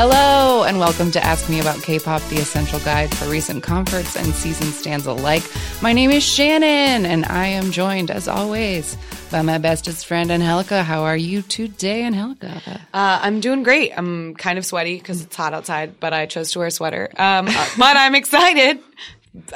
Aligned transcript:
Hello, 0.00 0.62
and 0.62 0.78
welcome 0.78 1.10
to 1.10 1.24
Ask 1.24 1.50
Me 1.50 1.58
About 1.58 1.82
K-Pop, 1.82 2.22
the 2.28 2.36
essential 2.36 2.78
guide 2.78 3.12
for 3.12 3.28
recent 3.28 3.64
concerts 3.64 4.16
and 4.16 4.32
season 4.32 4.68
stands 4.68 5.06
alike. 5.06 5.42
My 5.82 5.92
name 5.92 6.12
is 6.12 6.22
Shannon, 6.22 7.04
and 7.04 7.26
I 7.26 7.46
am 7.46 7.72
joined, 7.72 8.12
as 8.12 8.28
always, 8.28 8.96
by 9.32 9.42
my 9.42 9.58
bestest 9.58 10.06
friend, 10.06 10.30
Angelica. 10.30 10.84
How 10.84 11.02
are 11.02 11.16
you 11.16 11.42
today, 11.42 12.04
Angelica? 12.04 12.80
Uh, 12.94 13.18
I'm 13.22 13.40
doing 13.40 13.64
great. 13.64 13.90
I'm 13.98 14.36
kind 14.36 14.56
of 14.56 14.64
sweaty 14.64 14.98
because 14.98 15.20
it's 15.20 15.34
hot 15.34 15.52
outside, 15.52 15.98
but 15.98 16.12
I 16.12 16.26
chose 16.26 16.52
to 16.52 16.60
wear 16.60 16.68
a 16.68 16.70
sweater. 16.70 17.10
Um, 17.16 17.48
uh, 17.48 17.66
but 17.76 17.96
I'm 17.96 18.14
excited, 18.14 18.78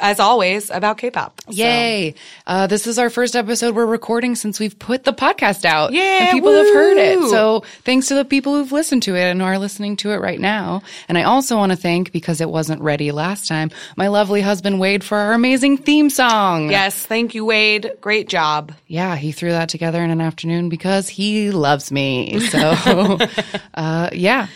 as 0.01 0.19
always, 0.19 0.69
about 0.69 0.97
K-pop. 0.97 1.41
So- 1.47 1.51
Yay! 1.53 2.15
Uh, 2.47 2.67
this 2.67 2.87
is 2.87 2.99
our 2.99 3.09
first 3.09 3.35
episode 3.35 3.75
we're 3.75 3.85
recording 3.85 4.35
since 4.35 4.59
we've 4.59 4.77
put 4.77 5.03
the 5.03 5.13
podcast 5.13 5.65
out. 5.65 5.93
Yeah, 5.93 6.01
and 6.29 6.31
people 6.31 6.51
have 6.51 6.67
heard 6.73 6.97
it. 6.97 7.29
So 7.29 7.63
thanks 7.83 8.07
to 8.07 8.15
the 8.15 8.25
people 8.25 8.53
who've 8.55 8.71
listened 8.71 9.03
to 9.03 9.15
it 9.15 9.23
and 9.29 9.41
are 9.41 9.57
listening 9.57 9.97
to 9.97 10.11
it 10.11 10.17
right 10.17 10.39
now. 10.39 10.83
And 11.07 11.17
I 11.17 11.23
also 11.23 11.57
want 11.57 11.71
to 11.71 11.75
thank, 11.77 12.11
because 12.11 12.41
it 12.41 12.49
wasn't 12.49 12.81
ready 12.81 13.11
last 13.11 13.47
time, 13.47 13.71
my 13.97 14.07
lovely 14.07 14.41
husband 14.41 14.79
Wade 14.79 15.03
for 15.03 15.17
our 15.17 15.33
amazing 15.33 15.77
theme 15.77 16.09
song. 16.09 16.69
Yes, 16.69 17.05
thank 17.05 17.35
you, 17.35 17.45
Wade. 17.45 17.91
Great 18.01 18.29
job. 18.29 18.71
Yeah, 18.87 19.15
he 19.15 19.31
threw 19.31 19.51
that 19.51 19.69
together 19.69 20.03
in 20.03 20.09
an 20.11 20.21
afternoon 20.21 20.69
because 20.69 21.09
he 21.09 21.51
loves 21.51 21.91
me. 21.91 22.39
So, 22.39 22.59
uh, 23.73 24.09
yeah. 24.13 24.47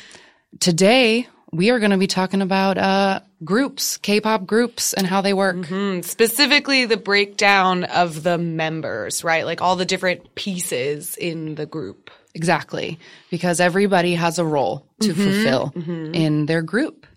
Today 0.60 1.28
we 1.52 1.70
are 1.70 1.80
going 1.80 1.92
to 1.92 1.98
be 1.98 2.08
talking 2.08 2.42
about 2.42 2.78
uh, 2.78 3.20
groups, 3.44 3.98
K-pop 3.98 4.46
groups, 4.46 4.94
and 4.94 5.06
how 5.06 5.22
they 5.22 5.34
work. 5.34 5.56
Mm, 5.56 6.04
Specifically, 6.04 6.86
the 6.86 6.98
breakdown 6.98 7.84
of 7.84 8.24
the 8.24 8.38
members, 8.38 9.24
right? 9.24 9.46
Like 9.46 9.62
all 9.62 9.76
the 9.76 9.86
different 9.86 10.36
pieces 10.36 11.16
in 11.18 11.56
the 11.56 11.66
group. 11.66 12.10
Exactly, 12.34 13.00
because 13.32 13.60
everybody 13.60 14.14
has 14.14 14.38
a 14.38 14.46
role 14.46 14.86
to 15.02 15.14
fulfill 15.14 15.74
in 15.76 16.46
their 16.46 16.62
group. 16.62 17.08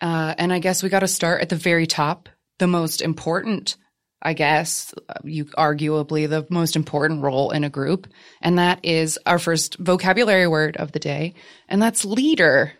Uh, 0.00 0.34
and 0.38 0.52
I 0.52 0.60
guess 0.60 0.82
we 0.82 0.88
got 0.88 1.00
to 1.00 1.08
start 1.08 1.42
at 1.42 1.50
the 1.50 1.56
very 1.56 1.86
top, 1.86 2.30
the 2.58 2.66
most 2.66 3.02
important, 3.02 3.76
I 4.22 4.32
guess, 4.32 4.94
you 5.24 5.44
arguably 5.46 6.26
the 6.28 6.46
most 6.48 6.74
important 6.74 7.22
role 7.22 7.50
in 7.50 7.64
a 7.64 7.70
group. 7.70 8.06
And 8.40 8.58
that 8.58 8.80
is 8.82 9.18
our 9.26 9.38
first 9.38 9.76
vocabulary 9.78 10.46
word 10.48 10.76
of 10.78 10.92
the 10.92 11.00
day, 11.00 11.34
and 11.68 11.82
that's 11.82 12.04
leader. 12.06 12.72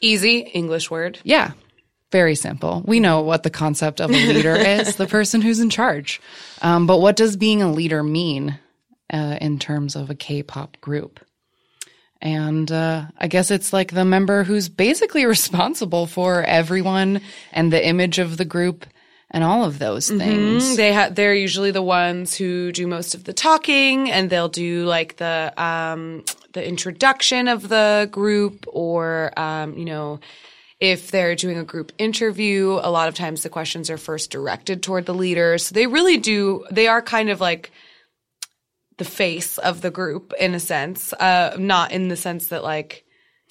Easy 0.00 0.38
English 0.40 0.90
word. 0.90 1.18
Yeah. 1.24 1.52
Very 2.12 2.36
simple. 2.36 2.82
We 2.86 3.00
know 3.00 3.22
what 3.22 3.42
the 3.42 3.50
concept 3.50 4.00
of 4.00 4.10
a 4.10 4.12
leader 4.12 4.54
is 4.56 4.96
the 4.96 5.06
person 5.06 5.40
who's 5.40 5.60
in 5.60 5.70
charge. 5.70 6.20
Um, 6.62 6.86
but 6.86 6.98
what 6.98 7.16
does 7.16 7.36
being 7.36 7.62
a 7.62 7.72
leader 7.72 8.02
mean 8.02 8.58
uh, 9.12 9.38
in 9.40 9.58
terms 9.58 9.96
of 9.96 10.08
a 10.08 10.14
K 10.14 10.42
pop 10.42 10.80
group? 10.80 11.20
And 12.22 12.70
uh, 12.70 13.06
I 13.18 13.26
guess 13.28 13.50
it's 13.50 13.72
like 13.72 13.92
the 13.92 14.04
member 14.04 14.44
who's 14.44 14.68
basically 14.68 15.26
responsible 15.26 16.06
for 16.06 16.42
everyone 16.42 17.20
and 17.52 17.72
the 17.72 17.84
image 17.86 18.18
of 18.18 18.36
the 18.36 18.44
group 18.44 18.86
and 19.30 19.42
all 19.42 19.64
of 19.64 19.78
those 19.78 20.08
things. 20.08 20.76
They 20.76 20.94
ha- 20.94 21.10
they're 21.10 21.34
usually 21.34 21.72
the 21.72 21.82
ones 21.82 22.34
who 22.34 22.72
do 22.72 22.86
most 22.86 23.14
of 23.14 23.24
the 23.24 23.32
talking, 23.32 24.10
and 24.10 24.30
they'll 24.30 24.48
do 24.48 24.84
like 24.84 25.16
the 25.16 25.52
um, 25.56 26.24
the 26.52 26.66
introduction 26.66 27.48
of 27.48 27.68
the 27.68 28.08
group, 28.10 28.64
or 28.68 29.32
um, 29.36 29.76
you 29.76 29.84
know, 29.84 30.20
if 30.80 31.10
they're 31.10 31.34
doing 31.34 31.58
a 31.58 31.64
group 31.64 31.92
interview, 31.98 32.72
a 32.82 32.90
lot 32.90 33.08
of 33.08 33.14
times 33.14 33.42
the 33.42 33.48
questions 33.48 33.88
are 33.90 33.96
first 33.98 34.30
directed 34.30 34.82
toward 34.82 35.06
the 35.06 35.14
leader. 35.14 35.56
So 35.58 35.74
they 35.74 35.86
really 35.86 36.18
do. 36.18 36.64
They 36.70 36.86
are 36.88 37.00
kind 37.02 37.30
of 37.30 37.40
like 37.40 37.70
the 38.98 39.04
face 39.04 39.58
of 39.58 39.80
the 39.82 39.90
group 39.90 40.32
in 40.38 40.54
a 40.54 40.60
sense, 40.60 41.12
uh, 41.14 41.56
not 41.58 41.92
in 41.92 42.08
the 42.08 42.16
sense 42.16 42.48
that 42.48 42.62
like. 42.64 43.02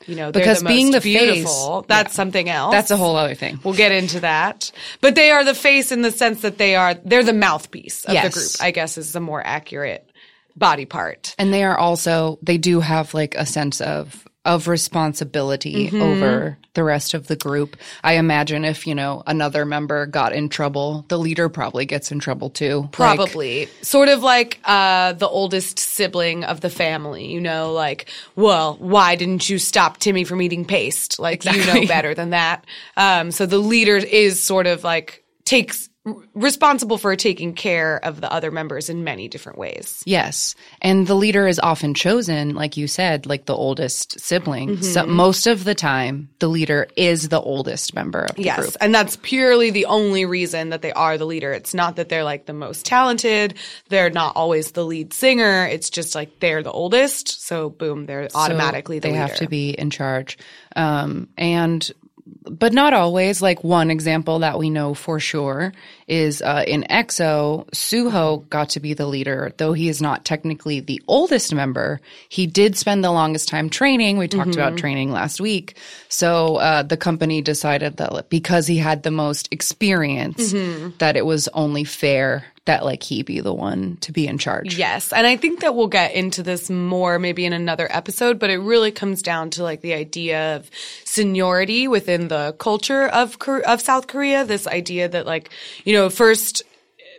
You 0.07 0.15
know, 0.17 0.29
Because 0.31 0.59
the 0.59 0.65
being 0.67 0.87
most 0.87 0.93
the 0.95 1.01
face- 1.01 1.17
beautiful. 1.35 1.85
That's 1.87 2.13
something 2.13 2.49
else. 2.49 2.73
That's 2.73 2.91
a 2.91 2.97
whole 2.97 3.15
other 3.15 3.33
thing. 3.33 3.59
We'll 3.63 3.73
get 3.75 3.93
into 3.93 4.19
that. 4.19 4.69
But 4.99 5.15
they 5.15 5.31
are 5.31 5.45
the 5.45 5.55
face 5.55 5.91
in 5.93 6.01
the 6.01 6.11
sense 6.11 6.41
that 6.41 6.57
they 6.57 6.75
are 6.75 6.95
they're 6.95 7.23
the 7.23 7.31
mouthpiece 7.33 8.03
of 8.03 8.13
Yes. 8.13 8.25
the 8.25 8.39
group, 8.39 8.51
I 8.59 8.71
guess 8.71 8.97
is 8.97 9.13
the 9.13 9.21
more 9.21 9.41
accurate 9.43 10.11
body 10.53 10.83
part. 10.85 11.33
And 11.39 11.53
they 11.53 11.63
are 11.63 11.77
also 11.77 12.37
they 12.41 12.57
do 12.57 12.81
have 12.81 13.13
like 13.13 13.35
a 13.35 13.45
sense 13.45 13.79
of 13.79 14.27
of 14.45 14.67
responsibility 14.67 15.89
over 15.99 16.57
the 16.75 16.83
rest 16.83 17.13
of 17.13 17.27
the 17.27 17.35
group. 17.35 17.75
I 18.03 18.13
imagine 18.13 18.63
if, 18.63 18.85
you 18.85 18.93
know, 18.93 19.23
another 19.25 19.65
member 19.65 20.05
got 20.05 20.33
in 20.33 20.49
trouble, 20.49 21.03
the 21.07 21.17
leader 21.17 21.49
probably 21.49 21.85
gets 21.85 22.11
in 22.11 22.19
trouble 22.19 22.51
too. 22.51 22.81
Like, 22.81 22.91
Probably. 22.91 23.67
sort 23.81 24.07
of 24.07 24.21
like 24.21 24.59
uh 24.65 25.13
the 25.13 25.27
oldest 25.27 25.79
sibling 25.79 26.43
of 26.43 26.61
the 26.61 26.69
family, 26.69 27.25
you 27.25 27.41
know, 27.41 27.73
like, 27.73 28.09
well, 28.35 28.75
why 28.79 29.15
didn't 29.15 29.49
you 29.49 29.57
stop 29.57 29.97
Timmy 29.97 30.23
from 30.23 30.41
eating 30.41 30.63
paste? 30.63 31.17
Like 31.17 31.43
you 31.43 31.65
know 31.65 31.87
better 31.87 32.13
than 32.13 32.29
that. 32.29 32.65
Um 32.97 33.31
so 33.31 33.45
the 33.45 33.57
leader 33.57 33.97
is 33.97 34.41
sort 34.41 34.67
of 34.67 34.83
like 34.83 35.23
takes 35.43 35.89
responsible 36.33 36.97
for 36.97 37.15
taking 37.15 37.53
care 37.53 38.03
of 38.05 38.21
the 38.21 38.31
other 38.31 38.51
members 38.51 38.89
in 38.89 39.03
many 39.03 39.27
different 39.27 39.57
ways. 39.57 40.03
Yes. 40.05 40.53
And 40.81 41.07
the 41.07 41.15
leader 41.15 41.47
is 41.47 41.59
often 41.59 41.93
chosen, 41.95 42.53
like 42.53 42.77
you 42.77 42.87
said, 42.87 43.25
like 43.25 43.45
the 43.45 43.55
oldest 43.55 44.19
sibling. 44.19 44.81
So 44.83 45.05
most 45.05 45.47
of 45.47 45.63
the 45.63 45.73
time, 45.73 46.29
the 46.39 46.47
leader 46.47 46.87
is 46.95 47.29
the 47.29 47.41
oldest 47.41 47.95
member 47.95 48.25
of 48.25 48.35
the 48.35 48.43
Yes. 48.43 48.59
group. 48.59 48.77
And 48.81 48.93
that's 48.93 49.17
purely 49.23 49.71
the 49.71 49.85
only 49.85 50.25
reason 50.25 50.69
that 50.69 50.81
they 50.83 50.93
are 50.93 51.17
the 51.17 51.25
leader. 51.25 51.51
It's 51.53 51.73
not 51.73 51.95
that 51.95 52.09
they're 52.09 52.23
like 52.23 52.45
the 52.45 52.53
most 52.53 52.85
talented. 52.85 53.55
They're 53.89 54.11
not 54.11 54.35
always 54.35 54.71
the 54.71 54.85
lead 54.85 55.11
singer. 55.13 55.65
It's 55.65 55.89
just 55.89 56.13
like 56.13 56.39
they're 56.39 56.61
the 56.61 56.71
oldest. 56.71 57.41
So 57.45 57.69
boom, 57.69 58.05
they're 58.05 58.27
automatically 58.35 58.99
the 58.99 59.07
they 59.07 59.13
leader. 59.13 59.21
have 59.27 59.35
to 59.37 59.47
be 59.47 59.71
in 59.71 59.89
charge. 59.89 60.37
Um, 60.75 61.29
and 61.37 61.91
but 62.25 62.73
not 62.73 62.93
always. 62.93 63.41
Like 63.41 63.63
one 63.63 63.91
example 63.91 64.39
that 64.39 64.57
we 64.57 64.69
know 64.69 64.93
for 64.93 65.19
sure 65.19 65.73
is 66.07 66.41
uh, 66.41 66.63
in 66.67 66.83
EXO, 66.89 67.69
Suho 67.71 68.47
got 68.49 68.69
to 68.69 68.79
be 68.79 68.93
the 68.93 69.05
leader, 69.05 69.53
though 69.57 69.73
he 69.73 69.89
is 69.89 70.01
not 70.01 70.25
technically 70.25 70.79
the 70.79 71.01
oldest 71.07 71.53
member. 71.53 72.01
He 72.29 72.47
did 72.47 72.77
spend 72.77 73.03
the 73.03 73.11
longest 73.11 73.47
time 73.47 73.69
training. 73.69 74.17
We 74.17 74.27
talked 74.27 74.55
about 74.55 74.77
training 74.77 75.11
last 75.11 75.39
week. 75.39 75.77
So 76.09 76.57
uh, 76.57 76.83
the 76.83 76.97
company 76.97 77.41
decided 77.41 77.97
that 77.97 78.29
because 78.29 78.65
he 78.67 78.77
had 78.77 79.03
the 79.03 79.11
most 79.11 79.47
experience, 79.51 80.51
that 80.99 81.15
it 81.15 81.25
was 81.25 81.47
only 81.49 81.83
fair 81.83 82.45
that 82.65 82.83
like 82.83 83.03
he 83.03 83.21
be 83.21 83.39
the 83.39 83.53
one 83.53 83.97
to 84.01 84.11
be 84.11 84.27
in 84.27 84.37
charge. 84.37 84.75
Yes. 84.77 85.13
And 85.13 85.25
I 85.25 85.37
think 85.37 85.61
that 85.61 85.75
we'll 85.75 85.87
get 85.87 86.13
into 86.13 86.43
this 86.43 86.69
more 86.69 87.19
maybe 87.19 87.45
in 87.45 87.53
another 87.53 87.87
episode, 87.91 88.39
but 88.39 88.49
it 88.49 88.57
really 88.57 88.91
comes 88.91 89.21
down 89.21 89.51
to 89.51 89.63
like 89.63 89.81
the 89.81 89.93
idea 89.93 90.55
of 90.55 90.69
seniority 91.03 91.87
within 91.87 92.27
the 92.27 92.55
culture 92.57 93.07
of 93.07 93.37
of 93.65 93.81
South 93.81 94.07
Korea. 94.07 94.45
This 94.45 94.67
idea 94.67 95.07
that 95.07 95.25
like, 95.25 95.51
you 95.83 95.93
know, 95.93 96.09
first 96.09 96.63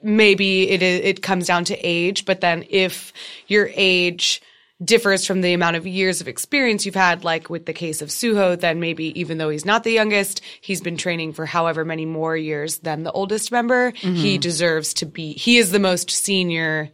maybe 0.02 0.68
it 0.68 0.82
it 0.82 1.22
comes 1.22 1.46
down 1.46 1.64
to 1.66 1.76
age, 1.78 2.24
but 2.24 2.40
then 2.40 2.64
if 2.68 3.12
your 3.46 3.70
age 3.74 4.42
differs 4.84 5.26
from 5.26 5.40
the 5.40 5.54
amount 5.54 5.76
of 5.76 5.86
years 5.86 6.20
of 6.20 6.28
experience 6.28 6.84
you've 6.84 6.94
had, 6.94 7.24
like 7.24 7.48
with 7.48 7.64
the 7.64 7.72
case 7.72 8.02
of 8.02 8.10
Suho, 8.10 8.58
then 8.58 8.78
maybe 8.78 9.18
even 9.18 9.38
though 9.38 9.48
he's 9.48 9.64
not 9.64 9.84
the 9.84 9.92
youngest, 9.92 10.42
he's 10.60 10.80
been 10.80 10.96
training 10.96 11.32
for 11.32 11.46
however 11.46 11.84
many 11.84 12.04
more 12.04 12.36
years 12.36 12.78
than 12.78 13.02
the 13.02 13.12
oldest 13.12 13.50
member. 13.50 13.90
He 13.90 14.38
deserves 14.38 14.94
to 14.94 15.06
be, 15.06 15.32
he 15.32 15.56
is 15.56 15.72
the 15.72 15.78
most 15.78 16.10
senior 16.10 16.90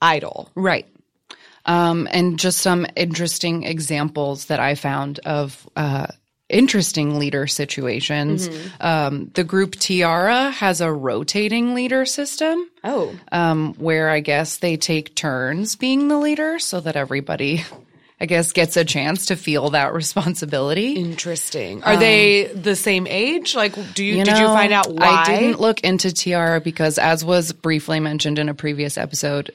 idol. 0.00 0.50
Right. 0.54 0.86
Um, 1.64 2.06
and 2.12 2.38
just 2.38 2.58
some 2.58 2.86
interesting 2.94 3.64
examples 3.64 4.46
that 4.46 4.60
I 4.60 4.76
found 4.76 5.18
of 5.20 5.68
uh, 5.74 6.06
interesting 6.48 7.18
leader 7.18 7.46
situations. 7.46 8.48
Um, 8.80 9.30
the 9.34 9.44
group 9.44 9.72
T-ara 9.76 10.50
has 10.50 10.80
a 10.80 10.92
rotating 10.92 11.74
leader 11.74 12.04
system 12.06 12.68
Oh. 12.84 13.14
um, 13.32 13.74
where 13.74 14.08
I 14.10 14.20
guess 14.20 14.58
they 14.58 14.76
take 14.76 15.14
turns 15.14 15.76
being 15.76 16.08
the 16.08 16.18
leader 16.18 16.58
so 16.58 16.80
that 16.80 16.94
everybody, 16.96 17.64
I 18.20 18.26
guess, 18.26 18.52
gets 18.52 18.76
a 18.76 18.84
chance 18.84 19.26
to 19.26 19.36
feel 19.36 19.70
that 19.70 19.92
responsibility. 19.94 20.92
Interesting. 20.92 21.82
Are 21.82 21.96
they 21.96 22.44
the 22.54 22.76
same 22.76 23.06
age? 23.08 23.54
Like, 23.56 23.74
do 23.94 24.04
you, 24.04 24.18
You 24.18 24.24
did 24.24 24.38
you 24.38 24.46
find 24.46 24.72
out 24.72 24.88
why? 24.90 25.24
I 25.26 25.38
didn't 25.40 25.60
look 25.60 25.80
into 25.80 26.12
T-ara 26.12 26.60
because, 26.60 26.98
as 26.98 27.24
was 27.24 27.52
briefly 27.52 27.98
mentioned 28.00 28.38
in 28.38 28.48
a 28.48 28.54
previous 28.54 28.96
episode, 28.96 29.50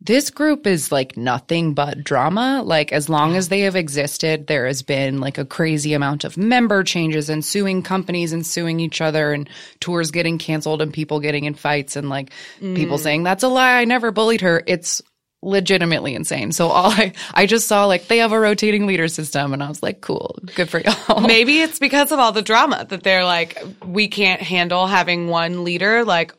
this 0.00 0.30
group 0.30 0.66
is 0.66 0.92
like 0.92 1.16
nothing 1.16 1.74
but 1.74 2.04
drama. 2.04 2.62
Like, 2.64 2.92
as 2.92 3.08
long 3.08 3.34
as 3.34 3.48
they 3.48 3.60
have 3.60 3.76
existed, 3.76 4.46
there 4.46 4.66
has 4.66 4.82
been 4.82 5.20
like 5.20 5.38
a 5.38 5.44
crazy 5.44 5.94
amount 5.94 6.24
of 6.24 6.36
member 6.36 6.84
changes 6.84 7.28
and 7.28 7.44
suing 7.44 7.82
companies 7.82 8.32
and 8.32 8.46
suing 8.46 8.78
each 8.78 9.00
other 9.00 9.32
and 9.32 9.48
tours 9.80 10.10
getting 10.10 10.38
canceled 10.38 10.82
and 10.82 10.92
people 10.92 11.18
getting 11.20 11.44
in 11.44 11.54
fights 11.54 11.96
and 11.96 12.08
like 12.08 12.30
Mm. 12.60 12.76
people 12.76 12.98
saying, 12.98 13.22
that's 13.24 13.42
a 13.42 13.48
lie. 13.48 13.78
I 13.80 13.84
never 13.84 14.12
bullied 14.12 14.42
her. 14.42 14.62
It's 14.66 15.02
legitimately 15.42 16.14
insane. 16.14 16.50
So 16.52 16.68
all 16.68 16.90
I, 16.90 17.12
I 17.32 17.46
just 17.46 17.68
saw 17.68 17.86
like 17.86 18.08
they 18.08 18.18
have 18.18 18.32
a 18.32 18.40
rotating 18.40 18.86
leader 18.86 19.08
system 19.08 19.52
and 19.52 19.62
I 19.62 19.68
was 19.68 19.82
like, 19.82 20.00
cool, 20.00 20.38
good 20.54 20.68
for 20.68 20.80
y'all. 20.80 21.20
Maybe 21.20 21.60
it's 21.60 21.78
because 21.78 22.10
of 22.12 22.18
all 22.18 22.32
the 22.32 22.42
drama 22.42 22.86
that 22.88 23.02
they're 23.02 23.24
like, 23.24 23.62
we 23.84 24.08
can't 24.08 24.40
handle 24.40 24.86
having 24.86 25.28
one 25.28 25.62
leader. 25.64 26.04
Like, 26.04 26.34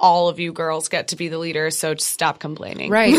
all 0.00 0.28
of 0.28 0.40
you 0.40 0.52
girls 0.52 0.88
get 0.88 1.08
to 1.08 1.16
be 1.16 1.28
the 1.28 1.38
leader, 1.38 1.70
so 1.70 1.94
stop 1.96 2.40
complaining. 2.40 2.90
Right. 2.90 3.14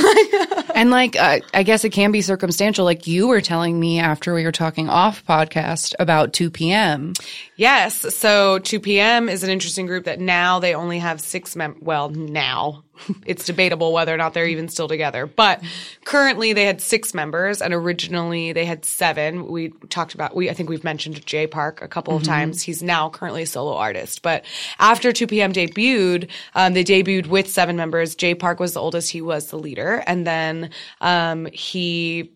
and 0.75 0.91
like, 0.91 1.15
uh, 1.15 1.39
I 1.53 1.63
guess 1.63 1.85
it 1.85 1.91
can 1.91 2.11
be 2.11 2.21
circumstantial. 2.21 2.83
Like 2.83 3.07
you 3.07 3.27
were 3.27 3.41
telling 3.41 3.79
me 3.79 3.99
after 3.99 4.33
we 4.33 4.43
were 4.43 4.51
talking 4.51 4.89
off 4.89 5.25
podcast 5.25 5.93
about 5.99 6.33
2PM 6.33 7.15
Yes. 7.61 8.15
So 8.15 8.57
2PM 8.59 9.29
is 9.29 9.43
an 9.43 9.51
interesting 9.51 9.85
group 9.85 10.05
that 10.05 10.19
now 10.19 10.59
they 10.59 10.73
only 10.73 10.99
have 10.99 11.21
six 11.21 11.55
mem. 11.55 11.75
Well, 11.79 12.09
now 12.09 12.83
it's 13.25 13.45
debatable 13.45 13.93
whether 13.93 14.13
or 14.13 14.17
not 14.17 14.33
they're 14.33 14.47
even 14.47 14.67
still 14.67 14.87
together, 14.87 15.25
but 15.25 15.61
currently 16.05 16.53
they 16.53 16.65
had 16.65 16.81
six 16.81 17.13
members 17.13 17.61
and 17.61 17.73
originally 17.73 18.53
they 18.53 18.65
had 18.65 18.85
seven. 18.85 19.47
We 19.47 19.69
talked 19.89 20.13
about, 20.13 20.35
we, 20.35 20.49
I 20.49 20.53
think 20.53 20.69
we've 20.69 20.83
mentioned 20.83 21.25
Jay 21.25 21.47
Park 21.47 21.81
a 21.81 21.87
couple 21.87 22.15
of 22.15 22.23
times. 22.23 22.61
He's 22.61 22.83
now 22.83 23.09
currently 23.09 23.43
a 23.43 23.47
solo 23.47 23.75
artist, 23.75 24.21
but 24.21 24.45
after 24.79 25.11
2PM 25.11 25.53
debuted, 25.53 26.29
um, 26.55 26.73
they 26.73 26.83
debuted 26.83 27.27
with 27.27 27.49
seven 27.49 27.75
members. 27.75 28.15
Jay 28.15 28.35
Park 28.35 28.59
was 28.59 28.73
the 28.73 28.81
oldest. 28.81 29.11
He 29.11 29.21
was 29.21 29.47
the 29.47 29.57
leader. 29.57 30.03
And 30.07 30.25
then, 30.25 30.71
um, 30.99 31.45
he, 31.47 32.31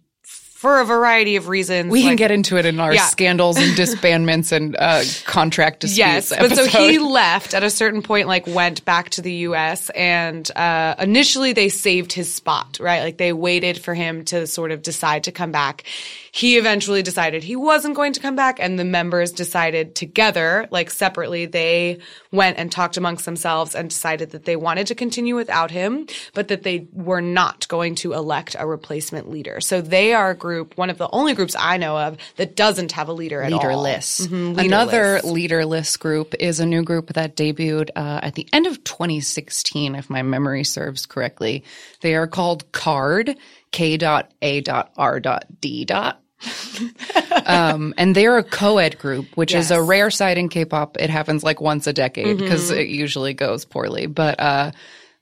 for 0.65 0.79
a 0.79 0.83
variety 0.85 1.35
of 1.35 1.47
reasons. 1.47 1.91
We 1.91 2.01
can 2.01 2.15
get 2.15 2.31
into 2.31 2.57
it 2.57 2.65
in 2.65 2.79
our 2.79 2.91
Yeah. 2.91 3.05
scandals 3.05 3.55
and 3.57 3.77
disbandments 3.77 4.51
and 4.51 4.75
uh, 4.75 5.03
contract 5.25 5.81
disputes. 5.81 6.31
Yes, 6.31 6.33
but 6.35 6.55
so 6.55 6.65
he 6.65 6.97
left 6.97 7.53
at 7.53 7.61
a 7.63 7.69
certain 7.69 8.01
point, 8.01 8.27
like 8.27 8.47
went 8.47 8.83
back 8.83 9.11
to 9.11 9.21
the 9.21 9.31
U.S. 9.49 9.91
and 9.91 10.49
uh, 10.55 10.95
initially 10.97 11.53
they 11.53 11.69
saved 11.69 12.13
his 12.13 12.33
spot, 12.33 12.79
right? 12.81 13.03
Like 13.03 13.17
they 13.17 13.31
waited 13.31 13.77
for 13.77 13.93
him 13.93 14.25
to 14.25 14.47
sort 14.47 14.71
of 14.71 14.81
decide 14.81 15.25
to 15.25 15.31
come 15.31 15.51
back. 15.51 15.83
He 16.31 16.57
eventually 16.57 17.01
decided 17.03 17.43
he 17.43 17.55
wasn't 17.55 17.95
going 17.95 18.11
to 18.13 18.19
come 18.19 18.35
back, 18.35 18.59
and 18.59 18.77
the 18.77 18.83
members 18.83 19.31
decided 19.31 19.95
together, 19.95 20.67
like 20.71 20.89
separately, 20.89 21.45
they 21.45 21.99
went 22.31 22.57
and 22.57 22.69
talked 22.69 22.97
amongst 22.97 23.23
themselves 23.23 23.73
and 23.75 23.89
decided 23.89 24.31
that 24.31 24.43
they 24.43 24.57
wanted 24.57 24.87
to 24.87 24.95
continue 24.95 25.35
without 25.35 25.71
him, 25.71 26.07
but 26.33 26.49
that 26.49 26.63
they 26.63 26.87
were 26.91 27.21
not 27.21 27.65
going 27.69 27.95
to 27.95 28.11
elect 28.13 28.55
a 28.59 28.67
replacement 28.67 29.29
leader. 29.29 29.61
So 29.61 29.79
they 29.79 30.13
are 30.13 30.31
a 30.31 30.35
group, 30.35 30.54
one 30.75 30.89
of 30.89 30.97
the 30.97 31.09
only 31.11 31.33
groups 31.33 31.55
I 31.57 31.77
know 31.77 31.97
of 31.97 32.17
that 32.37 32.55
doesn't 32.55 32.91
have 32.93 33.07
a 33.09 33.13
leader 33.13 33.41
at 33.41 33.51
all. 33.53 33.59
leaderless. 33.59 34.27
Mhm, 34.27 34.57
Another 34.57 35.19
leaderless. 35.21 35.25
leaderless 35.25 35.97
group 35.97 36.33
is 36.39 36.59
a 36.59 36.65
new 36.65 36.83
group 36.83 37.13
that 37.13 37.35
debuted 37.35 37.89
uh, 37.95 38.19
at 38.23 38.35
the 38.35 38.47
end 38.53 38.67
of 38.67 38.83
2016, 38.83 39.95
if 39.95 40.09
my 40.09 40.21
memory 40.21 40.63
serves 40.63 41.05
correctly. 41.05 41.63
They 42.01 42.15
are 42.15 42.27
called 42.27 42.71
KARD, 42.71 43.35
K.A.R.D. 43.71 45.85
um, 47.45 47.93
and 47.97 48.15
they're 48.15 48.37
a 48.37 48.43
co-ed 48.43 48.97
group, 48.99 49.25
which 49.35 49.53
is 49.53 49.71
a 49.71 49.81
rare 49.81 50.11
sight 50.11 50.37
in 50.37 50.49
K-pop. 50.49 50.97
It 50.99 51.09
happens 51.09 51.43
like 51.43 51.61
once 51.61 51.87
a 51.87 51.93
decade 51.93 52.37
because 52.37 52.69
it 52.71 52.87
usually 52.87 53.33
goes 53.33 53.65
poorly, 53.65 54.05
but 54.05 54.39
uh, 54.39 54.71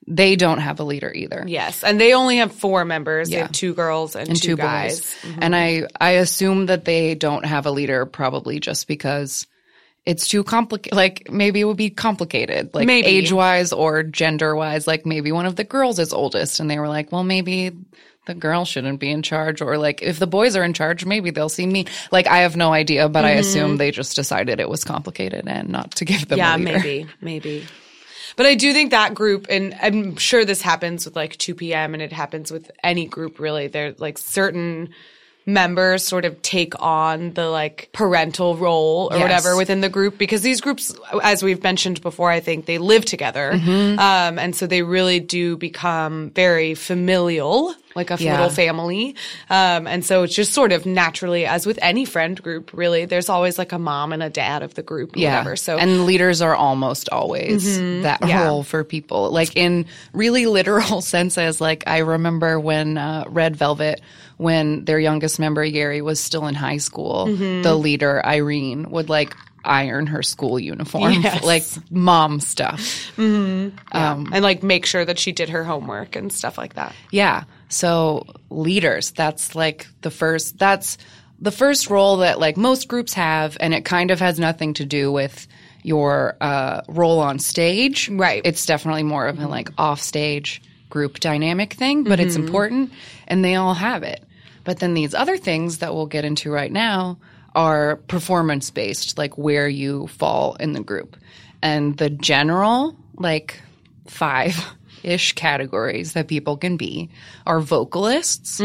they 0.08 0.36
don't 0.36 0.60
have 0.60 0.80
a 0.80 0.84
leader 0.84 1.12
either. 1.14 1.44
Yes, 1.48 1.84
and 1.84 2.00
they 2.00 2.14
only 2.14 2.38
have 2.38 2.52
four 2.52 2.86
members. 2.86 3.30
They 3.30 3.38
Yeah. 3.38 3.44
have 3.44 3.52
two 3.52 3.74
girls 3.74 4.16
and, 4.16 4.30
and 4.30 4.42
two, 4.42 4.50
two, 4.50 4.58
guys. 4.58 5.00
boys. 5.00 5.16
Mm-hmm. 5.22 5.40
And 5.44 5.56
I 5.56 5.84
I 6.00 6.12
assume 6.12 6.66
that 6.68 6.86
they 6.86 7.16
don't 7.16 7.46
have 7.46 7.66
a 7.66 7.72
leader 7.72 8.06
probably 8.06 8.60
just 8.60 8.88
because 8.88 9.48
it's 10.06 10.28
too 10.28 10.44
complicated. 10.44 10.96
Like 10.96 11.32
maybe 11.32 11.62
it 11.62 11.66
would 11.66 11.78
be 11.78 11.90
complicated, 11.90 12.74
like 12.74 12.90
age 12.90 13.32
wise 13.32 13.72
or 13.72 14.04
gender 14.04 14.56
wise. 14.56 14.88
Like 14.88 15.06
maybe 15.06 15.32
one 15.32 15.46
of 15.46 15.56
the 15.56 15.64
girls 15.64 16.00
is 16.00 16.14
oldest, 16.14 16.60
and 16.60 16.70
they 16.70 16.80
were 16.80 16.90
like, 16.90 17.12
well, 17.12 17.24
maybe 17.24 17.72
the 18.26 18.34
girl 18.34 18.66
shouldn't 18.66 19.00
be 19.00 19.10
in 19.10 19.22
charge, 19.22 19.62
or 19.62 19.78
like 19.78 20.02
if 20.02 20.20
the 20.20 20.28
boys 20.28 20.56
are 20.56 20.64
in 20.64 20.74
charge, 20.74 21.06
maybe 21.06 21.32
they'll 21.32 21.50
see 21.50 21.66
me. 21.66 21.86
Like 22.12 22.28
I 22.28 22.40
have 22.40 22.58
no 22.58 22.74
idea, 22.74 23.08
but 23.08 23.24
I 23.24 23.32
mm-hmm. 23.32 23.40
assume 23.40 23.78
they 23.78 23.92
just 23.92 24.16
decided 24.16 24.60
it 24.60 24.70
was 24.70 24.84
complicated 24.84 25.48
and 25.48 25.70
not 25.70 25.92
to 25.96 26.06
give 26.06 26.28
them. 26.28 26.38
Yeah, 26.38 26.56
a 26.56 26.58
leader. 26.58 26.80
maybe, 26.80 27.08
maybe. 27.22 27.66
But 28.36 28.46
I 28.46 28.56
do 28.56 28.74
think 28.74 28.92
that 28.92 29.14
group, 29.14 29.48
and 29.50 29.76
I'm 29.82 30.16
sure 30.18 30.46
this 30.46 30.62
happens 30.62 31.06
with 31.06 31.16
like 31.16 31.38
2PM 31.38 31.94
and 31.94 32.02
it 32.02 32.12
happens 32.12 32.52
with 32.52 32.72
any 32.84 33.06
group 33.06 33.40
really. 33.40 33.68
They're 33.68 33.94
like 33.98 34.18
certain 34.18 34.90
members 35.46 36.06
sort 36.06 36.24
of 36.24 36.42
take 36.42 36.74
on 36.82 37.34
the 37.34 37.50
like 37.50 37.90
parental 37.92 38.56
role 38.56 39.10
or 39.12 39.18
Yes. 39.18 39.22
whatever 39.24 39.58
within 39.58 39.82
the 39.82 39.90
group 39.90 40.18
because 40.18 40.42
these 40.42 40.62
groups, 40.62 40.96
as 41.22 41.44
we've 41.44 41.62
mentioned 41.62 42.02
before, 42.02 42.30
I 42.32 42.40
think 42.40 42.66
they 42.66 42.78
live 42.78 43.04
together. 43.04 43.52
Mm-hmm. 43.54 44.00
Um, 44.00 44.40
and 44.40 44.56
so 44.56 44.68
they 44.68 44.84
really 44.84 45.20
do 45.20 45.58
become 45.58 46.30
very 46.30 46.76
familial, 46.76 47.76
like 47.96 48.12
a 48.12 48.18
Yeah. 48.20 48.34
little 48.34 48.50
family. 48.50 49.16
Um, 49.50 49.88
and 49.88 50.04
so 50.06 50.24
it's 50.24 50.36
just 50.36 50.54
sort 50.54 50.72
of 50.72 50.86
naturally, 50.86 51.46
as 51.46 51.66
with 51.66 51.78
any 51.82 52.06
friend 52.06 52.42
group, 52.42 52.72
really, 52.74 53.06
there's 53.06 53.30
always 53.30 53.58
like 53.58 53.72
a 53.72 53.80
mom 53.80 54.14
and 54.14 54.24
a 54.24 54.30
dad 54.30 54.64
of 54.64 54.74
the 54.74 54.82
group, 54.84 55.12
Yeah. 55.16 55.38
whatever. 55.38 55.56
So 55.56 55.78
and 55.78 56.06
leaders 56.06 56.42
are 56.42 56.56
almost 56.56 57.10
always 57.10 57.78
that 58.04 58.20
Yeah. 58.28 58.46
role 58.46 58.64
for 58.64 58.84
people. 58.84 59.30
Like 59.32 59.56
in 59.56 59.86
really 60.14 60.46
literal 60.46 61.02
senses, 61.16 61.62
like 61.62 61.84
I 61.88 62.00
remember 62.00 62.60
when 62.60 62.98
uh, 62.98 63.26
Red 63.28 63.56
Velvet, 63.56 64.02
when 64.38 64.86
their 64.86 65.00
youngest 65.00 65.40
member 65.40 65.64
Yeri 65.64 66.02
was 66.02 66.20
still 66.20 66.48
in 66.48 66.56
high 66.56 66.78
school, 66.78 67.26
the 67.28 67.76
leader 67.76 68.26
Irene 68.26 68.90
would 68.90 69.10
like 69.10 69.36
iron 69.66 70.08
her 70.08 70.22
school 70.22 70.60
uniform, 70.60 71.14
Yes. 71.22 71.42
like 71.44 71.64
mom 71.90 72.42
stuff. 72.42 73.12
and 73.18 73.72
like 74.42 74.64
make 74.64 74.86
sure 74.86 75.06
that 75.06 75.18
she 75.20 75.32
did 75.32 75.50
her 75.50 75.64
homework 75.64 76.16
and 76.16 76.32
stuff 76.34 76.58
like 76.58 76.74
that. 76.76 76.94
Yeah. 77.12 77.44
So 77.74 78.28
leaders, 78.52 79.12
that's 79.12 79.56
like 79.56 79.88
the 80.02 80.12
first 80.12 80.60
that's 80.60 80.98
the 81.40 81.52
first 81.52 81.90
role 81.90 82.18
that 82.18 82.40
like 82.40 82.56
most 82.56 82.88
groups 82.88 83.14
have 83.14 83.58
and 83.60 83.74
it 83.74 83.84
kind 83.84 84.12
of 84.12 84.20
has 84.20 84.40
nothing 84.40 84.76
to 84.76 84.86
do 84.86 85.12
with 85.12 85.48
your 85.82 86.38
uh, 86.40 86.82
role 86.88 87.20
on 87.20 87.40
stage. 87.40 88.10
Right. 88.10 88.42
It's 88.46 88.68
definitely 88.68 89.04
more 89.04 89.26
of 89.26 89.40
a 89.40 89.48
like 89.48 89.72
off 89.78 90.00
stage 90.00 90.62
group 90.90 91.20
dynamic 91.20 91.74
thing, 91.74 92.04
but 92.04 92.20
it's 92.20 92.36
important 92.36 92.94
and 93.28 93.44
they 93.44 93.56
all 93.56 93.74
have 93.74 94.04
it. 94.04 94.24
But 94.64 94.78
then 94.78 94.94
these 94.94 95.16
other 95.16 95.38
things 95.38 95.80
that 95.80 95.96
we'll 95.96 96.06
get 96.06 96.26
into 96.26 96.52
right 96.52 96.72
now 96.72 97.18
are 97.56 97.96
performance 98.08 98.70
based, 98.70 99.18
like 99.18 99.36
where 99.36 99.68
you 99.68 100.08
fall 100.08 100.56
in 100.60 100.74
the 100.74 100.84
group. 100.84 101.18
And 101.64 101.98
the 101.98 102.12
general, 102.12 102.96
like 103.18 103.60
five 104.06 104.64
ish 105.04 105.34
categories 105.34 106.14
that 106.14 106.28
people 106.28 106.58
can 106.58 106.78
be 106.78 107.10
are 107.46 107.60
vocalists. 107.60 108.60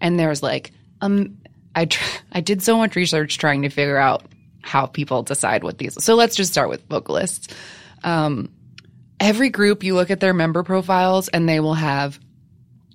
And 0.00 0.18
there's 0.18 0.42
like, 0.42 0.72
um, 1.00 1.38
I, 1.74 1.86
tr- 1.86 2.18
I 2.32 2.40
did 2.40 2.62
so 2.62 2.76
much 2.76 2.96
research 2.96 3.38
trying 3.38 3.62
to 3.62 3.68
figure 3.68 3.96
out 3.96 4.24
how 4.62 4.86
people 4.86 5.22
decide 5.22 5.62
what 5.62 5.78
these. 5.78 6.02
So 6.02 6.14
let's 6.14 6.36
just 6.36 6.52
start 6.52 6.70
with 6.70 6.86
vocalists. 6.88 7.54
Um, 8.02 8.50
every 9.20 9.50
group, 9.50 9.84
you 9.84 9.94
look 9.94 10.10
at 10.10 10.20
their 10.20 10.34
member 10.34 10.62
profiles 10.62 11.28
and 11.28 11.48
they 11.48 11.60
will 11.60 11.74
have 11.74 12.18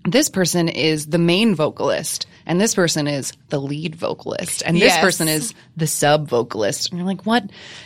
this 0.05 0.29
person 0.29 0.69
is 0.69 1.07
the 1.07 1.17
main 1.17 1.55
vocalist 1.55 2.25
and 2.49 2.59
this 2.59 2.75
person 2.75 3.07
is 3.07 3.31
the 3.47 3.61
lead 3.61 3.95
vocalist 3.95 4.61
and 4.65 4.75
this 4.75 4.83
Yes. 4.95 4.99
person 5.01 5.29
is 5.29 5.53
the 5.77 5.87
sub 5.87 6.27
vocalist 6.27 6.89
and 6.89 6.97
you're 6.99 7.07
like 7.07 7.25
what 7.25 7.43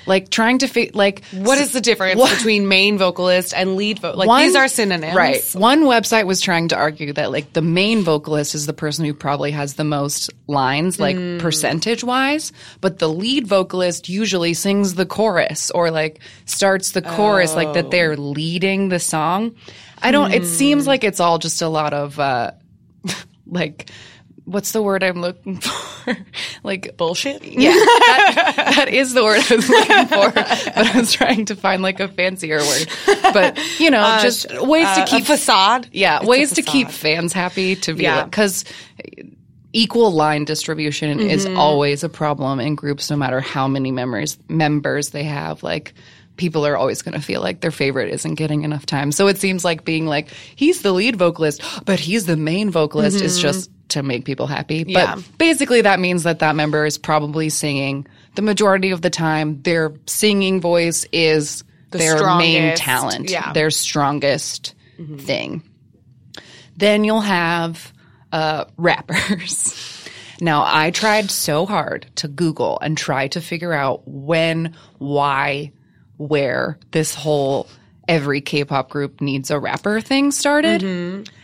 like 0.07 0.29
trying 0.29 0.57
to 0.59 0.67
fit 0.67 0.95
like 0.95 1.23
What 1.33 1.59
is 1.59 1.73
the 1.73 1.81
difference 1.81 2.19
What- 2.19 2.35
between 2.35 2.67
main 2.67 2.97
vocalist 2.97 3.53
and 3.55 3.75
lead 3.75 3.99
vocalist? 3.99 4.17
Like 4.17 4.27
One- 4.27 4.41
these 4.43 4.55
are 4.55 4.67
synonyms, 4.67 5.15
Right. 5.15 5.43
One 5.53 5.83
website 5.83 6.25
was 6.25 6.41
trying 6.41 6.69
to 6.69 6.75
argue 6.75 7.13
that 7.13 7.31
like 7.31 7.53
the 7.53 7.61
main 7.61 8.01
vocalist 8.03 8.55
is 8.55 8.65
the 8.65 8.73
person 8.73 9.05
who 9.05 9.13
probably 9.13 9.51
has 9.51 9.75
the 9.75 9.83
most 9.83 10.31
lines, 10.47 10.99
like 10.99 11.17
Mm. 11.17 11.39
percentage 11.39 12.03
wise, 12.03 12.51
but 12.81 12.97
the 12.99 13.09
lead 13.09 13.45
vocalist 13.47 14.09
usually 14.09 14.53
sings 14.55 14.95
the 14.95 15.05
chorus 15.05 15.69
or 15.71 15.91
like 15.91 16.19
starts 16.45 16.91
the 16.93 17.01
chorus, 17.01 17.53
like 17.53 17.73
that 17.73 17.85
Oh. 17.85 17.89
they're 17.89 18.17
leading 18.17 18.89
the 18.89 18.99
song. 18.99 19.51
I 20.01 20.11
don't, 20.11 20.33
it 20.33 20.41
Hmm. 20.43 20.47
seems 20.47 20.87
like 20.87 21.03
it's 21.03 21.19
all 21.19 21.37
just 21.37 21.61
a 21.61 21.67
lot 21.69 21.93
of, 21.93 22.17
uh, 22.19 22.51
like, 23.47 23.89
what's 24.45 24.71
the 24.73 24.81
word 24.81 25.03
I'm 25.03 25.21
looking 25.21 25.57
for? 25.59 26.17
like 26.63 26.97
Bullshit. 26.97 27.43
yeah, 27.43 27.71
that, 27.71 28.73
that 28.75 28.89
is 28.89 29.13
the 29.13 29.23
word 29.23 29.39
I 29.49 29.55
was 29.55 29.69
looking 29.69 30.05
for, 30.07 30.31
but 30.31 30.77
I 30.77 30.97
was 30.99 31.13
trying 31.13 31.45
to 31.45 31.55
find 31.55 31.81
like 31.81 31.99
a 31.99 32.07
fancier 32.07 32.59
word. 32.59 32.87
But 33.33 33.59
you 33.79 33.89
know, 33.89 34.19
just 34.21 34.47
ways 34.61 34.85
Uh, 34.87 35.05
to 35.05 35.11
keep 35.11 35.25
facade. 35.25 35.87
yeah, 35.91 36.25
ways 36.25 36.53
to 36.55 36.61
keep 36.61 36.89
fans 36.89 37.33
happy 37.33 37.75
to 37.77 37.93
be 37.93 38.03
Yeah. 38.03 38.25
because 38.25 38.65
equal 39.71 40.11
line 40.11 40.45
distribution 40.45 41.19
is 41.19 41.45
Mm-hmm. 41.45 41.57
always 41.57 42.03
a 42.03 42.09
problem 42.09 42.59
in 42.59 42.75
groups, 42.75 43.09
no 43.09 43.15
matter 43.17 43.39
how 43.41 43.67
many 43.67 43.91
members 43.91 44.37
members 44.47 45.09
they 45.09 45.23
have. 45.23 45.63
Like 45.63 45.93
people 46.35 46.65
are 46.65 46.75
always 46.77 47.01
going 47.01 47.13
to 47.13 47.21
feel 47.21 47.41
like 47.41 47.61
their 47.61 47.71
favorite 47.71 48.11
isn't 48.13 48.35
getting 48.35 48.63
enough 48.63 48.85
time. 48.85 49.11
So 49.11 49.27
it 49.27 49.37
seems 49.39 49.63
like 49.65 49.83
being 49.85 50.05
like 50.05 50.29
he's 50.55 50.81
the 50.81 50.91
lead 50.91 51.15
vocalist, 51.15 51.61
but 51.85 51.99
he's 51.99 52.25
the 52.25 52.37
main 52.37 52.69
vocalist 52.71 53.21
is 53.21 53.39
just 53.39 53.69
to 53.89 54.03
make 54.03 54.25
people 54.25 54.47
happy. 54.47 54.81
Mm-hmm. 54.81 54.89
Yeah. 54.91 55.15
But 55.15 55.37
basically, 55.37 55.81
that 55.81 55.99
means 55.99 56.23
that 56.23 56.39
that 56.39 56.55
member 56.55 56.85
is 56.85 56.97
probably 56.97 57.49
singing 57.49 58.07
the 58.35 58.41
majority 58.41 58.91
of 58.91 59.01
the 59.01 59.09
time. 59.09 59.61
Their 59.61 59.93
singing 60.07 60.61
voice 60.61 61.05
is 61.11 61.63
their 61.91 62.35
main 62.37 62.75
talent, 62.75 63.29
yeah. 63.29 63.53
their 63.53 63.69
strongest 63.69 64.73
thing. 65.19 65.63
Then 66.75 67.03
you'll 67.03 67.21
have 67.21 67.93
uh, 68.31 68.65
rappers. 68.77 69.89
Now, 70.41 70.63
I 70.65 70.91
tried 70.91 71.31
so 71.31 71.65
hard 71.65 72.07
to 72.15 72.27
Google 72.27 72.77
and 72.81 72.97
try 72.97 73.29
to 73.29 73.39
figure 73.39 73.71
out 73.71 74.01
when, 74.05 74.75
why, 74.97 75.71
where 76.17 76.79
this 76.91 77.15
whole 77.15 77.69
every 78.09 78.41
K-pop 78.41 78.89
group 78.89 79.21
needs 79.21 79.51
a 79.51 79.59
rapper 79.59 80.01
thing 80.01 80.31
started. 80.31 80.81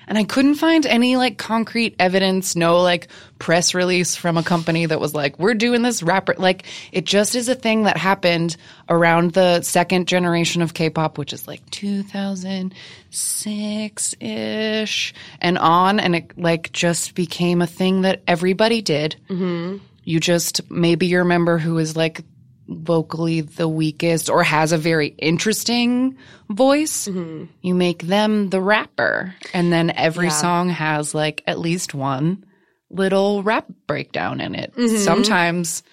And 0.10 0.18
I 0.18 0.24
couldn't 0.24 0.56
find 0.56 0.88
any 0.88 1.18
like 1.18 1.38
concrete 1.38 1.96
evidence, 2.00 2.56
no 2.56 2.82
like 2.82 3.10
press 3.38 3.76
release 3.76 4.16
from 4.16 4.38
a 4.38 4.44
company 4.44 4.88
that 4.88 5.00
was 5.00 5.14
like, 5.14 5.38
we're 5.38 5.54
doing 5.54 5.84
this 5.84 6.02
rapper. 6.02 6.34
Like 6.36 6.66
it 6.92 7.06
just 7.06 7.36
is 7.36 7.48
a 7.48 7.54
thing 7.54 7.84
that 7.84 7.96
happened 7.96 8.58
around 8.90 9.34
the 9.34 9.62
second 9.62 10.08
generation 10.08 10.64
of 10.64 10.74
K-pop, 10.74 11.20
which 11.20 11.32
is 11.32 11.48
like 11.48 11.64
2006 11.70 14.16
ish 14.20 15.14
and 15.40 15.60
on. 15.60 16.00
And 16.00 16.16
it 16.16 16.36
like 16.38 16.74
just 16.74 17.14
became 17.14 17.62
a 17.62 17.68
thing 17.68 18.02
that 18.02 18.24
everybody 18.28 18.82
did. 18.82 19.16
Mm-hmm. 19.30 19.78
You 20.06 20.20
just 20.20 20.72
maybe 20.72 21.06
your 21.06 21.24
member 21.24 21.60
who 21.60 21.78
is 21.78 21.96
like 21.96 22.24
vocally 22.70 23.42
the 23.42 23.68
weakest 23.68 24.30
or 24.30 24.44
has 24.44 24.72
a 24.72 24.78
very 24.78 25.08
interesting 25.18 26.16
voice, 26.50 27.08
you 27.08 27.76
make 27.76 28.04
them 28.04 28.50
the 28.50 28.62
rapper. 28.62 29.36
And 29.54 29.74
then 29.74 29.90
every 29.90 30.30
song 30.30 30.70
has 30.70 31.16
like 31.16 31.44
at 31.48 31.60
least 31.60 31.94
one 31.94 32.46
little 32.92 33.44
rap 33.44 33.66
breakdown 33.88 34.40
in 34.40 34.56
it. 34.56 34.74
Mm-hmm. 34.76 34.98
Sometimes 34.98 35.84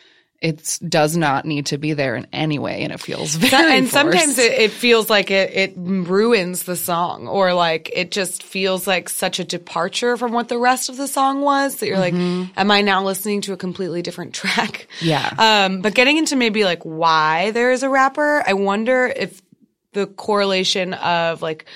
it 0.47 0.79
does 0.89 1.17
not 1.17 1.45
need 1.45 1.67
to 1.67 1.77
be 1.77 1.93
there 1.93 2.15
in 2.15 2.25
any 2.33 2.57
way 2.61 2.85
and 2.85 2.93
it 2.93 3.01
feels 3.01 3.35
very 3.35 3.79
and 3.79 3.89
sometimes 3.89 4.39
it, 4.39 4.53
it 4.53 4.71
feels 4.71 5.11
like 5.11 5.33
it, 5.33 5.53
it 5.53 5.73
ruins 5.77 6.63
the 6.63 6.77
song 6.77 7.27
or 7.27 7.53
like 7.53 7.91
it 7.93 8.13
just 8.13 8.45
feels 8.45 8.87
like 8.87 9.09
such 9.09 9.41
a 9.41 9.45
departure 9.45 10.17
from 10.17 10.31
what 10.31 10.49
the 10.49 10.57
rest 10.57 10.89
of 10.89 10.97
the 10.97 11.09
song 11.09 11.41
was 11.41 11.77
that 11.77 11.89
you're 11.89 11.99
like 11.99 12.15
am 12.15 12.71
i 12.71 12.81
now 12.81 13.03
listening 13.03 13.41
to 13.41 13.53
a 13.53 13.57
completely 13.57 14.03
different 14.03 14.35
track? 14.41 14.87
Yeah. 15.01 15.35
um 15.37 15.83
but 15.83 15.95
getting 15.95 16.17
into 16.17 16.37
maybe 16.37 16.63
like 16.63 16.85
why 16.85 17.51
there 17.51 17.73
is 17.73 17.83
a 17.83 17.89
rapper 17.89 18.45
i 18.47 18.53
wonder 18.53 19.13
if 19.15 19.43
the 19.95 20.07
correlation 20.07 20.95
of 20.95 21.43
like 21.43 21.67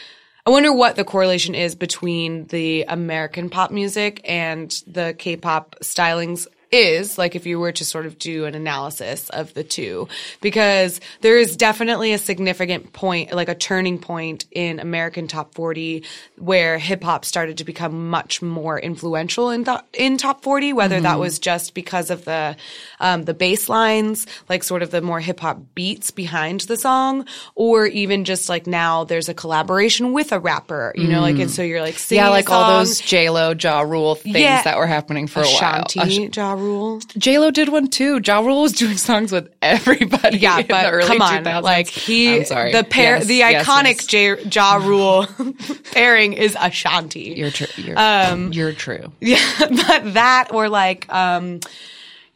I 0.47 0.51
wonder 0.51 0.73
what 0.73 0.97
the 0.97 1.05
correlation 1.05 1.55
is 1.55 1.75
between 1.75 2.47
the 2.47 2.87
American 2.89 3.51
pop 3.51 3.71
music 3.71 4.23
and 4.25 4.71
the 4.87 5.15
K-pop 5.17 5.77
stylings 5.83 6.47
is 6.73 7.19
like 7.19 7.35
if 7.35 7.47
you 7.47 7.59
were 7.59 7.73
to 7.73 7.85
sort 7.85 8.07
of 8.07 8.19
do 8.19 8.45
an 8.45 8.55
analysis 8.55 9.29
of 9.31 9.53
the 9.55 9.65
two 9.65 10.07
because 10.41 11.01
there 11.21 11.37
is 11.39 11.57
definitely 11.57 12.13
a 12.13 12.19
significant 12.19 12.93
point 12.93 13.33
like 13.33 13.49
a 13.49 13.55
turning 13.55 13.99
point 13.99 14.45
in 14.53 14.79
American 14.79 15.27
top 15.27 15.55
40 15.55 16.05
where 16.39 16.79
hip 16.79 17.03
hop 17.03 17.25
started 17.25 17.59
to 17.59 17.65
become 17.65 18.09
much 18.11 18.41
more 18.41 18.79
influential 18.79 19.51
in 19.51 19.65
th- 19.65 19.81
in 19.95 20.17
top 20.17 20.43
40 20.43 20.73
whether 20.73 21.01
that 21.01 21.19
was 21.19 21.39
just 21.39 21.75
because 21.75 22.11
of 22.11 22.25
the 22.25 22.57
um, 23.01 23.25
the 23.25 23.35
bass 23.35 23.69
lines 23.69 24.27
like 24.49 24.63
sort 24.63 24.83
of 24.83 24.91
the 24.91 25.01
more 25.03 25.21
hip 25.21 25.41
hop 25.41 25.59
beats 25.75 26.11
behind 26.11 26.61
the 26.63 26.77
song 26.77 27.27
or 27.55 27.87
even 27.87 28.25
just 28.25 28.49
like 28.49 28.67
now 28.67 29.05
there's 29.05 29.29
a 29.29 29.35
collaboration 29.35 30.13
with 30.13 30.33
a 30.33 30.39
rapper 30.39 30.93
you 30.95 31.09
know 31.09 31.21
like 31.21 31.39
and 31.39 31.51
so 31.51 31.63
you're 31.63 31.81
like 31.83 31.99
singing 31.99 32.23
yeah, 32.25 32.29
like 32.31 32.49
all 32.51 32.79
those 32.79 33.01
J 33.01 33.31
Lo, 33.31 33.55
Ja 33.59 33.81
Rule 33.81 34.15
things 34.15 34.39
Yeah. 34.39 34.63
that 34.63 34.77
were 34.77 34.87
happening 34.87 35.27
for 35.27 35.41
a 35.41 35.43
while. 35.45 35.85
Ashanti, 35.87 36.31
Ja 36.35 36.53
Rule. 36.61 37.01
J 37.19 37.39
Lo 37.39 37.51
did 37.51 37.69
one 37.71 37.89
too. 37.89 38.21
Ja 38.25 38.41
Rule 38.41 38.63
was 38.63 38.73
doing 38.73 38.97
songs 38.97 39.33
with 39.33 39.49
everybody. 39.63 40.39
Yeah, 40.39 40.63
but 40.63 41.03
come 41.05 41.21
on, 41.23 41.45
2000s. 41.45 41.63
like 41.63 41.89
he, 41.89 42.37
I'm 42.37 42.45
sorry. 42.45 42.73
the 42.73 42.85
pair, 42.85 43.17
Yes, 43.17 43.27
the 43.27 43.35
yes, 43.37 43.67
iconic 43.67 43.85
yes. 43.97 44.07
J, 44.07 44.43
Ja 44.51 44.75
Rule 44.77 45.27
pairing 45.93 46.35
is 46.35 46.57
Ashanti. 46.61 47.35
You're 47.37 47.51
true. 47.51 47.67
You're, 47.77 47.99
Um, 47.99 48.53
you're 48.53 48.73
true. 48.73 49.11
Yeah, 49.21 49.39
but 49.59 50.15
that 50.15 50.49
or 50.53 50.69
like, 50.69 51.13
um, 51.13 51.61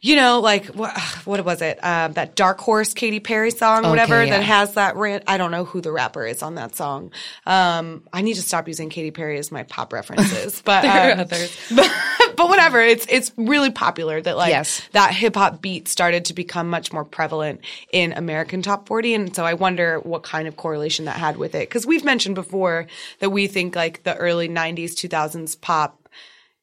you 0.01 0.15
know, 0.15 0.39
like 0.39 0.67
what, 0.67 0.95
what 1.25 1.43
was 1.43 1.61
it? 1.61 1.83
Um, 1.83 2.13
that 2.13 2.35
Dark 2.35 2.59
Horse 2.59 2.93
Katy 2.93 3.19
Perry 3.19 3.49
song, 3.49 3.83
whatever, 3.89 4.23
yeah. 4.23 4.37
that 4.37 4.43
has 4.43 4.73
that. 4.75 4.95
Ran- 4.95 5.23
I 5.25 5.37
don't 5.37 5.51
know 5.51 5.65
who 5.65 5.81
the 5.81 5.91
rapper 5.91 6.25
is 6.25 6.43
on 6.43 6.55
that 6.55 6.75
song. 6.75 7.11
Um, 7.45 8.03
I 8.13 8.21
need 8.21 8.35
to 8.35 8.41
stop 8.41 8.67
using 8.67 8.89
Katy 8.89 9.11
Perry 9.11 9.39
as 9.39 9.51
my 9.51 9.63
pop 9.63 9.93
references, 9.93 10.61
but 10.65 10.81
There 10.83 10.91
are 11.09 11.11
um, 11.13 11.19
others. 11.21 11.57
but, 11.75 11.91
but 12.37 12.49
whatever. 12.49 12.81
It's 12.81 13.05
it's 13.09 13.31
really 13.37 13.71
popular 13.71 14.21
that 14.21 14.37
like 14.37 14.49
Yes. 14.49 14.81
that 14.91 15.13
hip 15.13 15.35
hop 15.35 15.61
beat 15.61 15.87
started 15.87 16.25
to 16.25 16.33
become 16.33 16.69
much 16.69 16.93
more 16.93 17.05
prevalent 17.05 17.61
in 17.91 18.13
American 18.13 18.61
top 18.61 18.87
40 18.87 19.13
and 19.13 19.35
so 19.35 19.43
I 19.45 19.53
wonder 19.55 19.99
what 19.99 20.23
kind 20.23 20.47
of 20.47 20.55
correlation 20.57 21.05
that 21.05 21.15
had 21.17 21.37
with 21.37 21.55
it 21.55 21.69
cuz 21.69 21.85
we've 21.85 22.03
mentioned 22.03 22.35
before 22.35 22.87
that 23.19 23.29
we 23.29 23.47
think 23.47 23.75
like 23.75 24.03
the 24.03 24.15
early 24.17 24.49
90s 24.49 24.91
2000s 24.93 25.59
pop 25.59 26.09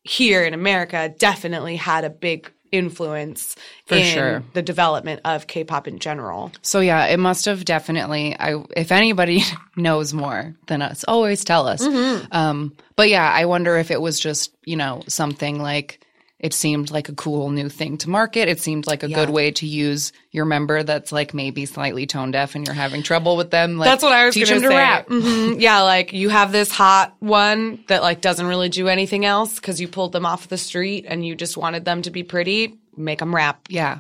here 0.03 0.43
in 0.45 0.53
America 0.55 1.13
definitely 1.19 1.77
had 1.77 2.05
a 2.05 2.11
big 2.11 2.51
influence 2.73 3.55
For 3.87 3.97
in 3.97 4.05
sure. 4.05 4.43
the 4.55 4.63
development 4.63 5.21
of 5.25 5.47
K-pop 5.47 5.87
in 5.87 5.99
general. 5.99 6.51
So 6.63 6.81
yeah, 6.81 7.07
it 7.07 7.19
must 7.19 7.45
have 7.45 7.65
definitely. 7.65 8.35
I 8.39 8.65
if 8.77 8.91
anybody 8.91 9.43
knows 9.77 10.13
more 10.13 10.57
than 10.67 10.83
us, 10.83 11.05
always 11.07 11.45
tell 11.45 11.69
us. 11.69 11.87
Mm-hmm. 11.87 12.27
Um, 12.33 12.77
but 12.97 13.09
yeah, 13.09 13.31
I 13.31 13.45
wonder 13.45 13.77
if 13.77 13.91
it 13.91 14.01
was 14.01 14.19
just 14.19 14.53
you 14.65 14.77
know 14.77 15.03
something 15.07 15.61
like 15.61 16.01
it 16.43 16.53
seemed 16.53 16.91
like 16.91 17.09
a 17.09 17.15
cool 17.15 17.51
new 17.51 17.69
thing 17.69 17.97
to 17.99 18.11
market. 18.11 18.49
It 18.49 18.61
seemed 18.61 18.87
like 18.87 19.03
a 19.05 19.09
good 19.09 19.31
way 19.31 19.53
to 19.53 19.67
use 19.67 20.13
your 20.33 20.45
member 20.45 20.83
that's 20.83 21.13
like 21.13 21.33
maybe 21.33 21.65
slightly 21.67 22.05
tone 22.05 22.33
deaf 22.33 22.55
and 22.57 22.67
you're 22.67 22.75
having 22.75 23.03
trouble 23.03 23.37
with 23.37 23.51
them. 23.51 23.79
Like, 23.79 23.87
That's 23.89 24.03
what 24.03 24.13
I 24.13 24.27
was 24.27 24.35
teach 24.35 24.49
them 24.49 24.61
to 24.63 24.69
say. 24.69 24.77
rap. 24.77 25.07
Mhm. 25.09 25.61
Yeah, 25.61 25.83
like 25.83 26.13
you 26.13 26.29
have 26.31 26.51
this 26.53 26.71
hot 26.73 27.15
one 27.21 27.85
that 27.87 28.03
like 28.03 28.21
doesn't 28.21 28.45
really 28.47 28.69
do 28.69 28.89
anything 28.89 29.25
else 29.25 29.55
because 29.55 29.81
you 29.81 29.87
pulled 29.89 30.13
them 30.13 30.27
off 30.27 30.49
the 30.49 30.59
street 30.59 31.07
and 31.09 31.25
you 31.25 31.35
just 31.37 31.57
wanted 31.57 31.85
them 31.85 32.03
to 32.03 32.11
be 32.11 32.25
pretty. 32.25 32.75
Make 32.97 33.21
them 33.21 33.35
rap. 33.35 33.61
Yeah. 33.69 33.99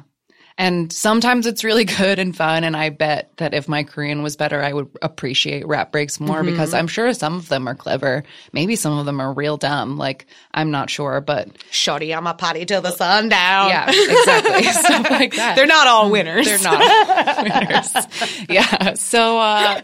And 0.59 0.93
sometimes 0.93 1.47
it's 1.47 1.65
really 1.65 1.85
good 1.99 2.19
and 2.19 2.37
fun. 2.37 2.65
And 2.65 2.77
I 2.77 2.91
bet 2.91 3.31
that 3.39 3.55
if 3.55 3.69
my 3.69 3.83
Korean 3.85 4.23
was 4.23 4.37
better, 4.37 4.63
I 4.63 4.73
would 4.73 4.89
appreciate 5.01 5.67
rap 5.67 5.93
breaks 5.93 6.21
more 6.21 6.43
Mm-hmm. 6.43 6.51
because 6.51 6.75
I'm 6.75 6.87
sure 6.89 7.13
some 7.15 7.35
of 7.37 7.49
them 7.49 7.69
are 7.69 7.75
clever. 7.75 8.25
Maybe 8.53 8.77
some 8.77 8.99
of 8.99 9.07
them 9.07 9.21
are 9.21 9.33
real 9.33 9.57
dumb. 9.57 9.97
Like, 9.99 10.27
I'm 10.55 10.71
not 10.71 10.91
sure, 10.91 11.21
but 11.21 11.49
Shorty, 11.71 12.13
I'm 12.15 12.27
a 12.27 12.35
potty 12.35 12.65
till 12.65 12.81
the 12.83 12.91
sun 12.93 13.29
down. 13.29 13.69
yeah, 13.71 13.91
exactly. 13.91 14.63
Stuff 14.73 15.11
like 15.11 15.35
that. 15.37 15.57
They're 15.57 15.67
not 15.67 15.87
all 15.87 16.11
winners. 16.11 16.47
They're 16.47 16.59
not 16.59 17.43
winners. 17.43 18.47
Yeah. 18.49 18.95
So, 18.95 19.39
uh, 19.39 19.81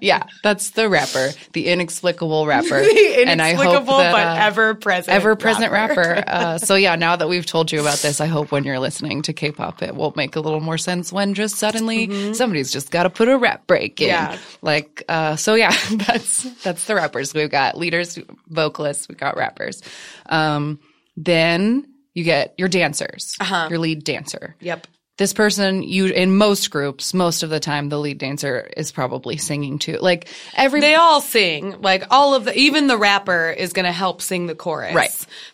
yeah, 0.00 0.24
that's 0.42 0.70
the 0.70 0.88
rapper, 0.88 1.30
the 1.52 1.68
inexplicable 1.68 2.46
rapper. 2.46 2.80
the 2.82 3.24
and 3.26 3.40
I 3.42 3.54
hope 3.54 3.86
that, 3.86 4.12
but 4.12 4.26
uh, 4.26 4.36
ever 4.46 4.74
present. 4.74 5.14
ever 5.14 5.36
present 5.36 5.72
rapper. 5.72 6.22
Uh, 6.26 6.58
so 6.58 6.74
yeah, 6.74 6.96
now 6.96 7.16
that 7.16 7.28
we've 7.28 7.46
told 7.46 7.70
you 7.72 7.80
about 7.80 7.98
this, 7.98 8.20
I 8.20 8.26
hope 8.26 8.50
when 8.52 8.64
you're 8.64 8.78
listening 8.78 9.22
to 9.22 9.32
K-pop, 9.32 9.82
it 9.82 9.94
will 9.98 10.12
make 10.16 10.36
a 10.36 10.40
little 10.40 10.60
more 10.60 10.78
sense 10.78 11.12
when 11.12 11.34
just 11.34 11.56
suddenly 11.56 12.32
somebody's 12.34 12.72
just 12.72 12.90
got 12.90 13.02
to 13.02 13.10
put 13.10 13.28
a 13.28 13.36
rap 13.36 13.66
break 13.66 14.00
in. 14.00 14.08
Yeah. 14.08 14.38
Like, 14.62 15.02
uh, 15.08 15.36
so 15.36 15.54
yeah, 15.54 15.74
that's 15.92 16.44
that's 16.62 16.84
the 16.86 16.94
rappers. 16.94 17.34
We've 17.34 17.50
got 17.50 17.76
leaders, 17.76 18.18
vocalists, 18.48 19.08
we've 19.08 19.18
got 19.18 19.36
rappers. 19.36 19.82
Um, 20.26 20.78
then 21.16 21.86
you 22.14 22.24
get 22.24 22.54
your 22.58 22.68
dancers, 22.68 23.36
uh-huh. 23.40 23.68
your 23.70 23.78
lead 23.78 24.04
dancer. 24.04 24.56
Yep. 24.60 24.86
This 25.18 25.32
person, 25.32 25.82
you 25.82 26.06
in 26.06 26.36
most 26.36 26.70
groups, 26.70 27.12
most 27.12 27.42
of 27.42 27.50
the 27.50 27.58
time, 27.60 27.88
the 27.88 27.98
lead 27.98 28.18
dancer 28.18 28.70
is 28.76 28.92
probably 28.92 29.36
singing 29.36 29.78
too. 29.80 29.98
Like 30.00 30.28
every 30.54 30.80
They 30.80 30.94
all 30.94 31.20
sing. 31.20 31.82
Like 31.82 32.04
all 32.10 32.34
of 32.34 32.44
the 32.44 32.56
even 32.56 32.86
the 32.86 32.96
rapper 32.96 33.50
is 33.50 33.72
gonna 33.72 33.92
help 33.92 34.22
sing 34.22 34.46
the 34.46 34.54
chorus. 34.54 34.94
Right. 34.94 35.10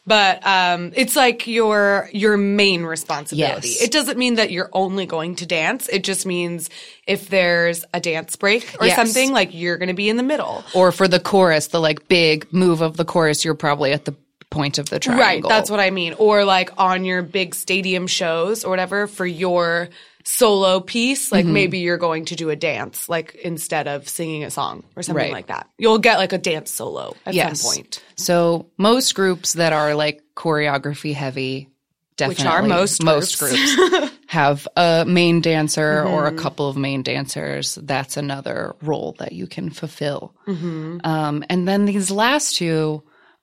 But 0.06 0.46
um 0.46 0.92
it's 0.94 1.16
like 1.16 1.46
your 1.46 2.10
your 2.12 2.36
main 2.36 2.82
responsibility. 2.84 3.68
Yes. 3.70 3.82
It 3.82 3.90
doesn't 3.90 4.18
mean 4.18 4.34
that 4.34 4.50
you're 4.50 4.68
only 4.74 5.06
going 5.06 5.36
to 5.36 5.46
dance. 5.46 5.88
It 5.88 6.04
just 6.04 6.26
means 6.26 6.68
if 7.06 7.28
there's 7.30 7.84
a 7.94 8.00
dance 8.00 8.36
break 8.36 8.76
or 8.80 8.86
Yes. 8.86 8.96
something, 8.96 9.32
like 9.32 9.54
you're 9.54 9.78
gonna 9.78 9.94
be 9.94 10.10
in 10.10 10.18
the 10.18 10.22
middle. 10.22 10.62
or 10.74 10.92
for 10.92 11.08
the 11.08 11.18
chorus, 11.20 11.68
the 11.68 11.80
like 11.80 12.06
big 12.06 12.52
move 12.52 12.82
of 12.82 12.98
the 12.98 13.04
chorus, 13.06 13.44
you're 13.46 13.54
probably 13.54 13.92
at 13.92 14.04
the 14.04 14.14
point 14.54 14.78
of 14.78 14.88
the 14.88 14.98
triangle. 15.00 15.22
Right, 15.22 15.42
that's 15.56 15.70
what 15.70 15.80
I 15.80 15.90
mean. 15.90 16.14
Or 16.14 16.44
like 16.44 16.70
on 16.78 17.04
your 17.04 17.22
big 17.22 17.54
stadium 17.54 18.06
shows 18.06 18.64
or 18.64 18.70
whatever 18.70 19.06
for 19.06 19.26
your 19.26 19.88
solo 20.24 20.80
piece, 20.80 21.30
like 21.30 21.44
Mm-hmm. 21.44 21.52
maybe 21.54 21.78
you're 21.80 21.98
going 21.98 22.24
to 22.26 22.36
do 22.36 22.48
a 22.50 22.56
dance, 22.56 23.08
like 23.10 23.34
instead 23.34 23.86
of 23.88 24.08
singing 24.08 24.44
a 24.44 24.50
song 24.50 24.82
or 24.96 25.02
something 25.02 25.22
Right. 25.22 25.32
like 25.32 25.48
that. 25.48 25.68
You'll 25.76 25.98
get 25.98 26.16
like 26.18 26.32
a 26.32 26.38
dance 26.38 26.70
solo 26.70 27.14
at 27.26 27.34
yes. 27.34 27.60
some 27.60 27.74
point. 27.74 28.02
So 28.16 28.70
most 28.78 29.14
groups 29.14 29.52
that 29.54 29.72
are 29.74 29.94
like 29.94 30.22
choreography 30.34 31.12
heavy, 31.14 31.68
definitely 32.16 32.46
are 32.46 32.62
most 32.62 33.02
most 33.02 33.38
groups. 33.38 33.76
groups 33.76 34.12
have 34.28 34.66
a 34.76 35.04
main 35.06 35.40
dancer 35.42 36.02
or 36.04 36.24
Mm-hmm. 36.24 36.38
a 36.38 36.40
couple 36.42 36.68
of 36.70 36.76
main 36.76 37.02
dancers. 37.02 37.74
That's 37.82 38.16
another 38.16 38.74
role 38.80 39.14
that 39.18 39.32
you 39.32 39.46
can 39.46 39.68
fulfill. 39.68 40.34
Mm-hmm. 40.46 40.98
Um, 41.04 41.44
and 41.50 41.68
then 41.68 41.84
these 41.84 42.10
last 42.10 42.56
two. 42.56 43.02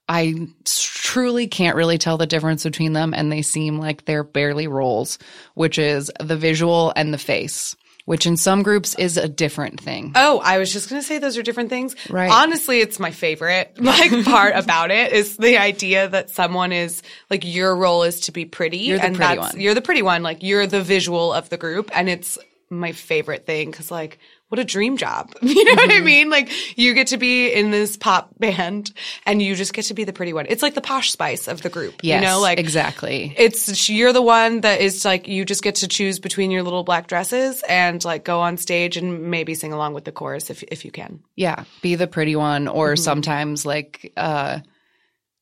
I 0.10 0.48
truly 0.66 1.48
can't 1.48 1.76
really 1.76 1.98
tell 1.98 2.18
the 2.18 2.28
difference 2.28 2.64
between 2.64 2.94
them, 2.94 3.14
and 3.14 3.32
they 3.32 3.42
seem 3.42 3.80
like 3.80 4.06
they're 4.06 4.24
barely 4.24 4.68
roles, 4.68 5.18
which 5.54 5.78
is 5.78 6.12
the 6.20 6.36
visual 6.36 6.92
and 6.96 7.14
the 7.14 7.18
face, 7.18 7.76
which 8.06 8.26
in 8.26 8.36
some 8.36 8.62
groups 8.62 8.94
is 8.96 9.16
a 9.16 9.30
different 9.30 9.80
thing. 9.80 10.12
Oh, 10.16 10.42
I 10.44 10.58
was 10.58 10.74
just 10.74 10.90
gonna 10.90 11.02
say 11.02 11.18
those 11.20 11.38
are 11.38 11.44
different 11.44 11.70
things. 11.70 11.96
Right. 12.10 12.32
Honestly, 12.32 12.82
it's 12.82 13.00
my 13.00 13.12
favorite 13.12 13.74
like 13.80 14.26
part 14.26 14.56
about 14.56 14.92
it 14.92 15.14
is 15.14 15.38
the 15.38 15.58
idea 15.58 16.10
that 16.10 16.30
someone 16.30 16.74
is 16.74 17.02
like 17.30 17.46
your 17.46 17.76
role 17.76 18.04
is 18.04 18.22
to 18.22 18.32
be 18.32 18.46
pretty. 18.46 18.80
You're 18.80 18.98
the 18.98 19.06
and 19.06 19.16
pretty 19.16 19.36
that's 19.36 19.54
one. 19.54 19.62
you're 19.62 19.76
the 19.76 19.82
pretty 19.82 20.02
one. 20.02 20.24
Like 20.24 20.44
you're 20.44 20.68
the 20.68 20.82
visual 20.82 21.32
of 21.32 21.50
the 21.50 21.58
group, 21.58 21.90
and 21.94 22.10
it's 22.10 22.38
my 22.70 22.92
favorite 22.92 23.46
thing 23.46 23.70
because 23.72 23.92
like 23.92 24.20
what 24.52 24.60
a 24.60 24.66
dream 24.66 24.98
job. 24.98 25.34
You 25.42 25.66
know 25.66 25.76
what 25.76 25.92
I 25.92 26.00
mean? 26.00 26.30
Like 26.30 26.50
you 26.78 26.94
get 26.94 27.08
to 27.08 27.18
be 27.18 27.52
in 27.52 27.72
this 27.72 27.98
pop 27.98 28.32
band 28.40 28.92
and 29.26 29.42
you 29.42 29.56
just 29.56 29.74
get 29.74 29.86
to 29.86 29.94
be 29.94 30.06
the 30.06 30.14
pretty 30.14 30.34
one. 30.34 30.46
It's 30.50 30.64
like 30.64 30.76
the 30.76 30.82
posh 30.82 31.12
spice 31.12 31.48
of 31.48 31.62
the 31.62 31.70
group. 31.70 31.96
Yes, 32.02 32.22
you 32.22 32.28
know, 32.28 32.40
like 32.40 32.58
exactly. 32.58 33.34
It's 33.38 33.90
you're 33.90 34.14
the 34.14 34.22
one 34.22 34.62
that 34.62 34.82
is 34.82 35.06
like 35.06 35.28
you 35.28 35.46
just 35.46 35.62
get 35.62 35.76
to 35.76 35.88
choose 35.88 36.20
between 36.20 36.52
your 36.52 36.64
little 36.64 36.84
black 36.84 37.08
dresses 37.08 37.64
and 37.68 38.04
like 38.04 38.24
go 38.24 38.40
on 38.40 38.58
stage 38.58 38.98
and 38.98 39.30
maybe 39.30 39.54
sing 39.56 39.74
along 39.74 39.94
with 39.94 40.06
the 40.06 40.12
chorus 40.12 40.50
if 40.50 40.64
if 40.64 40.84
you 40.84 40.92
can. 40.92 41.22
Yeah, 41.36 41.66
be 41.82 41.96
the 41.96 42.08
pretty 42.08 42.36
one 42.36 42.68
or 42.68 42.96
sometimes 42.96 43.66
like 43.66 44.12
uh 44.18 44.60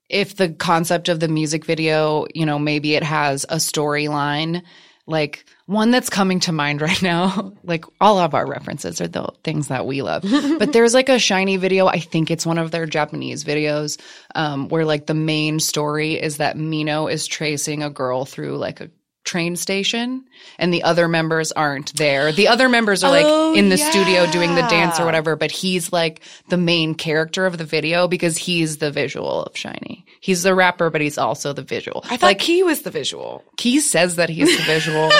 if 0.09 0.35
the 0.35 0.49
concept 0.49 1.07
of 1.07 1.19
the 1.19 1.27
music 1.27 1.65
video, 1.65 2.25
you 2.33 2.45
know, 2.45 2.59
maybe 2.59 2.95
it 2.95 3.03
has 3.03 3.45
a 3.45 3.57
storyline 3.57 4.63
like 5.09 5.45
one 5.65 5.91
that's 5.91 6.09
coming 6.09 6.39
to 6.41 6.51
mind 6.51 6.81
right 6.89 7.01
now, 7.01 7.53
like 7.63 7.85
all 7.99 8.19
of 8.19 8.33
our 8.33 8.45
references 8.45 9.01
are 9.01 9.07
the 9.07 9.27
things 9.43 9.67
that 9.67 9.85
we 9.85 10.01
love. 10.01 10.23
but 10.59 10.73
there's 10.73 10.93
like 10.93 11.09
a 11.09 11.13
SHINee 11.13 11.59
video. 11.59 11.87
I 11.87 11.99
think 11.99 12.31
it's 12.31 12.45
one 12.45 12.57
of 12.57 12.71
their 12.71 12.85
Japanese 12.85 13.43
videos, 13.43 13.99
um, 14.35 14.69
where 14.69 14.85
like 14.85 15.05
the 15.05 15.13
main 15.13 15.59
story 15.59 16.13
is 16.13 16.37
that 16.37 16.57
Minho 16.57 17.07
is 17.07 17.27
tracing 17.27 17.83
a 17.83 17.89
girl 17.89 18.25
through 18.25 18.57
like 18.57 18.81
a 18.81 18.89
train 19.25 19.55
station 19.55 20.25
and 20.57 20.73
the 20.73 20.83
other 20.83 21.07
members 21.07 21.51
aren't 21.51 21.93
there. 21.95 22.31
The 22.31 22.47
other 22.47 22.67
members 22.69 23.03
are 23.03 23.11
like 23.11 23.25
Oh, 23.27 23.53
in 23.53 23.69
the 23.69 23.77
studio 23.77 24.25
doing 24.31 24.55
the 24.55 24.61
dance 24.63 24.99
or 24.99 25.05
whatever, 25.05 25.35
but 25.35 25.51
he's 25.51 25.93
like 25.93 26.21
the 26.49 26.57
main 26.57 26.95
character 26.95 27.45
of 27.45 27.57
the 27.57 27.65
video 27.65 28.07
because 28.07 28.37
he's 28.37 28.77
the 28.77 28.89
visual 28.91 29.43
of 29.43 29.53
SHINee. 29.53 30.03
He's 30.19 30.43
the 30.43 30.53
rapper, 30.53 30.89
but 30.89 31.01
he's 31.01 31.17
also 31.17 31.53
the 31.53 31.61
visual. 31.61 32.03
I 32.09 32.17
thought 32.17 32.37
Key 32.39 32.63
was 32.63 32.81
the 32.81 32.91
visual. 32.91 33.43
Key 33.57 33.79
says 33.79 34.17
that 34.17 34.29
he's 34.29 34.55
the 34.57 34.63
visual. 34.63 35.09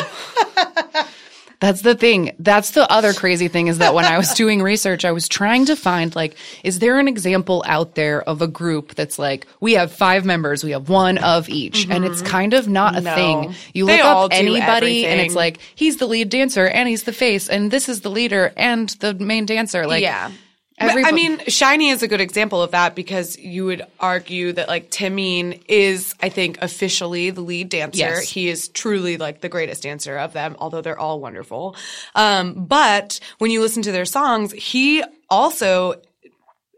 That's 1.60 1.82
the 1.82 1.94
thing. 1.94 2.32
That's 2.40 2.72
the 2.72 2.90
other 2.90 3.12
crazy 3.12 3.50
thing 3.50 3.68
is 3.68 3.80
that 3.80 3.94
when 3.94 4.06
I 4.06 4.18
was 4.18 4.34
doing 4.34 4.62
research, 4.62 5.04
I 5.04 5.12
was 5.12 5.28
trying 5.28 5.66
to 5.66 5.76
find 5.76 6.16
like, 6.16 6.38
is 6.64 6.80
there 6.80 7.00
an 7.00 7.10
example 7.10 7.64
out 7.68 7.96
there 7.96 8.22
of 8.22 8.42
a 8.42 8.48
group 8.48 8.96
that's 8.96 9.20
like, 9.20 9.46
we 9.60 9.74
have 9.74 9.92
five 9.92 10.24
members, 10.24 10.64
we 10.64 10.72
have 10.72 10.88
one 10.88 11.18
of 11.18 11.50
each, 11.50 11.86
and 11.90 12.06
it's 12.06 12.20
mm-hmm. 12.20 12.28
kind 12.28 12.54
of 12.54 12.70
not 12.70 12.96
a 12.96 13.02
No. 13.02 13.14
thing. 13.14 13.56
You 13.74 13.86
They 13.88 13.98
look 13.98 14.06
up 14.06 14.32
anybody, 14.32 15.06
and 15.06 15.20
it's 15.20 15.36
like 15.36 15.60
he's 15.76 15.98
the 15.98 16.08
lead 16.08 16.30
dancer, 16.30 16.66
and 16.66 16.88
he's 16.88 17.04
the 17.04 17.14
face, 17.14 17.50
and 17.50 17.72
this 17.72 17.90
is 17.90 18.02
the 18.02 18.10
leader 18.10 18.54
and 18.56 18.88
the 19.02 19.14
main 19.14 19.46
dancer. 19.46 19.86
Like, 19.86 20.02
yeah. 20.02 20.32
Every- 20.80 21.04
I 21.04 21.12
mean, 21.12 21.40
SHINee 21.40 21.92
is 21.92 22.04
a 22.04 22.08
good 22.08 22.22
example 22.22 22.62
of 22.62 22.72
that 22.72 22.96
because 22.96 23.38
you 23.38 23.66
would 23.66 23.86
argue 24.00 24.54
that 24.54 24.68
like 24.68 24.90
Taemin 24.90 25.62
is, 25.68 26.16
I 26.22 26.30
think, 26.30 26.58
officially 26.62 27.30
the 27.32 27.42
lead 27.42 27.70
dancer. 27.70 28.00
Yes. 28.00 28.30
He 28.30 28.48
is 28.48 28.70
truly 28.70 29.18
like 29.18 29.42
the 29.42 29.50
greatest 29.50 29.84
dancer 29.84 30.18
of 30.18 30.34
them, 30.34 30.56
although 30.60 30.82
they're 30.82 31.00
all 31.00 31.20
wonderful. 31.20 31.76
Um, 32.16 32.66
but 32.66 33.20
when 33.40 33.52
you 33.52 33.60
listen 33.62 33.84
to 33.84 33.92
their 33.92 34.06
songs, 34.06 34.52
he 34.54 35.04
also, 35.30 35.96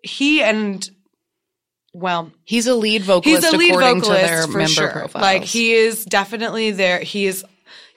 he 0.01 0.41
and, 0.41 0.89
well, 1.93 2.31
he's 2.43 2.67
a 2.67 2.74
lead 2.75 3.03
vocalist 3.03 3.43
he's 3.43 3.53
a 3.53 3.58
lead 3.58 3.74
vocalist 3.74 4.51
for 4.51 4.67
sure. 4.67 4.89
profiles. 4.91 5.22
Like 5.22 5.43
he 5.43 5.74
is 5.74 6.05
definitely 6.05 6.72
there. 6.72 7.00
He 7.00 7.25
is, 7.27 7.46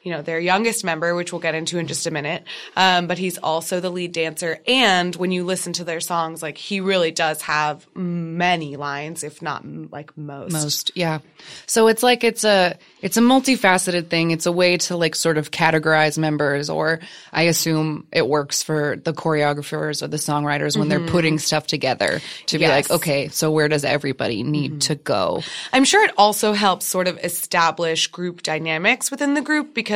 you 0.05 0.13
know, 0.13 0.23
their 0.23 0.39
youngest 0.39 0.85
member, 0.85 1.15
which 1.17 1.33
we'll 1.33 1.41
get 1.41 1.57
into 1.57 1.79
in 1.79 1.89
just 1.89 2.07
a 2.07 2.11
minute. 2.13 2.45
Um, 2.77 3.09
but 3.09 3.19
he's 3.19 3.39
also 3.39 3.81
the 3.81 3.91
lead 3.91 4.13
dancer. 4.13 4.61
And 4.69 5.17
when 5.17 5.33
you 5.33 5.45
listen 5.45 5.73
to 5.75 5.85
their 5.85 6.01
songs, 6.01 6.43
like 6.43 6.57
he 6.59 6.81
really 6.81 7.11
does 7.11 7.43
have 7.43 7.85
many 7.97 8.77
lines, 8.77 9.25
if 9.25 9.43
not 9.43 9.65
like 9.91 10.17
most. 10.17 10.53
most 10.53 10.91
yeah 10.95 11.19
so 11.67 11.89
it's 11.89 12.03
like 12.03 12.25
it's 12.25 12.45
a 12.45 12.77
it's 13.03 13.17
a 13.17 13.21
multifaceted 13.21 14.09
thing 14.09 14.31
it's 14.31 14.47
a 14.47 14.53
way 14.53 14.77
to 14.77 14.97
like 14.97 15.15
sort 15.15 15.39
of 15.39 15.51
categorize 15.51 16.17
members 16.19 16.69
or 16.71 17.01
i 17.33 17.43
assume 17.43 18.07
it 18.13 18.27
works 18.27 18.63
for 18.63 18.97
the 19.05 19.13
choreographers 19.13 20.03
or 20.03 20.09
the 20.09 20.17
songwriters 20.17 20.77
when 20.79 20.89
they're 20.89 21.07
putting 21.07 21.38
stuff 21.38 21.67
together 21.67 22.21
to 22.47 22.59
be 22.59 22.64
Mm-hmm. 22.64 22.71
Yes. 22.71 22.90
like 22.90 22.97
okay 23.01 23.29
so 23.29 23.51
where 23.51 23.69
does 23.69 23.85
everybody 23.85 24.43
need 24.43 24.64
Mm-hmm. 24.73 24.79
to 24.81 24.95
go 24.97 25.43
I'm 25.73 25.85
sure 25.85 26.05
it 26.05 26.12
also 26.17 26.53
helps 26.53 26.87
sort 26.87 27.09
of 27.09 27.19
establish 27.23 28.07
group 28.09 28.43
dynamics 28.43 29.11
within 29.11 29.35
the 29.35 29.43
group 29.43 29.75
because, 29.75 29.93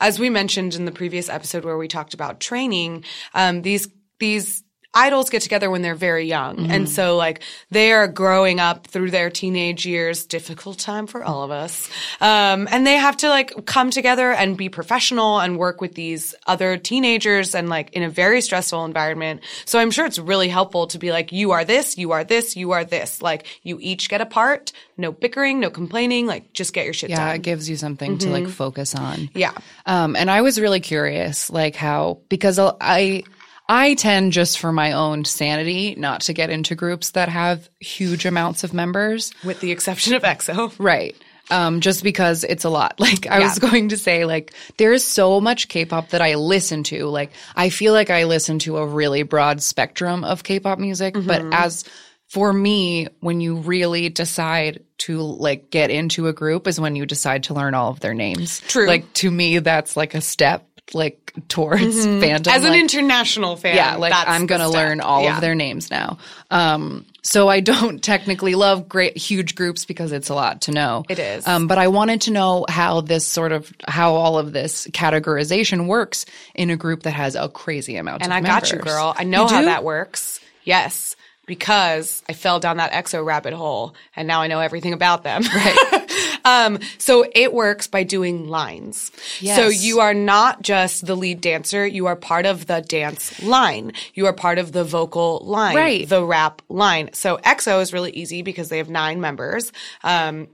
as 0.00 0.18
we 0.18 0.30
mentioned 0.30 0.74
in 0.74 0.84
the 0.84 0.92
previous 0.92 1.28
episode 1.28 1.64
where 1.64 1.76
we 1.76 1.88
talked 1.88 2.14
about 2.14 2.40
training, 2.40 3.04
um, 3.34 3.62
these 3.62 3.88
these 4.18 4.62
idols 4.94 5.30
get 5.30 5.42
together 5.42 5.70
when 5.70 5.82
they're 5.82 5.94
very 5.94 6.26
young, 6.26 6.70
and 6.70 6.88
so 6.88 7.16
like 7.16 7.42
they 7.70 7.92
are 7.92 8.08
growing 8.08 8.58
up 8.60 8.86
through 8.86 9.10
their 9.10 9.30
teenage 9.30 9.86
years, 9.86 10.26
difficult 10.26 10.78
time 10.78 11.06
for 11.06 11.22
all 11.22 11.42
of 11.42 11.50
us, 11.50 11.88
um, 12.20 12.68
and 12.70 12.86
they 12.86 12.94
have 12.96 13.16
to 13.18 13.28
like 13.28 13.66
come 13.66 13.90
together 13.90 14.32
and 14.32 14.56
be 14.56 14.68
professional 14.68 15.38
and 15.38 15.58
work 15.58 15.80
with 15.80 15.94
these 15.94 16.34
other 16.46 16.76
teenagers 16.76 17.54
and 17.54 17.68
like 17.68 17.90
in 17.92 18.02
a 18.02 18.10
very 18.10 18.40
stressful 18.40 18.84
environment. 18.84 19.40
So 19.64 19.78
I'm 19.78 19.90
sure 19.90 20.06
it's 20.06 20.18
really 20.18 20.48
helpful 20.48 20.86
to 20.88 20.98
be 20.98 21.12
like, 21.12 21.32
you 21.32 21.52
are 21.52 21.64
this, 21.64 21.96
you 21.96 22.12
are 22.12 22.24
this, 22.24 22.56
you 22.56 22.72
are 22.72 22.84
this. 22.84 23.22
Like 23.22 23.46
you 23.62 23.78
each 23.80 24.08
get 24.08 24.20
a 24.20 24.26
part, 24.26 24.72
no 24.96 25.12
bickering, 25.12 25.60
no 25.60 25.70
complaining, 25.70 26.26
like 26.26 26.52
just 26.52 26.72
get 26.72 26.84
your 26.84 26.94
shit 26.94 27.10
yeah 27.10 27.26
done. 27.26 27.36
it 27.36 27.42
gives 27.42 27.68
you 27.68 27.76
something 27.76 28.18
to 28.18 28.30
like 28.30 28.48
focus 28.48 28.94
on 28.94 29.30
Yeah. 29.34 29.52
Um, 29.86 30.16
and 30.16 30.30
I 30.30 30.42
was 30.42 30.60
really 30.60 30.80
curious, 30.80 31.50
like 31.50 31.76
how 31.76 32.20
because 32.28 32.58
I 32.58 33.24
I 33.70 33.94
tend 33.94 34.32
just 34.32 34.58
for 34.58 34.72
my 34.72 34.92
own 34.92 35.24
sanity 35.24 35.94
not 35.96 36.22
to 36.22 36.32
get 36.32 36.50
into 36.50 36.74
groups 36.74 37.12
that 37.12 37.28
have 37.28 37.70
huge 37.78 38.26
amounts 38.26 38.64
of 38.64 38.74
members. 38.74 39.32
With 39.44 39.60
the 39.60 39.70
exception 39.70 40.14
of 40.14 40.22
EXO. 40.24 40.74
Right. 40.80 41.16
Um, 41.52 41.80
just 41.80 42.02
because 42.02 42.42
it's 42.42 42.64
a 42.64 42.68
lot. 42.68 42.94
Like 42.98 43.28
I 43.28 43.38
was 43.38 43.60
going 43.60 43.90
to 43.90 43.96
say, 43.96 44.24
like 44.24 44.54
there's 44.76 45.04
so 45.04 45.40
much 45.40 45.68
K-pop 45.68 46.08
that 46.08 46.20
I 46.20 46.34
listen 46.34 46.82
to. 46.84 47.06
Like 47.06 47.30
I 47.54 47.68
feel 47.70 47.92
like 47.92 48.10
I 48.10 48.24
listen 48.24 48.58
to 48.60 48.78
a 48.78 48.86
really 48.86 49.22
broad 49.22 49.62
spectrum 49.62 50.24
of 50.24 50.42
K-pop 50.42 50.80
music, 50.80 51.14
but 51.14 51.42
as 51.52 51.84
for 52.30 52.52
me, 52.52 53.08
when 53.18 53.40
you 53.40 53.56
really 53.56 54.08
decide 54.08 54.84
to 54.98 55.18
like 55.20 55.70
get 55.70 55.90
into 55.90 56.28
a 56.28 56.32
group 56.32 56.68
is 56.68 56.78
when 56.78 56.94
you 56.94 57.04
decide 57.06 57.44
to 57.44 57.54
learn 57.54 57.74
all 57.74 57.90
of 57.90 58.00
their 58.00 58.14
names. 58.14 58.60
True. 58.60 58.86
Like 58.86 59.12
to 59.14 59.30
me, 59.30 59.58
that's 59.58 59.96
like 59.96 60.14
a 60.14 60.20
step 60.20 60.68
like 60.94 61.32
towards 61.48 62.06
fandom. 62.06 62.46
As 62.48 62.64
an 62.64 62.70
Like, 62.72 62.80
international 62.80 63.56
fan. 63.56 63.76
yeah, 63.76 63.96
like 63.96 64.12
I'm 64.14 64.46
gonna 64.46 64.68
learn 64.68 65.00
all 65.00 65.22
Yeah. 65.22 65.34
of 65.36 65.40
their 65.40 65.54
names 65.54 65.90
now. 65.90 66.18
Um, 66.50 67.04
so 67.22 67.48
I 67.48 67.60
don't 67.60 67.98
technically 68.02 68.54
love 68.54 68.88
great 68.88 69.16
huge 69.16 69.54
groups 69.54 69.84
because 69.84 70.10
it's 70.12 70.28
a 70.30 70.34
lot 70.34 70.62
to 70.62 70.72
know. 70.72 71.04
It 71.08 71.18
is. 71.18 71.46
Um, 71.46 71.66
but 71.66 71.78
I 71.78 71.88
wanted 71.88 72.22
to 72.22 72.30
know 72.32 72.64
how 72.68 73.00
this 73.02 73.26
sort 73.26 73.52
of 73.52 73.72
how 73.86 74.14
all 74.14 74.38
of 74.38 74.52
this 74.52 74.86
categorization 74.88 75.86
works 75.86 76.26
in 76.54 76.70
a 76.70 76.76
group 76.76 77.02
that 77.04 77.12
has 77.12 77.34
a 77.36 77.48
crazy 77.48 77.96
amount. 77.96 78.22
Of. 78.22 78.26
And 78.26 78.34
I 78.34 78.40
got 78.40 78.72
you, 78.72 78.78
girl. 78.78 79.14
I 79.16 79.24
know 79.24 79.42
You 79.42 79.48
how 79.48 79.60
do? 79.60 79.66
that 79.66 79.84
works. 79.84 80.40
Yes. 80.64 81.16
Because 81.46 82.22
I 82.28 82.32
fell 82.32 82.60
down 82.60 82.76
that 82.76 82.92
EXO 82.92 83.24
rabbit 83.24 83.54
hole 83.54 83.94
and 84.14 84.28
now 84.28 84.40
I 84.40 84.46
know 84.46 84.60
everything 84.60 84.92
about 84.92 85.24
them. 85.24 85.42
Right. 85.42 86.06
um, 86.50 86.78
so 86.98 87.24
it 87.34 87.52
works 87.52 87.86
by 87.86 88.02
doing 88.02 88.48
lines. 88.48 89.10
Yes. 89.40 89.56
So 89.56 89.68
you 89.68 90.00
are 90.00 90.14
not 90.14 90.62
just 90.62 91.06
the 91.06 91.16
lead 91.16 91.40
dancer. 91.40 91.86
You 91.86 92.06
are 92.06 92.16
part 92.16 92.46
of 92.46 92.66
the 92.66 92.80
dance 92.80 93.42
line. 93.42 93.92
You 94.14 94.26
are 94.26 94.32
part 94.32 94.58
of 94.58 94.72
the 94.72 94.84
vocal 94.84 95.40
line. 95.44 95.76
Right. 95.76 96.08
The 96.08 96.24
rap 96.24 96.62
line. 96.68 97.10
So 97.12 97.38
EXO 97.38 97.80
is 97.80 97.92
really 97.92 98.12
easy 98.12 98.42
because 98.42 98.68
they 98.68 98.78
have 98.78 98.90
nine 98.90 99.20
members. 99.20 99.72
Um, 100.02 100.48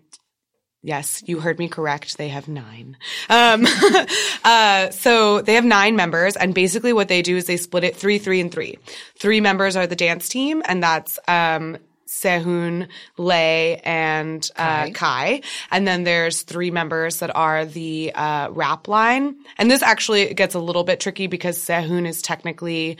Yes, 0.86 1.20
you 1.26 1.40
heard 1.40 1.58
me 1.58 1.66
correct. 1.66 2.16
They 2.16 2.28
have 2.28 2.46
nine. 2.46 2.96
Um, 3.28 3.66
uh, 4.44 4.90
so 4.90 5.40
they 5.40 5.54
have 5.54 5.64
nine 5.64 5.96
members, 5.96 6.36
and 6.36 6.54
basically 6.54 6.92
what 6.92 7.08
they 7.08 7.22
do 7.22 7.36
is 7.36 7.46
they 7.46 7.56
split 7.56 7.82
it 7.82 7.96
three, 7.96 8.18
three, 8.18 8.40
and 8.40 8.52
three. 8.52 8.78
Three 9.18 9.40
members 9.40 9.74
are 9.74 9.88
the 9.88 9.96
dance 9.96 10.28
team, 10.28 10.62
and 10.64 10.80
that's 10.80 11.18
um, 11.26 11.78
Sehun, 12.06 12.88
Lay, 13.16 13.76
and 13.84 14.48
uh, 14.56 14.90
Kai. 14.90 15.42
And 15.70 15.86
then 15.86 16.04
there's 16.04 16.42
three 16.42 16.70
members 16.70 17.18
that 17.18 17.34
are 17.34 17.64
the 17.64 18.12
uh, 18.14 18.48
rap 18.50 18.88
line. 18.88 19.36
And 19.58 19.70
this 19.70 19.82
actually 19.82 20.32
gets 20.34 20.54
a 20.54 20.60
little 20.60 20.84
bit 20.84 21.00
tricky 21.00 21.26
because 21.26 21.58
Sehun 21.58 22.06
is 22.06 22.22
technically 22.22 22.98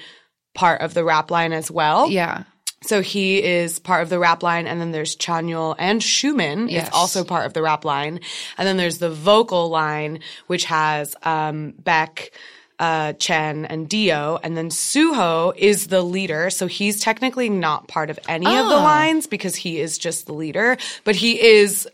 part 0.54 0.80
of 0.80 0.94
the 0.94 1.04
rap 1.04 1.30
line 1.30 1.52
as 1.52 1.70
well. 1.70 2.10
Yeah. 2.10 2.44
So 2.82 3.00
he 3.00 3.42
is 3.42 3.78
part 3.78 4.02
of 4.02 4.10
the 4.10 4.18
rap 4.18 4.42
line, 4.42 4.66
and 4.66 4.80
then 4.80 4.92
there's 4.92 5.16
Chanyeol 5.16 5.74
and 5.78 6.00
Xiumin 6.00 6.70
Yes. 6.70 6.88
is 6.88 6.94
also 6.94 7.24
part 7.24 7.46
of 7.46 7.52
the 7.52 7.62
rap 7.62 7.84
line, 7.84 8.20
and 8.58 8.68
then 8.68 8.76
there's 8.76 8.98
the 8.98 9.10
vocal 9.10 9.70
line, 9.70 10.20
which 10.46 10.66
has 10.66 11.16
um, 11.22 11.72
Baek, 11.82 12.30
uh, 12.78 13.14
Chen, 13.14 13.64
and 13.64 13.88
D.O., 13.88 14.38
and 14.42 14.56
then 14.56 14.68
Suho 14.68 15.56
is 15.56 15.86
the 15.86 16.02
leader. 16.02 16.50
So 16.50 16.66
he's 16.66 17.00
technically 17.00 17.48
not 17.48 17.88
part 17.88 18.10
of 18.10 18.18
any 18.28 18.46
of 18.46 18.68
the 18.68 18.74
Ah. 18.76 18.84
lines 18.84 19.26
because 19.26 19.56
he 19.56 19.80
is 19.80 19.96
just 19.98 20.26
the 20.26 20.34
leader, 20.34 20.76
but 21.04 21.16
he 21.16 21.40
is 21.40 21.88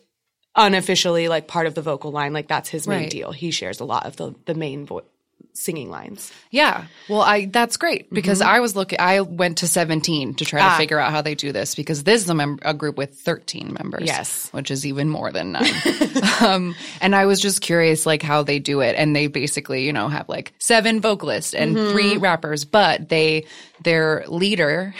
unofficially 0.56 1.28
like 1.28 1.46
part 1.48 1.66
of 1.66 1.74
the 1.74 1.82
vocal 1.82 2.10
line. 2.10 2.32
Like 2.32 2.48
that's 2.48 2.68
his 2.68 2.86
main 2.86 3.02
Right. 3.02 3.10
deal. 3.10 3.32
He 3.32 3.50
shares 3.50 3.80
a 3.80 3.84
lot 3.84 4.06
of 4.06 4.16
the 4.16 4.34
the 4.44 4.54
main 4.54 4.84
vo- 4.86 5.04
singing 5.54 5.90
lines. 5.90 6.32
Yeah. 6.50 6.86
Well, 7.08 7.20
I 7.22 7.46
that's 7.46 7.76
great 7.76 8.12
because 8.12 8.40
I 8.40 8.60
was 8.60 8.74
looking. 8.74 8.98
I 9.00 9.20
went 9.20 9.58
to 9.58 9.68
seventeen 9.68 10.34
to 10.34 10.44
try 10.44 10.60
to 10.60 10.64
Mm-hmm. 10.64 10.74
Ah. 10.74 10.78
figure 10.78 10.98
out 10.98 11.10
how 11.12 11.22
they 11.22 11.34
do 11.34 11.52
this 11.52 11.74
because 11.74 12.04
this 12.04 12.22
is 12.22 12.30
a, 12.30 12.34
mem- 12.34 12.58
a 12.62 12.72
group 12.74 12.96
with 12.96 13.14
thirteen 13.14 13.72
members. 13.78 14.04
Yes. 14.06 14.48
which 14.52 14.70
is 14.70 14.86
even 14.86 15.08
more 15.08 15.30
than 15.32 15.52
nine. 15.52 15.72
um, 16.40 16.74
and 17.00 17.14
I 17.14 17.26
was 17.26 17.40
just 17.40 17.60
curious, 17.60 18.06
like 18.06 18.22
how 18.22 18.42
they 18.42 18.58
do 18.58 18.80
it, 18.80 18.94
and 18.96 19.14
they 19.14 19.26
basically, 19.26 19.84
you 19.84 19.92
know, 19.92 20.08
have 20.08 20.28
like 20.28 20.52
seven 20.58 21.00
vocalists 21.00 21.54
and 21.54 21.76
Mm-hmm. 21.76 21.92
three 21.92 22.16
rappers, 22.16 22.64
but 22.64 23.08
they 23.08 23.46
their 23.82 24.24
leader. 24.28 24.94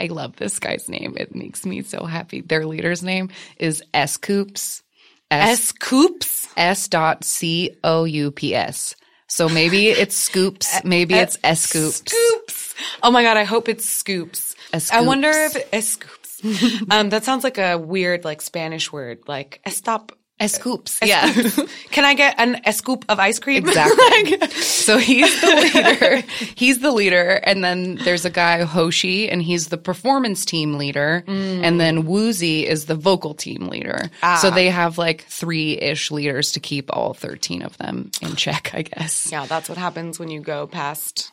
I 0.00 0.06
love 0.06 0.34
this 0.36 0.58
guy's 0.58 0.88
name. 0.88 1.14
It 1.16 1.34
makes 1.34 1.64
me 1.64 1.82
so 1.82 2.04
happy. 2.06 2.40
Their 2.40 2.66
leader's 2.66 3.02
name 3.04 3.30
is 3.58 3.84
S 3.94 4.16
Coops. 4.16 4.82
S 5.30 5.70
Coops. 5.72 6.48
S 6.56 6.88
dot 6.88 7.24
C 7.24 7.76
O 7.84 8.04
U 8.04 8.30
P 8.32 8.54
S. 8.54 8.94
So 9.32 9.48
maybe 9.48 9.88
it's 9.88 10.14
scoops, 10.14 10.68
maybe 10.84 11.14
it's 11.14 11.38
S 11.42 11.62
scoops. 11.62 12.02
Scoops. 12.04 12.74
Oh 13.02 13.10
my 13.10 13.22
god, 13.22 13.38
I 13.38 13.44
hope 13.44 13.66
it's 13.66 13.88
scoops. 13.88 14.54
Es 14.74 14.92
I 14.92 15.00
wonder 15.00 15.30
if 15.30 15.56
es 15.72 15.88
scoops. 15.88 16.84
um, 16.90 17.08
that 17.08 17.24
sounds 17.24 17.42
like 17.42 17.56
a 17.56 17.78
weird 17.78 18.26
like 18.26 18.42
Spanish 18.42 18.92
word, 18.92 19.20
like 19.26 19.62
estop. 19.66 20.10
S 20.42 20.52
scoops. 20.54 20.98
Yeah. 21.02 21.32
Can 21.90 22.04
I 22.04 22.14
get 22.14 22.34
an 22.38 22.60
a 22.64 22.72
scoop 22.72 23.04
of 23.08 23.18
ice 23.18 23.38
cream? 23.38 23.66
Exactly. 23.68 24.36
Like- 24.36 24.52
so 24.52 24.98
he's 24.98 25.40
the 25.40 25.46
leader. 25.46 26.22
He's 26.56 26.80
the 26.80 26.90
leader. 26.90 27.40
And 27.44 27.62
then 27.64 27.96
there's 27.96 28.24
a 28.24 28.30
guy, 28.30 28.62
Hoshi, 28.64 29.28
and 29.30 29.40
he's 29.42 29.68
the 29.68 29.78
performance 29.78 30.44
team 30.44 30.74
leader. 30.78 31.24
Mm. 31.26 31.62
And 31.62 31.80
then 31.80 32.04
Woozi 32.04 32.64
is 32.64 32.86
the 32.86 32.94
vocal 32.94 33.34
team 33.34 33.68
leader. 33.68 34.10
Ah. 34.22 34.36
So 34.42 34.50
they 34.50 34.68
have 34.70 34.98
like 34.98 35.22
three 35.28 35.78
ish 35.78 36.10
leaders 36.10 36.52
to 36.52 36.60
keep 36.60 36.90
all 36.94 37.14
13 37.14 37.62
of 37.62 37.76
them 37.78 38.10
in 38.20 38.36
check, 38.36 38.70
I 38.74 38.82
guess. 38.82 39.30
yeah, 39.30 39.46
that's 39.46 39.68
what 39.68 39.78
happens 39.78 40.18
when 40.18 40.28
you 40.30 40.40
go 40.40 40.66
past 40.66 41.30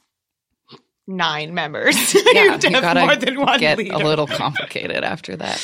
nine 1.08 1.54
members. 1.54 1.96
yeah, 2.34 2.44
you 2.44 2.52
have 2.52 2.64
you 2.64 2.70
gotta 2.70 3.00
more 3.02 3.16
than 3.16 3.40
one 3.40 3.60
get 3.60 3.78
leader. 3.78 3.94
a 3.96 3.98
little 3.98 4.28
complicated 4.28 5.04
after 5.04 5.36
that. 5.36 5.58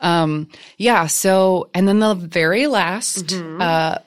Um, 0.00 0.48
yeah. 0.76 1.06
So, 1.06 1.70
and 1.74 1.88
then 1.88 1.98
the 1.98 2.14
very 2.14 2.66
last 2.66 3.26
Mm-hmm. 3.26 3.60
uh, 3.60 3.98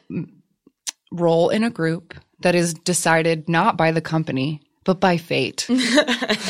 role 1.11 1.49
in 1.49 1.63
a 1.63 1.69
group 1.69 2.13
that 2.39 2.55
is 2.55 2.73
decided 2.73 3.49
not 3.49 3.77
by 3.77 3.91
the 3.91 4.01
company 4.01 4.61
but 4.83 4.99
by 4.99 5.17
fate, 5.17 5.67
uh, 6.39 6.45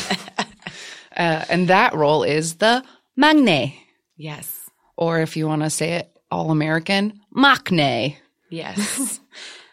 and 1.16 1.68
that 1.68 1.94
role 1.94 2.22
is 2.22 2.54
the 2.54 2.82
magne, 3.16 3.74
yes. 4.16 4.70
or 4.96 5.20
if 5.20 5.36
you 5.36 5.46
want 5.46 5.62
to 5.62 5.70
say 5.70 5.94
it 5.94 6.10
all 6.30 6.50
American, 6.50 7.20
maknae. 7.36 8.16
Yes. 8.48 9.20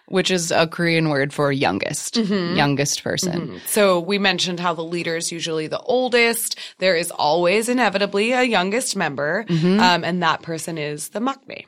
Which 0.09 0.31
is 0.31 0.51
a 0.51 0.67
Korean 0.67 1.09
word 1.09 1.31
for 1.31 1.51
youngest, 1.51 2.15
Mm-hmm. 2.15 2.57
youngest 2.57 3.03
person. 3.03 3.61
So 3.67 3.99
we 3.99 4.17
mentioned 4.19 4.59
how 4.59 4.73
the 4.73 4.83
leader 4.83 5.15
is 5.15 5.31
usually 5.31 5.67
the 5.67 5.79
oldest. 5.79 6.57
There 6.79 6.95
is 6.95 7.11
always 7.11 7.69
inevitably 7.69 8.33
a 8.33 8.43
youngest 8.43 8.95
member, 8.95 9.45
Mm-hmm. 9.47 9.79
um, 9.79 10.03
and 10.03 10.21
that 10.23 10.41
person 10.41 10.77
is 10.77 11.09
the 11.09 11.19
maknae. 11.21 11.65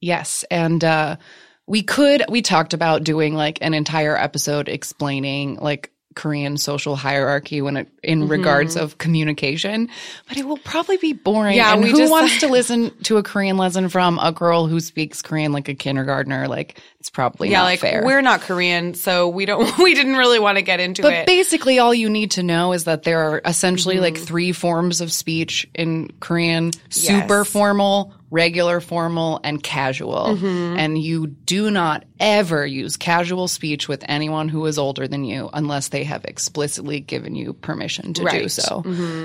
Yes. 0.00 0.44
And 0.50 0.82
uh 0.82 1.16
we 1.68 1.82
could 1.84 2.24
we 2.28 2.42
talked 2.42 2.74
about 2.74 3.04
doing 3.04 3.34
like 3.36 3.58
an 3.62 3.72
entire 3.72 4.16
episode 4.16 4.68
explaining 4.68 5.54
like 5.56 5.91
Korean 6.14 6.56
social 6.56 6.96
hierarchy 6.96 7.62
when 7.62 7.76
it 7.76 7.88
in 8.02 8.28
regards 8.28 8.76
of 8.76 8.98
communication, 8.98 9.88
but 10.28 10.36
it 10.36 10.46
will 10.46 10.58
probably 10.58 10.96
be 10.96 11.12
boring. 11.12 11.56
Yeah, 11.56 11.72
and 11.74 11.84
who 11.84 11.96
just- 11.98 12.10
wants 12.10 12.40
to 12.40 12.48
listen 12.48 12.90
to 13.04 13.16
a 13.18 13.22
Korean 13.22 13.56
lesson 13.56 13.88
from 13.88 14.18
a 14.20 14.32
girl 14.32 14.66
who 14.66 14.80
speaks 14.80 15.22
Korean 15.22 15.52
like 15.52 15.68
a 15.68 15.74
kindergartner? 15.74 16.48
Like 16.48 16.80
it's 17.00 17.10
probably 17.10 17.50
Yeah, 17.50 17.62
like 17.62 17.80
fair. 17.80 18.02
we're 18.04 18.22
not 18.22 18.40
Korean, 18.42 18.94
so 18.94 19.28
we 19.28 19.46
don't. 19.46 19.62
We 19.82 19.94
didn't 19.94 20.16
really 20.16 20.38
want 20.38 20.58
to 20.58 20.62
get 20.62 20.80
into 20.80 21.02
but 21.02 21.12
it. 21.12 21.20
But 21.22 21.26
basically, 21.26 21.78
all 21.78 21.92
you 21.94 22.08
need 22.10 22.32
to 22.32 22.42
know 22.42 22.72
is 22.72 22.84
that 22.84 23.02
there 23.04 23.20
are 23.30 23.40
essentially 23.44 23.98
like 24.00 24.14
Mm-hmm. 24.14 24.24
three 24.24 24.52
forms 24.52 25.00
of 25.00 25.12
speech 25.12 25.68
in 25.74 26.10
Korean 26.20 26.72
super 26.90 27.38
Yes. 27.38 27.48
formal, 27.50 28.12
regular 28.32 28.80
formal, 28.80 29.38
and 29.44 29.62
casual. 29.62 30.36
Mm-hmm. 30.36 30.78
And 30.78 30.98
you 30.98 31.26
do 31.26 31.70
not 31.70 32.04
ever 32.18 32.66
use 32.66 32.96
casual 32.96 33.46
speech 33.46 33.88
with 33.88 34.02
anyone 34.08 34.48
who 34.48 34.64
is 34.66 34.78
older 34.78 35.06
than 35.06 35.22
you 35.22 35.50
unless 35.52 35.88
they 35.88 36.02
have 36.04 36.24
explicitly 36.24 36.98
given 36.98 37.34
you 37.36 37.52
permission 37.52 38.14
to 38.14 38.22
do 38.22 38.26
Right. 38.26 38.50
so. 38.50 38.82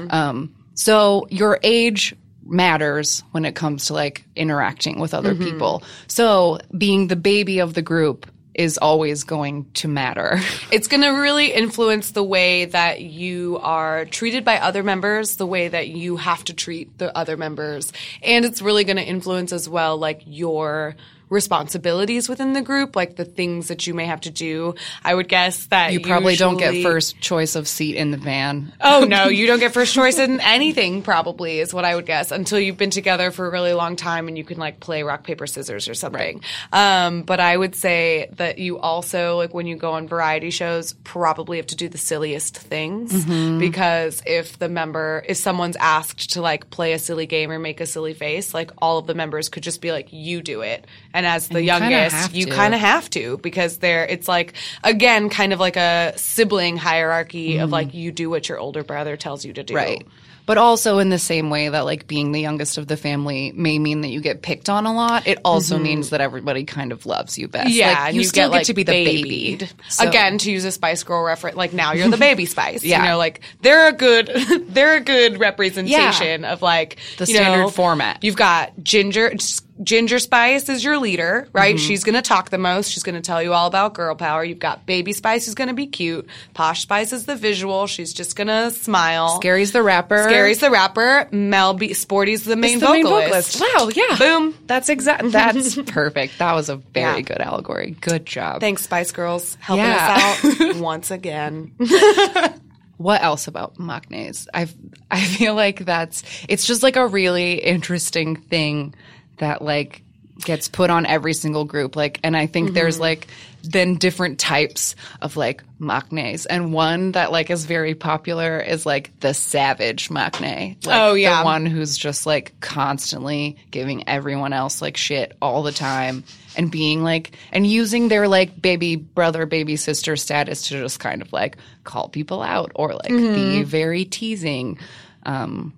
Um, 0.10 0.54
so 0.76 1.26
your 1.30 1.58
age 1.64 2.16
matters 2.46 3.24
when 3.32 3.46
it 3.46 3.56
comes 3.56 3.86
to 3.86 3.94
like 3.94 4.26
interacting 4.36 5.00
with 5.00 5.14
other 5.14 5.34
people. 5.36 5.84
So 6.08 6.60
being 6.78 7.08
the 7.08 7.16
baby 7.16 7.60
of 7.60 7.74
the 7.74 7.82
group 7.82 8.30
is 8.58 8.78
always 8.80 9.24
going 9.24 9.72
to 9.76 9.88
matter. 9.88 10.40
it's 10.72 10.88
going 10.88 11.04
to 11.04 11.10
really 11.10 11.54
influence 11.54 12.12
the 12.12 12.24
way 12.24 12.66
that 12.66 13.02
you 13.02 13.60
are 13.62 14.06
treated 14.06 14.44
by 14.44 14.58
other 14.58 14.84
members, 14.84 15.38
the 15.38 15.46
way 15.46 15.68
that 15.68 15.88
you 15.88 16.18
have 16.18 16.44
to 16.46 16.54
treat 16.54 16.98
the 16.98 17.16
other 17.16 17.38
members, 17.38 17.94
and 18.24 18.44
it's 18.44 18.62
really 18.62 18.84
going 18.84 18.98
to 18.98 19.04
influence 19.04 19.54
as 19.54 19.70
well, 19.70 19.98
like 19.98 20.24
your 20.26 20.96
responsibilities 21.30 22.30
within 22.30 22.54
the 22.54 22.62
group, 22.62 22.96
like 22.96 23.16
the 23.16 23.26
things 23.26 23.68
that 23.70 23.88
you 23.88 23.94
may 23.94 24.06
have 24.06 24.22
to 24.22 24.30
do. 24.30 24.76
I 25.04 25.14
would 25.16 25.28
guess 25.28 25.66
that 25.68 25.94
You 25.94 26.00
probably 26.02 26.36
don't 26.36 26.58
get 26.58 26.84
first 26.84 27.20
choice 27.20 27.56
of 27.56 27.68
seat 27.68 27.96
in 27.96 28.12
the 28.12 28.18
van. 28.18 28.74
Oh 28.82 29.06
no, 29.08 29.28
you 29.28 29.48
don't 29.48 29.60
get 29.60 29.74
first 29.74 29.94
choice 29.94 30.20
in 30.20 30.40
anything. 30.42 31.02
Probably 31.02 31.60
is 31.60 31.74
what 31.74 31.86
I 31.86 31.96
would 31.96 32.06
guess 32.06 32.32
until 32.32 32.60
you've 32.60 32.78
been 32.78 32.90
together 32.90 33.32
for 33.32 33.48
a 33.48 33.52
really 33.52 33.74
long 33.74 33.96
time 33.96 34.28
and 34.28 34.38
you 34.38 34.44
can 34.44 34.58
like 34.58 34.80
play 34.80 35.04
rock 35.04 35.24
paper 35.24 35.48
scissors 35.48 35.88
or 35.88 35.94
something. 35.94 36.42
Um, 36.72 37.24
but 37.24 37.40
I 37.40 37.56
would 37.56 37.76
say 37.76 38.30
that 38.38 38.58
you 38.60 38.78
also 38.80 39.38
like 39.38 39.54
when 39.54 39.68
you 39.68 39.76
go 39.76 39.92
on 39.94 40.08
variety 40.08 40.50
shows 40.50 40.94
probably 41.04 41.58
have 41.58 41.68
to 41.68 41.76
do 41.76 41.90
the 41.90 41.98
silliest 41.98 42.58
things 42.58 43.08
Mm-hmm. 43.18 43.60
because 43.60 44.22
if 44.26 44.60
the 44.60 44.70
member 44.70 45.24
if 45.28 45.38
someone's 45.38 45.76
asked 45.78 46.32
to 46.34 46.42
like 46.42 46.70
play 46.70 46.94
a 46.94 47.00
silly 47.00 47.26
game 47.26 47.52
or 47.52 47.60
make 47.60 47.82
a 47.82 47.86
silly 47.86 48.14
face, 48.14 48.54
like 48.54 48.72
all 48.80 48.98
of 48.98 49.08
the 49.08 49.14
members 49.14 49.50
could 49.50 49.64
just 49.64 49.82
be 49.82 49.92
like 49.92 50.08
you 50.12 50.42
do 50.42 50.62
it, 50.62 50.86
and 51.18 51.26
as 51.26 51.48
the 51.48 51.62
you 51.64 51.72
kinda 51.72 51.90
youngest, 51.90 52.36
you 52.36 52.46
kind 52.46 52.74
of 52.76 52.80
have 52.80 53.10
to 53.10 53.38
because 53.40 53.80
there 53.80 54.06
it's 54.06 54.28
like 54.28 54.54
again 54.84 55.30
kind 55.30 55.52
of 55.52 55.60
like 55.60 55.76
a 55.76 56.14
sibling 56.16 56.78
hierarchy 56.78 57.58
of 57.58 57.72
like 57.72 57.94
you 57.96 58.12
do 58.12 58.30
what 58.30 58.48
your 58.48 58.60
older 58.60 58.84
brother 58.84 59.18
tells 59.18 59.44
you 59.44 59.52
to 59.54 59.64
do. 59.64 59.74
Mm-hmm. 59.74 59.84
Right. 59.94 60.08
But 60.46 60.58
also 60.58 61.00
in 61.00 61.10
the 61.10 61.20
same 61.20 61.50
way 61.50 61.68
that 61.68 61.82
like 61.84 62.08
being 62.08 62.32
the 62.32 62.40
youngest 62.40 62.78
of 62.78 62.88
the 62.88 62.96
family 62.96 63.52
may 63.54 63.78
mean 63.80 64.00
that 64.02 64.08
you 64.08 64.22
get 64.22 64.42
picked 64.42 64.70
on 64.70 64.86
a 64.86 64.94
lot, 64.94 65.28
it 65.28 65.40
also 65.44 65.78
means 65.78 66.12
that 66.12 66.22
everybody 66.22 66.64
kind 66.64 66.94
of 66.94 67.06
loves 67.06 67.38
you 67.38 67.50
best. 67.50 67.68
Mm-hmm. 67.68 67.78
Yeah, 67.78 68.00
Like, 68.06 68.14
you, 68.14 68.22
you, 68.22 68.28
still 68.28 68.44
get, 68.44 68.52
get, 68.52 68.58
like, 68.60 68.66
to 68.68 68.74
be 68.74 68.84
the 68.84 68.92
babied. 68.94 69.60
baby. 69.60 69.72
So- 69.90 70.08
Again, 70.08 70.38
to 70.38 70.50
use 70.50 70.64
a 70.64 70.72
Spice 70.72 71.04
Girl 71.04 71.22
reference, 71.22 71.58
like 71.58 71.74
now 71.74 71.92
you're 71.92 72.08
the 72.08 72.16
baby 72.16 72.46
Spice. 72.46 72.82
Yeah. 72.82 73.04
you 73.04 73.10
know, 73.10 73.18
like 73.18 73.42
they're 73.62 73.90
a 73.90 73.92
good, 73.92 74.28
they're 74.70 74.96
a 74.96 75.02
good 75.02 75.38
representation 75.38 76.46
of 76.46 76.62
like 76.62 76.96
The 77.18 77.26
standard 77.26 77.64
know, 77.64 77.70
format. 77.70 78.24
You've 78.24 78.38
got 78.38 78.72
Ginger. 78.82 79.34
Ginger 79.84 80.20
Spice 80.20 80.70
is 80.70 80.84
your 80.84 80.98
leader, 80.98 81.48
right? 81.54 81.76
Mm-hmm. 81.76 81.86
She's 81.86 82.04
going 82.04 82.16
to 82.16 82.22
talk 82.22 82.50
the 82.50 82.58
most. 82.58 82.92
She's 82.92 83.04
going 83.04 83.16
to 83.16 83.22
tell 83.22 83.44
you 83.44 83.54
all 83.54 83.68
about 83.68 83.94
girl 83.94 84.16
power. 84.16 84.44
You've 84.44 84.60
got 84.60 84.86
Baby 84.86 85.14
Spice, 85.14 85.46
who's 85.46 85.56
going 85.56 85.68
to 85.68 85.74
be 85.74 85.88
cute. 85.88 86.28
Posh 86.54 86.82
Spice 86.82 87.14
is 87.14 87.26
the 87.26 87.36
visual. 87.36 87.86
She's 87.88 88.14
just 88.14 88.36
going 88.36 88.48
to 88.48 88.72
smile. 88.72 89.36
Scary's 89.40 89.72
the 89.74 89.84
rapper. 89.84 90.24
Scary's 90.24 90.60
the 90.60 90.72
rapper. 90.72 91.28
Mel 91.32 91.74
B. 91.76 91.94
Sporty's 91.94 92.44
the 92.44 92.56
main, 92.56 92.80
the 92.80 92.86
vocalist. 92.88 93.60
main 93.60 93.70
vocalist. 93.70 93.76
Wow, 93.76 93.90
yeah. 93.94 94.18
Boom. 94.18 94.58
That's 94.66 94.90
exact. 94.90 95.32
That's 95.32 95.76
perfect. 95.92 96.40
That 96.40 96.54
was 96.54 96.70
a 96.70 96.78
very 96.78 97.18
Yeah. 97.18 97.22
good 97.22 97.40
allegory. 97.42 97.92
Good 98.02 98.26
job. 98.26 98.62
Thanks, 98.62 98.82
Spice 98.84 99.12
Girls, 99.12 99.56
helping 99.60 99.86
Yeah. 99.86 100.34
us 100.44 100.62
out 100.62 100.76
once 100.82 101.12
again. 101.12 101.74
What 102.98 103.22
else 103.22 103.48
about 103.48 103.76
maknaes? 103.76 104.48
I 104.56 104.68
I 105.12 105.22
feel 105.24 105.54
like 105.54 105.86
that's 105.86 106.24
it's 106.50 106.66
just 106.66 106.82
like 106.82 106.96
a 106.96 107.06
really 107.06 107.54
interesting 107.60 108.36
thing 108.38 108.96
that 109.38 109.62
like 109.62 110.04
gets 110.46 110.68
put 110.68 110.90
on 110.92 111.06
every 111.08 111.34
single 111.34 111.66
group. 111.66 111.96
Like, 111.96 112.20
and 112.24 112.38
I 112.38 112.46
think 112.46 112.74
there's 112.74 113.00
like 113.00 113.28
then 113.64 113.96
different 113.96 114.40
types 114.40 114.96
of 115.22 115.36
like 115.36 115.64
maknaes, 115.80 116.46
and 116.50 116.72
one 116.72 117.14
that 117.14 117.32
like 117.32 117.50
is 117.50 117.66
very 117.66 117.96
popular 117.96 118.60
is 118.60 118.86
like 118.86 119.20
the 119.20 119.34
savage 119.34 120.10
maknae. 120.10 120.86
Like, 120.86 121.02
Oh, 121.02 121.14
yeah. 121.16 121.40
the 121.40 121.46
one 121.46 121.66
who's 121.66 121.98
just 121.98 122.26
like 122.28 122.54
constantly 122.60 123.58
giving 123.72 124.08
everyone 124.08 124.54
else 124.54 124.82
like 124.82 124.96
shit 124.96 125.36
all 125.42 125.64
the 125.64 125.72
time. 125.72 126.24
And 126.56 126.72
being 126.72 127.04
like, 127.04 127.36
and 127.52 127.68
using 127.68 128.08
their 128.08 128.28
like 128.28 128.60
baby 128.60 128.96
brother, 128.96 129.46
baby 129.46 129.76
sister 129.76 130.16
status 130.16 130.70
to 130.70 130.80
just 130.80 131.00
kind 131.00 131.22
of 131.22 131.32
like 131.32 131.58
call 131.84 132.10
people 132.10 132.42
out 132.42 132.72
or 132.74 132.94
like 132.94 133.10
be 133.10 133.62
very 133.64 134.06
teasing. 134.06 134.80
Um, 135.24 135.74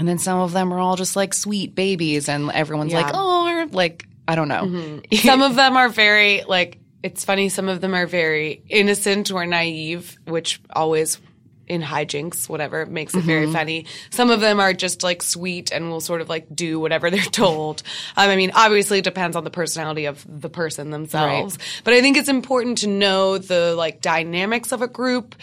and 0.00 0.08
then 0.08 0.18
some 0.18 0.40
of 0.40 0.52
them 0.52 0.72
are 0.72 0.78
all 0.78 0.96
just 0.96 1.14
like 1.14 1.34
sweet 1.34 1.74
babies, 1.74 2.28
and 2.28 2.50
everyone's 2.50 2.92
like, 2.92 3.12
oh, 3.14 3.68
like, 3.70 4.08
I 4.26 4.34
don't 4.34 4.48
know. 4.48 4.62
Mm-hmm. 4.62 5.14
some 5.28 5.42
of 5.42 5.54
them 5.54 5.76
are 5.76 5.90
very 5.90 6.42
like 6.44 6.78
it's 7.02 7.24
funny 7.24 7.48
some 7.48 7.68
of 7.68 7.80
them 7.80 7.94
are 7.94 8.06
very 8.06 8.62
innocent 8.68 9.30
or 9.30 9.46
naive 9.46 10.18
which 10.26 10.60
always 10.70 11.18
in 11.70 11.80
hijinks, 11.80 12.48
whatever 12.48 12.84
makes 12.84 13.14
it 13.14 13.22
very 13.22 13.50
funny. 13.52 13.86
Some 14.10 14.30
of 14.30 14.40
them 14.40 14.58
are 14.58 14.72
just 14.72 15.04
like 15.04 15.22
sweet 15.22 15.70
and 15.70 15.88
will 15.88 16.00
sort 16.00 16.20
of 16.20 16.28
like 16.28 16.52
do 16.52 16.80
whatever 16.80 17.10
they're 17.12 17.22
told. 17.22 17.84
Um, 18.16 18.28
I 18.28 18.34
mean, 18.34 18.50
obviously 18.54 18.98
it 18.98 19.04
depends 19.04 19.36
on 19.36 19.44
the 19.44 19.50
personality 19.50 20.06
of 20.06 20.26
the 20.28 20.50
person 20.50 20.90
themselves, 20.90 21.58
but 21.84 21.94
I 21.94 22.00
think 22.00 22.16
it's 22.16 22.28
important 22.28 22.78
to 22.78 22.88
know 22.88 23.38
the 23.38 23.74
like 23.76 24.00
dynamics 24.00 24.72
of 24.72 24.82
a 24.82 24.88
group 24.88 25.36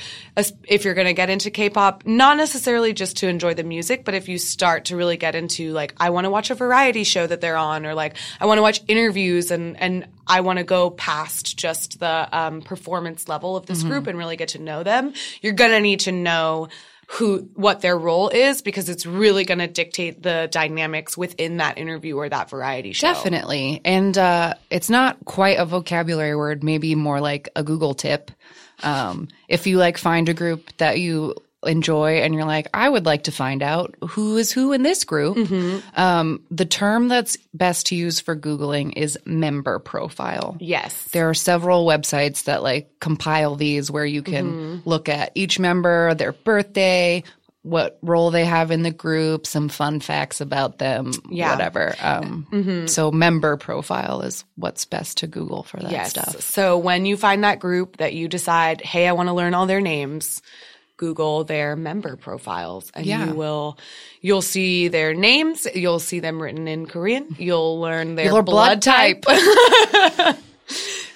if 0.68 0.84
you're 0.84 0.94
going 0.94 1.08
to 1.08 1.14
get 1.14 1.30
into 1.30 1.50
K-pop, 1.50 2.06
not 2.06 2.36
necessarily 2.36 2.94
just 2.94 3.18
to 3.18 3.28
enjoy 3.28 3.54
the 3.54 3.64
music, 3.64 4.04
but 4.04 4.14
if 4.14 4.28
you 4.28 4.38
start 4.38 4.86
to 4.86 4.98
really 4.98 5.18
get 5.18 5.34
into 5.34 5.72
like, 5.72 5.94
I 5.98 6.10
want 6.10 6.26
to 6.26 6.30
watch 6.30 6.52
a 6.52 6.56
variety 6.56 7.06
show 7.06 7.26
that 7.26 7.40
they're 7.40 7.58
on, 7.58 7.86
or 7.86 7.94
like, 7.94 8.18
I 8.42 8.46
want 8.46 8.58
to 8.58 8.62
watch 8.62 8.82
interviews 8.88 9.50
and, 9.50 9.80
and 9.80 10.08
I 10.28 10.42
want 10.42 10.60
to 10.60 10.64
go 10.64 10.90
past 10.90 11.58
just 11.58 12.00
the 12.00 12.28
um, 12.38 12.62
performance 12.62 13.28
level 13.28 13.56
of 13.56 13.66
this 13.66 13.84
group 13.84 14.08
and 14.08 14.18
really 14.18 14.36
get 14.36 14.50
to 14.50 14.60
know 14.60 14.84
them, 14.84 15.14
you're 15.42 15.54
going 15.54 15.72
to 15.72 15.80
need 15.80 16.02
to 16.02 16.12
know 16.12 16.68
who 17.10 17.50
what 17.54 17.80
their 17.80 17.98
role 17.98 18.28
is 18.28 18.62
because 18.62 18.90
it's 18.90 19.06
really 19.06 19.46
going 19.46 19.60
to 19.60 19.68
dictate 19.68 20.22
the 20.22 20.50
dynamics 20.52 21.18
within 21.18 21.58
that 21.58 21.78
interview 21.78 22.18
or 22.18 22.28
that 22.28 22.50
variety 22.50 22.92
show. 22.92 23.08
Definitely. 23.08 23.82
And 23.86 24.18
uh, 24.18 24.56
it's 24.70 24.90
not 24.90 25.18
quite 25.24 25.58
a 25.58 25.66
vocabulary 25.66 26.36
word, 26.36 26.64
maybe 26.64 26.96
more 26.96 27.22
like 27.22 27.48
a 27.56 27.64
Google 27.64 27.94
tip. 27.94 28.30
Um, 28.84 29.30
if 29.48 29.66
you 29.68 29.78
like 29.78 29.98
find 29.98 30.28
a 30.28 30.34
group 30.34 30.70
that 30.78 31.00
you 31.00 31.36
enjoy 31.66 32.18
and 32.20 32.34
you're 32.36 32.46
like, 32.46 32.68
I 32.74 32.88
would 32.88 33.06
like 33.06 33.24
to 33.24 33.32
find 33.32 33.64
out 33.64 33.96
who 34.10 34.38
is 34.38 34.52
who 34.52 34.74
in 34.74 34.84
this 34.84 35.04
group, 35.04 35.38
um, 35.96 36.44
the 36.52 36.66
term 36.66 37.08
that's 37.08 37.36
best 37.54 37.88
to 37.88 37.96
use 37.96 38.20
for 38.20 38.36
Googling 38.36 38.94
is 38.96 39.18
member 39.26 39.80
profile. 39.80 40.56
Yes. 40.60 40.94
There 41.12 41.30
are 41.30 41.34
several 41.34 41.86
websites 41.86 42.44
that 42.44 42.62
like 42.62 42.92
compile 43.00 43.56
these 43.56 43.90
where 43.90 44.06
you 44.06 44.22
can 44.22 44.82
look 44.86 45.10
at 45.10 45.32
each 45.36 45.60
member, 45.60 46.14
their 46.14 46.34
birthday, 46.34 47.24
what 47.64 47.98
role 48.02 48.32
they 48.32 48.46
have 48.46 48.72
in 48.72 48.84
the 48.84 48.92
group, 48.92 49.46
some 49.46 49.68
fun 49.68 50.00
facts 50.00 50.40
about 50.40 50.78
them, 50.78 51.12
Yeah. 51.30 51.52
whatever. 51.52 51.96
Um, 52.00 52.86
So 52.88 53.12
member 53.12 53.58
profile 53.58 54.22
is 54.22 54.46
what's 54.56 54.86
best 54.86 55.18
to 55.18 55.28
Google 55.28 55.64
for 55.64 55.78
that 55.78 55.92
Yes. 55.92 56.12
stuff. 56.12 56.40
So 56.42 56.78
when 56.78 57.06
you 57.06 57.18
find 57.18 57.44
that 57.44 57.60
group 57.60 57.98
that 57.98 58.14
you 58.14 58.28
decide, 58.30 58.80
hey, 58.82 59.08
I 59.08 59.12
want 59.14 59.28
to 59.28 59.34
learn 59.34 59.54
all 59.54 59.66
their 59.66 59.82
names, 59.82 60.42
Google 60.98 61.44
their 61.44 61.76
member 61.76 62.16
profiles 62.16 62.92
and 62.94 63.06
Yeah. 63.06 63.28
you 63.28 63.34
will 63.34 63.78
you'll 64.22 64.42
see 64.42 64.88
their 64.88 65.14
names, 65.14 65.68
you'll 65.74 66.00
see 66.00 66.20
them 66.20 66.42
written 66.42 66.68
in 66.68 66.88
Korean, 66.88 67.36
you'll 67.38 67.80
learn 67.80 68.16
their 68.16 68.32
blood, 68.32 68.46
blood 68.46 68.82
type. 68.82 69.24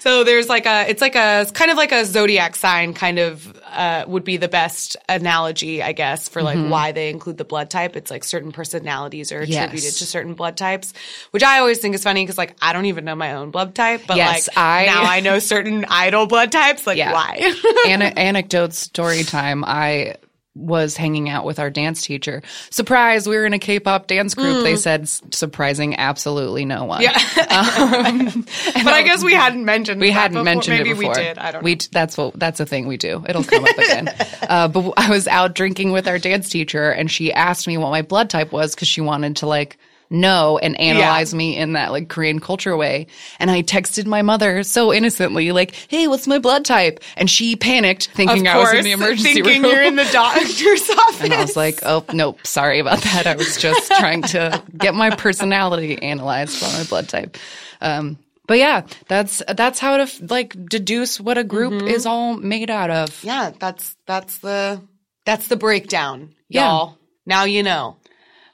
so 0.01 0.23
there's 0.23 0.49
like 0.49 0.65
a 0.65 0.89
it's 0.89 0.99
like 1.01 1.15
a 1.15 1.41
it's 1.41 1.51
kind 1.51 1.69
of 1.71 1.77
like 1.77 1.91
a 1.91 2.05
zodiac 2.05 2.55
sign 2.55 2.93
kind 2.93 3.19
of 3.19 3.55
uh, 3.65 4.03
would 4.07 4.23
be 4.23 4.37
the 4.37 4.47
best 4.47 4.97
analogy, 5.07 5.81
I 5.81 5.91
guess, 5.93 6.27
for 6.27 6.41
like 6.43 6.57
why 6.57 6.91
they 6.91 7.09
include 7.09 7.37
the 7.37 7.45
blood 7.45 7.69
type. 7.69 7.95
It's 7.95 8.09
like 8.11 8.23
certain 8.23 8.51
personalities 8.51 9.31
are 9.31 9.39
attributed 9.41 9.83
Yes. 9.83 9.99
to 9.99 10.05
certain 10.05 10.33
blood 10.33 10.57
types, 10.57 10.93
which 11.31 11.43
I 11.43 11.59
always 11.59 11.77
think 11.79 11.95
is 11.95 12.03
funny 12.03 12.23
because 12.23 12.37
like 12.37 12.55
I 12.61 12.73
don't 12.73 12.85
even 12.85 13.05
know 13.05 13.15
my 13.15 13.33
own 13.33 13.51
blood 13.51 13.75
type, 13.75 14.01
but 14.07 14.17
Yes, 14.17 14.47
like 14.49 14.57
I- 14.57 14.85
now 14.87 15.03
I 15.03 15.19
know 15.19 15.39
certain 15.39 15.85
idol 15.87 16.25
blood 16.25 16.51
types. 16.51 16.85
Like 16.87 16.97
Yeah. 16.97 17.13
why? 17.13 17.53
Ana- 17.87 18.05
anecdote 18.17 18.73
story 18.73 19.23
time. 19.23 19.63
I 19.65 20.15
was 20.53 20.97
hanging 20.97 21.29
out 21.29 21.45
with 21.45 21.59
our 21.59 21.69
dance 21.69 22.01
teacher. 22.01 22.41
Surprise, 22.71 23.27
we 23.27 23.35
were 23.37 23.45
in 23.45 23.53
a 23.53 23.59
K-pop 23.59 24.07
dance 24.07 24.35
group. 24.35 24.63
They 24.63 24.75
said 24.75 25.07
surprising 25.07 25.95
absolutely 25.95 26.65
no 26.65 26.83
one. 26.83 27.01
Mm. 27.01 27.03
Yeah. 27.03 28.73
but 28.83 28.93
I 28.93 29.03
guess 29.03 29.23
we 29.23 29.33
hadn't 29.33 29.63
mentioned 29.63 30.01
We 30.01 30.11
hadn't 30.11 30.33
before. 30.33 30.43
mentioned 30.43 30.77
Maybe 30.77 30.89
it 30.91 30.99
before. 30.99 31.13
we 31.15 31.21
did. 31.21 31.37
I 31.37 31.51
don't 31.51 31.61
know. 31.61 31.65
We 31.65 31.75
that's 31.75 32.17
what 32.17 32.37
that's 32.37 32.59
a 32.59 32.65
thing 32.65 32.87
we 32.87 32.97
do. 32.97 33.23
It'll 33.27 33.43
come 33.43 33.63
up 33.63 33.77
again. 33.77 34.09
uh, 34.41 34.67
but 34.67 34.93
I 34.97 35.09
was 35.09 35.27
out 35.27 35.55
drinking 35.55 35.91
with 35.93 36.07
our 36.07 36.19
dance 36.19 36.49
teacher, 36.49 36.91
and 36.91 37.09
she 37.09 37.31
asked 37.31 37.67
me 37.67 37.77
what 37.77 37.91
my 37.91 38.01
blood 38.01 38.29
type 38.29 38.51
was 38.51 38.75
because 38.75 38.87
she 38.89 39.01
wanted 39.01 39.37
to 39.37 39.47
like 39.47 39.77
know 40.11 40.57
and 40.57 40.79
analyze 40.79 41.33
me 41.33 41.57
in 41.57 41.73
that 41.73 41.91
like 41.91 42.09
Korean 42.09 42.39
culture 42.39 42.75
way. 42.77 43.07
And 43.39 43.49
I 43.49 43.63
texted 43.63 44.05
my 44.05 44.21
mother 44.21 44.61
so 44.63 44.93
innocently, 44.93 45.51
like, 45.51 45.73
"Hey, 45.87 46.07
what's 46.07 46.27
my 46.27 46.37
blood 46.37 46.65
type?" 46.65 46.99
And 47.17 47.29
she 47.29 47.55
panicked, 47.55 48.07
thinking 48.09 48.47
of 48.47 48.55
I 48.55 48.57
was 48.59 48.73
in 48.73 48.83
the 48.83 48.91
emergency 48.91 49.33
thinking 49.41 49.61
room. 49.63 49.71
you're 49.71 49.83
in 49.83 49.95
the 49.95 50.03
doctor's 50.11 50.89
office. 50.89 51.21
and 51.21 51.33
I 51.33 51.41
was 51.41 51.55
like, 51.55 51.79
"Oh 51.83 52.05
nope, 52.13 52.45
sorry 52.45 52.79
about 52.79 53.01
that. 53.01 53.25
I 53.25 53.35
was 53.35 53.57
just 53.57 53.89
trying 53.99 54.21
to 54.23 54.61
get 54.77 54.93
my 54.93 55.09
personality 55.09 56.01
analyzed 56.01 56.61
by 56.61 56.67
my 56.77 56.83
blood 56.83 57.07
type." 57.09 57.37
Um, 57.79 58.19
but 58.47 58.57
yeah, 58.57 58.85
that's 59.07 59.41
that's 59.55 59.79
how 59.79 60.03
to 60.03 60.25
like 60.25 60.55
deduce 60.65 61.19
what 61.21 61.37
a 61.37 61.43
group 61.43 61.71
Mm-hmm. 61.71 61.87
is 61.87 62.05
all 62.05 62.35
made 62.35 62.69
out 62.69 62.89
of. 62.89 63.23
yeah, 63.23 63.51
that's 63.57 63.95
that's 64.05 64.39
the 64.39 64.81
that's 65.25 65.47
the 65.47 65.55
breakdown, 65.55 66.33
y'all. 66.49 66.97
Now 67.25 67.45
you 67.45 67.63
know. 67.63 67.95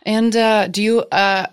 And 0.07 0.35
uh, 0.35 0.67
do 0.69 0.81
you? 0.81 1.01
Uh, 1.01 1.47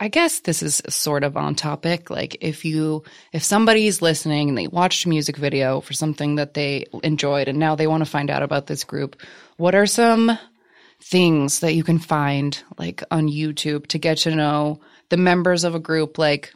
I 0.00 0.08
guess 0.08 0.40
this 0.40 0.62
is 0.62 0.82
sort 0.88 1.24
of 1.24 1.36
on 1.36 1.54
topic. 1.54 2.10
Like 2.10 2.38
if 2.40 2.64
you 2.64 3.04
if 3.32 3.42
somebody's 3.42 4.02
listening 4.02 4.48
and 4.48 4.58
they 4.58 4.66
watched 4.66 5.04
a 5.04 5.08
music 5.08 5.36
video 5.36 5.80
for 5.80 5.92
something 5.92 6.34
that 6.36 6.54
they 6.54 6.86
enjoyed 7.02 7.48
and 7.48 7.58
now 7.58 7.74
they 7.74 7.86
want 7.86 8.04
to 8.04 8.10
find 8.10 8.30
out 8.30 8.42
about 8.42 8.66
this 8.66 8.82
group, 8.82 9.20
what 9.58 9.74
are 9.74 9.86
some 9.86 10.38
things 11.02 11.60
that 11.60 11.74
you 11.74 11.84
can 11.84 11.98
find 11.98 12.62
like 12.78 13.02
on 13.10 13.28
YouTube 13.28 13.86
to 13.88 13.98
get 13.98 14.18
to 14.18 14.34
know 14.34 14.80
the 15.10 15.18
members 15.18 15.62
of 15.62 15.74
a 15.74 15.80
group 15.80 16.18
like 16.18 16.52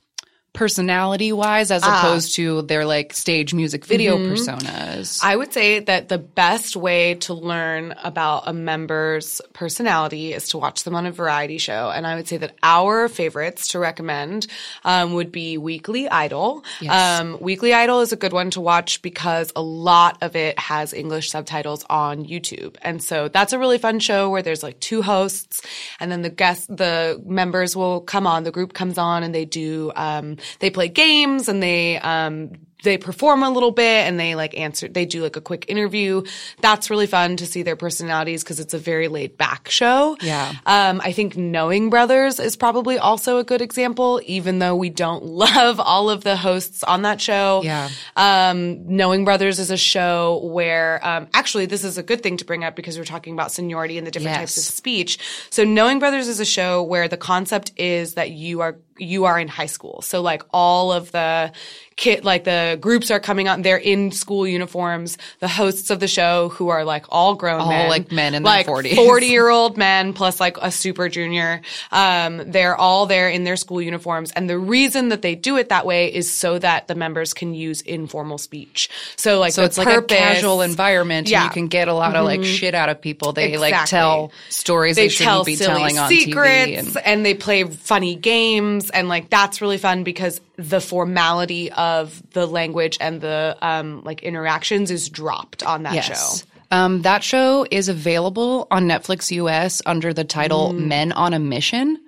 personality 0.52 1.32
wise 1.32 1.70
as 1.70 1.82
opposed 1.82 2.34
to 2.34 2.62
their 2.62 2.84
like 2.84 3.12
stage 3.12 3.54
music 3.54 3.86
video 3.86 4.18
personas? 4.18 5.20
I 5.22 5.36
would 5.36 5.52
say 5.52 5.80
that 5.80 6.08
the 6.08 6.18
best 6.18 6.76
way 6.76 7.14
to 7.14 7.34
learn 7.34 7.94
about 8.02 8.44
a 8.46 8.52
member's 8.52 9.40
personality 9.52 10.32
is 10.32 10.48
to 10.48 10.58
watch 10.58 10.82
them 10.82 10.94
on 10.94 11.06
a 11.06 11.12
variety 11.12 11.58
show. 11.58 11.90
And 11.90 12.06
I 12.06 12.16
would 12.16 12.26
say 12.26 12.36
that 12.38 12.56
our 12.62 13.08
favorites 13.08 13.68
to 13.68 13.78
recommend 13.78 14.48
um, 14.84 15.14
would 15.14 15.30
be 15.30 15.56
Weekly 15.56 16.08
Idol. 16.08 16.64
Yes. 16.80 17.20
Um, 17.20 17.38
Weekly 17.40 17.72
Idol 17.72 18.00
is 18.00 18.12
a 18.12 18.16
good 18.16 18.32
one 18.32 18.50
to 18.50 18.60
watch 18.60 19.02
because 19.02 19.52
a 19.54 19.62
lot 19.62 20.18
of 20.20 20.34
it 20.34 20.58
has 20.58 20.92
English 20.92 21.30
subtitles 21.30 21.84
on 21.88 22.24
YouTube. 22.24 22.76
And 22.82 23.02
so 23.02 23.28
that's 23.28 23.52
a 23.52 23.58
really 23.58 23.78
fun 23.78 24.00
show 24.00 24.30
where 24.30 24.42
there's 24.42 24.62
like 24.62 24.80
two 24.80 25.02
hosts 25.02 25.62
and 26.00 26.10
then 26.10 26.22
the 26.22 26.30
guests, 26.30 26.66
the 26.66 27.22
members 27.24 27.76
will 27.76 28.00
come 28.00 28.26
on, 28.26 28.42
the 28.42 28.50
group 28.50 28.72
comes 28.72 28.98
on 28.98 29.22
and 29.22 29.34
they 29.34 29.44
do, 29.44 29.92
um, 29.94 30.36
they 30.58 30.70
play 30.70 30.88
games 30.88 31.48
and 31.48 31.62
they, 31.62 31.98
um, 31.98 32.52
they 32.82 32.96
perform 32.98 33.42
a 33.42 33.50
little 33.50 33.70
bit 33.72 34.06
and 34.06 34.18
they 34.18 34.34
like 34.34 34.56
answer 34.56 34.88
they 34.88 35.04
do 35.04 35.22
like 35.22 35.36
a 35.36 35.40
quick 35.40 35.66
interview. 35.68 36.22
That's 36.60 36.90
really 36.90 37.06
fun 37.06 37.36
to 37.36 37.46
see 37.46 37.62
their 37.62 37.76
personalities 37.76 38.42
because 38.42 38.60
it's 38.60 38.74
a 38.74 38.78
very 38.78 39.08
laid 39.08 39.36
back 39.36 39.70
show. 39.70 40.16
Yeah. 40.22 40.54
um 40.66 41.00
i 41.04 41.12
think 41.12 41.36
knowing 41.36 41.90
brothers 41.90 42.40
is 42.40 42.56
probably 42.56 42.98
also 42.98 43.38
a 43.38 43.44
good 43.44 43.60
example 43.60 44.20
even 44.24 44.60
though 44.60 44.76
we 44.76 44.90
don't 44.90 45.24
love 45.44 45.78
all 45.78 46.10
of 46.10 46.24
the 46.24 46.36
hosts 46.36 46.82
on 46.82 47.02
that 47.02 47.20
show. 47.20 47.60
Yeah. 47.64 47.90
um 48.16 48.86
knowing 48.86 49.24
brothers 49.24 49.58
is 49.58 49.70
a 49.70 49.76
show 49.76 50.40
where 50.44 51.06
um 51.06 51.28
actually 51.34 51.66
this 51.66 51.84
is 51.84 51.98
a 51.98 52.02
good 52.02 52.22
thing 52.22 52.38
to 52.38 52.44
bring 52.44 52.64
up 52.64 52.76
because 52.76 52.96
we're 52.98 53.04
talking 53.04 53.34
about 53.34 53.52
seniority 53.52 53.98
and 53.98 54.06
the 54.06 54.10
different 54.10 54.36
types 54.36 54.56
of 54.56 54.62
speech. 54.62 55.18
So 55.50 55.64
knowing 55.64 55.98
brothers 55.98 56.28
is 56.28 56.40
a 56.40 56.44
show 56.46 56.82
where 56.82 57.08
the 57.08 57.16
concept 57.18 57.72
is 57.76 58.14
that 58.14 58.30
you 58.30 58.60
are 58.60 58.78
you 59.00 59.24
are 59.24 59.38
in 59.38 59.48
high 59.48 59.66
school 59.66 60.02
so 60.02 60.20
like 60.20 60.42
all 60.52 60.92
of 60.92 61.10
the 61.12 61.52
kid 61.96 62.24
like 62.24 62.44
the 62.44 62.78
groups 62.80 63.10
are 63.10 63.20
coming 63.20 63.46
out. 63.46 63.62
they're 63.62 63.76
in 63.76 64.10
school 64.10 64.46
uniforms 64.46 65.18
the 65.40 65.48
hosts 65.48 65.90
of 65.90 66.00
the 66.00 66.08
show 66.08 66.48
who 66.50 66.68
are 66.68 66.84
like 66.84 67.04
all 67.10 67.34
grown 67.34 67.60
All, 67.60 67.68
men 67.68 67.88
like, 67.90 68.10
men 68.12 68.34
in 68.34 68.42
their 68.42 68.52
like 68.52 68.66
40s. 68.66 68.94
40 68.96 69.26
year 69.26 69.48
old 69.48 69.76
men 69.76 70.12
plus 70.14 70.40
like 70.40 70.56
a 70.62 70.70
super 70.70 71.08
junior 71.08 71.60
um 71.92 72.38
they're 72.50 72.76
all 72.76 73.06
there 73.06 73.28
in 73.28 73.44
their 73.44 73.56
school 73.56 73.82
uniforms 73.82 74.30
and 74.32 74.48
the 74.48 74.58
reason 74.58 75.10
that 75.10 75.20
they 75.22 75.34
do 75.34 75.56
it 75.58 75.68
that 75.68 75.84
way 75.84 76.12
is 76.12 76.32
so 76.32 76.58
that 76.58 76.88
the 76.88 76.94
members 76.94 77.34
can 77.34 77.52
use 77.54 77.80
informal 77.82 78.38
speech 78.38 78.88
so 79.16 79.38
like 79.38 79.52
So 79.52 79.64
it's 79.64 79.76
like 79.76 79.88
a 79.88 80.02
casual 80.02 80.62
environment, 80.62 81.28
Yeah. 81.28 81.42
and 81.42 81.50
you 81.50 81.54
can 81.54 81.68
get 81.68 81.88
a 81.88 81.94
lot 81.94 82.16
of 82.16 82.24
like 82.24 82.44
shit 82.44 82.74
out 82.74 82.88
of 82.88 83.00
people. 83.00 83.32
They 83.32 83.56
like 83.56 83.86
tell 83.86 84.32
stories 84.48 84.96
they, 84.96 85.04
they 85.04 85.08
shouldn't 85.08 85.28
tell 85.28 85.44
be 85.44 85.56
telling 85.56 85.98
on 85.98 86.08
secrets 86.08 86.94
TV. 86.94 87.02
and, 87.04 87.24
they 87.24 87.34
play 87.34 87.64
funny 87.64 88.14
games 88.14 88.89
and 88.90 89.08
like 89.08 89.30
that's 89.30 89.60
really 89.60 89.78
fun 89.78 90.04
because 90.04 90.40
the 90.56 90.80
formality 90.80 91.72
of 91.72 92.22
the 92.32 92.46
language 92.46 92.98
and 93.00 93.20
the 93.20 93.56
um 93.62 94.02
like 94.04 94.22
interactions 94.22 94.90
is 94.90 95.08
dropped 95.08 95.62
on 95.62 95.84
that 95.84 95.94
yes. 95.94 96.40
show. 96.40 96.46
Um, 96.72 97.02
that 97.02 97.24
show 97.24 97.66
is 97.70 97.88
available 97.88 98.68
on 98.70 98.86
Netflix 98.86 99.30
US 99.32 99.82
under 99.86 100.12
the 100.12 100.24
title 100.24 100.72
Mm. 100.72 100.86
Men 100.86 101.12
on 101.12 101.34
a 101.34 101.38
Mission. 101.38 101.98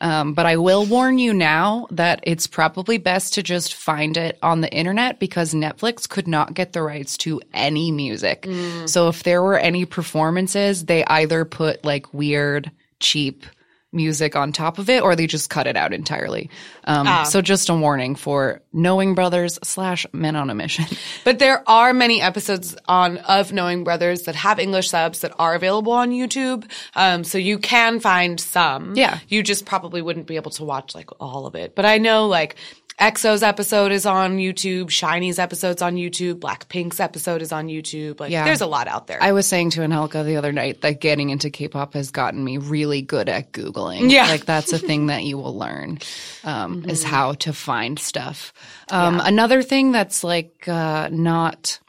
Um, 0.00 0.34
but 0.34 0.44
I 0.44 0.56
will 0.56 0.84
warn 0.84 1.18
you 1.18 1.32
now 1.32 1.86
that 1.90 2.20
it's 2.24 2.46
probably 2.46 2.98
best 2.98 3.34
to 3.34 3.42
just 3.42 3.74
find 3.74 4.16
it 4.16 4.38
on 4.42 4.60
the 4.60 4.72
internet 4.72 5.18
because 5.18 5.54
Netflix 5.54 6.08
could 6.08 6.28
not 6.28 6.52
get 6.52 6.72
the 6.72 6.82
rights 6.82 7.16
to 7.18 7.40
any 7.54 7.90
music. 7.90 8.42
Mm. 8.42 8.88
So 8.88 9.08
if 9.08 9.22
there 9.22 9.42
were 9.42 9.58
any 9.58 9.84
performances, 9.84 10.86
they 10.86 11.04
either 11.06 11.44
put 11.44 11.84
like 11.84 12.12
weird, 12.12 12.70
cheap 13.00 13.46
music 13.94 14.36
on 14.36 14.52
top 14.52 14.78
of 14.78 14.90
it 14.90 15.02
or 15.02 15.14
they 15.16 15.26
just 15.26 15.48
cut 15.48 15.66
it 15.66 15.76
out 15.76 15.92
entirely. 15.94 16.50
Um, 16.84 17.06
Ah. 17.06 17.22
So 17.24 17.40
just 17.40 17.68
a 17.70 17.74
warning 17.74 18.14
for 18.16 18.60
Knowing 18.72 19.14
Brothers 19.14 19.58
slash 19.62 20.06
Men 20.12 20.36
on 20.36 20.50
a 20.50 20.54
Mission. 20.54 20.84
But 21.24 21.38
there 21.38 21.62
are 21.68 21.94
many 21.94 22.20
episodes 22.20 22.76
on 22.86 23.18
of 23.18 23.52
Knowing 23.52 23.84
Brothers 23.84 24.22
that 24.22 24.34
have 24.34 24.58
English 24.58 24.90
subs 24.90 25.20
that 25.20 25.32
are 25.38 25.54
available 25.54 25.92
on 25.92 26.10
YouTube. 26.10 26.70
Um, 26.94 27.24
so 27.24 27.38
you 27.38 27.58
can 27.58 28.00
find 28.00 28.38
some. 28.38 28.94
Yeah. 28.96 29.18
You 29.28 29.42
just 29.42 29.64
probably 29.64 30.02
wouldn't 30.02 30.26
be 30.26 30.36
able 30.36 30.50
to 30.52 30.64
watch 30.64 30.94
like 30.94 31.08
all 31.20 31.46
of 31.46 31.54
it. 31.54 31.74
But 31.74 31.86
I 31.86 31.98
know 31.98 32.26
like 32.26 32.56
EXO's 33.00 33.42
episode 33.42 33.90
is 33.90 34.06
on 34.06 34.38
YouTube, 34.38 34.84
SHINee's 34.86 35.38
episode's 35.40 35.82
on 35.82 35.96
YouTube, 35.96 36.34
Blackpink's 36.34 37.00
episode 37.00 37.42
is 37.42 37.50
on 37.50 37.66
YouTube. 37.66 38.20
Like 38.20 38.30
Yeah. 38.30 38.44
there's 38.44 38.60
a 38.60 38.66
lot 38.66 38.86
out 38.86 39.08
there. 39.08 39.20
I 39.20 39.32
was 39.32 39.46
saying 39.48 39.70
to 39.70 39.82
Angelica 39.82 40.22
the 40.22 40.36
other 40.36 40.52
night 40.52 40.80
that 40.82 41.00
getting 41.00 41.30
into 41.30 41.50
K-pop 41.50 41.94
has 41.94 42.10
gotten 42.12 42.44
me 42.44 42.56
really 42.58 43.02
good 43.02 43.28
at 43.28 43.52
Googling. 43.52 44.10
Yeah. 44.12 44.26
Like 44.28 44.44
that's 44.46 44.72
a 44.72 44.78
thing 44.78 45.06
that 45.06 45.24
you 45.24 45.38
will 45.38 45.58
learn, 45.58 45.98
um, 46.44 46.84
is 46.88 47.00
Mm-hmm. 47.02 47.10
how 47.10 47.32
to 47.34 47.52
find 47.52 47.98
stuff. 47.98 48.52
Um, 48.90 49.20
another 49.24 49.62
thing 49.62 49.90
that's 49.90 50.22
like, 50.22 50.68
uh, 50.68 51.08
not, 51.10 51.80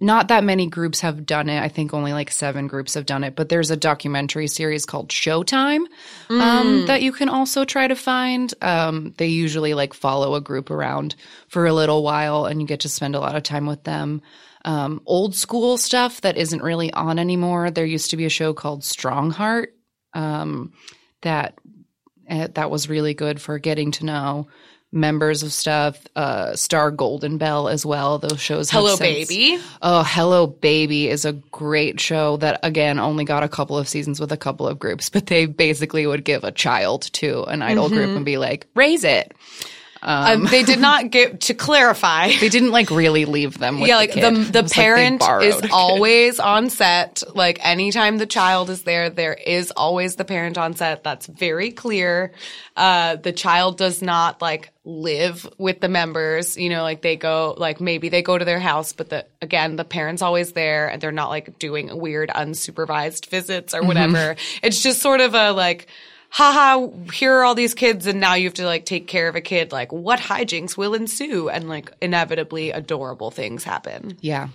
not 0.00 0.28
that 0.28 0.42
many 0.44 0.66
groups 0.66 1.00
have 1.00 1.26
done 1.26 1.48
it. 1.48 1.60
I 1.62 1.68
think 1.68 1.92
only 1.92 2.12
like 2.12 2.30
seven 2.30 2.66
groups 2.66 2.94
have 2.94 3.06
done 3.06 3.22
it, 3.22 3.36
but 3.36 3.48
there's 3.50 3.70
a 3.70 3.76
documentary 3.76 4.48
series 4.48 4.86
called 4.86 5.10
Showtime, 5.10 5.84
Mm. 6.28 6.40
um, 6.40 6.86
that 6.86 7.02
you 7.02 7.12
can 7.12 7.28
also 7.28 7.64
try 7.64 7.86
to 7.86 7.94
find. 7.94 8.52
Um, 8.62 9.14
they 9.18 9.26
usually 9.26 9.74
like 9.74 9.92
follow 9.94 10.34
a 10.34 10.40
group 10.40 10.70
around 10.70 11.14
for 11.48 11.66
a 11.66 11.72
little 11.72 12.02
while 12.02 12.46
and 12.46 12.60
you 12.60 12.66
get 12.66 12.80
to 12.80 12.88
spend 12.88 13.14
a 13.14 13.20
lot 13.20 13.36
of 13.36 13.42
time 13.42 13.66
with 13.66 13.84
them 13.84 14.22
um, 14.64 15.00
old 15.06 15.34
school 15.34 15.78
stuff 15.78 16.20
that 16.20 16.36
isn't 16.36 16.62
really 16.62 16.92
on 16.92 17.18
anymore. 17.18 17.70
There 17.70 17.86
used 17.86 18.10
to 18.10 18.16
be 18.16 18.26
a 18.26 18.30
show 18.30 18.52
called 18.52 18.82
Strongheart 18.82 19.68
um, 20.12 20.72
that 21.22 21.58
uh, 22.28 22.48
that 22.54 22.70
was 22.70 22.88
really 22.88 23.14
good 23.14 23.40
for 23.40 23.58
getting 23.58 23.90
to 23.92 24.04
know 24.04 24.48
members 24.92 25.42
of 25.42 25.52
stuff. 25.52 25.98
Uh, 26.16 26.54
Star 26.56 26.90
Golden 26.90 27.38
Bell 27.38 27.68
as 27.68 27.86
well. 27.86 28.18
Those 28.18 28.40
shows. 28.40 28.70
have 28.70 28.80
Hello 28.82 28.96
since- 28.96 29.28
Baby. 29.28 29.58
Oh, 29.82 30.02
Hello 30.04 30.46
Baby 30.46 31.08
is 31.08 31.24
a 31.24 31.32
great 31.32 32.00
show 32.00 32.36
that 32.38 32.60
again 32.62 32.98
only 32.98 33.24
got 33.24 33.42
a 33.42 33.48
couple 33.48 33.78
of 33.78 33.88
seasons 33.88 34.20
with 34.20 34.32
a 34.32 34.36
couple 34.36 34.66
of 34.66 34.78
groups, 34.78 35.08
but 35.10 35.26
they 35.26 35.46
basically 35.46 36.06
would 36.06 36.24
give 36.24 36.44
a 36.44 36.52
child 36.52 37.02
to 37.14 37.44
an 37.44 37.62
idol 37.62 37.88
group 37.88 38.10
and 38.16 38.24
be 38.24 38.38
like, 38.38 38.66
raise 38.74 39.04
it. 39.04 39.32
Um, 40.02 40.46
they 40.46 40.62
did 40.62 40.80
not 40.90 41.10
get 41.10 41.42
to 41.42 41.54
clarify. 41.54 42.32
They 42.40 42.48
didn't 42.48 42.70
like 42.70 42.90
really 42.90 43.24
leave 43.24 43.58
them 43.58 43.80
with 43.80 43.88
yeah, 43.88 43.96
the 43.96 44.00
like 44.00 44.12
kid. 44.12 44.22
the 44.22 44.52
the 44.52 44.62
was 44.62 44.76
like 44.76 44.84
parent 44.84 45.22
is 45.42 45.70
always 45.72 46.40
on 46.40 46.70
set. 46.70 47.22
Like 47.34 47.64
anytime 47.64 48.18
the 48.18 48.26
child 48.26 48.70
is 48.70 48.82
there, 48.82 49.10
there 49.10 49.34
is 49.34 49.70
always 49.72 50.16
the 50.16 50.24
parent 50.24 50.58
on 50.58 50.74
set. 50.74 51.04
That's 51.04 51.26
very 51.26 51.70
clear. 51.70 52.32
Uh, 52.76 53.16
the 53.16 53.32
child 53.32 53.76
does 53.76 54.00
not 54.00 54.40
like 54.40 54.72
live 54.84 55.48
with 55.58 55.80
the 55.80 55.88
members. 55.88 56.56
You 56.56 56.70
know, 56.70 56.82
like 56.82 57.02
they 57.02 57.16
go, 57.16 57.54
like 57.58 57.80
maybe 57.80 58.08
they 58.08 58.22
go 58.22 58.38
to 58.38 58.44
their 58.44 58.60
house, 58.60 58.92
but 58.92 59.10
the 59.10 59.26
again, 59.42 59.76
the 59.76 59.84
parent's 59.84 60.22
always 60.22 60.52
there, 60.52 60.88
and 60.88 61.00
they're 61.00 61.12
not 61.12 61.28
like 61.28 61.58
doing 61.58 61.98
weird 61.98 62.30
unsupervised 62.30 63.26
visits 63.26 63.74
or 63.74 63.82
whatever. 63.82 64.36
It's 64.62 64.82
just 64.82 65.00
sort 65.00 65.20
of 65.20 65.34
a 65.34 65.52
like 65.52 65.88
haha, 66.30 66.88
here 67.12 67.34
are 67.34 67.44
all 67.44 67.54
these 67.54 67.74
kids 67.74 68.06
and 68.06 68.20
now 68.20 68.34
you 68.34 68.44
have 68.44 68.54
to 68.54 68.64
like 68.64 68.86
take 68.86 69.06
care 69.06 69.28
of 69.28 69.36
a 69.36 69.40
kid. 69.40 69.72
Like 69.72 69.92
what 69.92 70.18
hijinks 70.18 70.76
will 70.76 70.94
ensue? 70.94 71.48
And 71.48 71.68
like 71.68 71.92
inevitably 72.00 72.70
adorable 72.70 73.30
things 73.30 73.64
happen. 73.64 74.16
Yeah. 74.20 74.48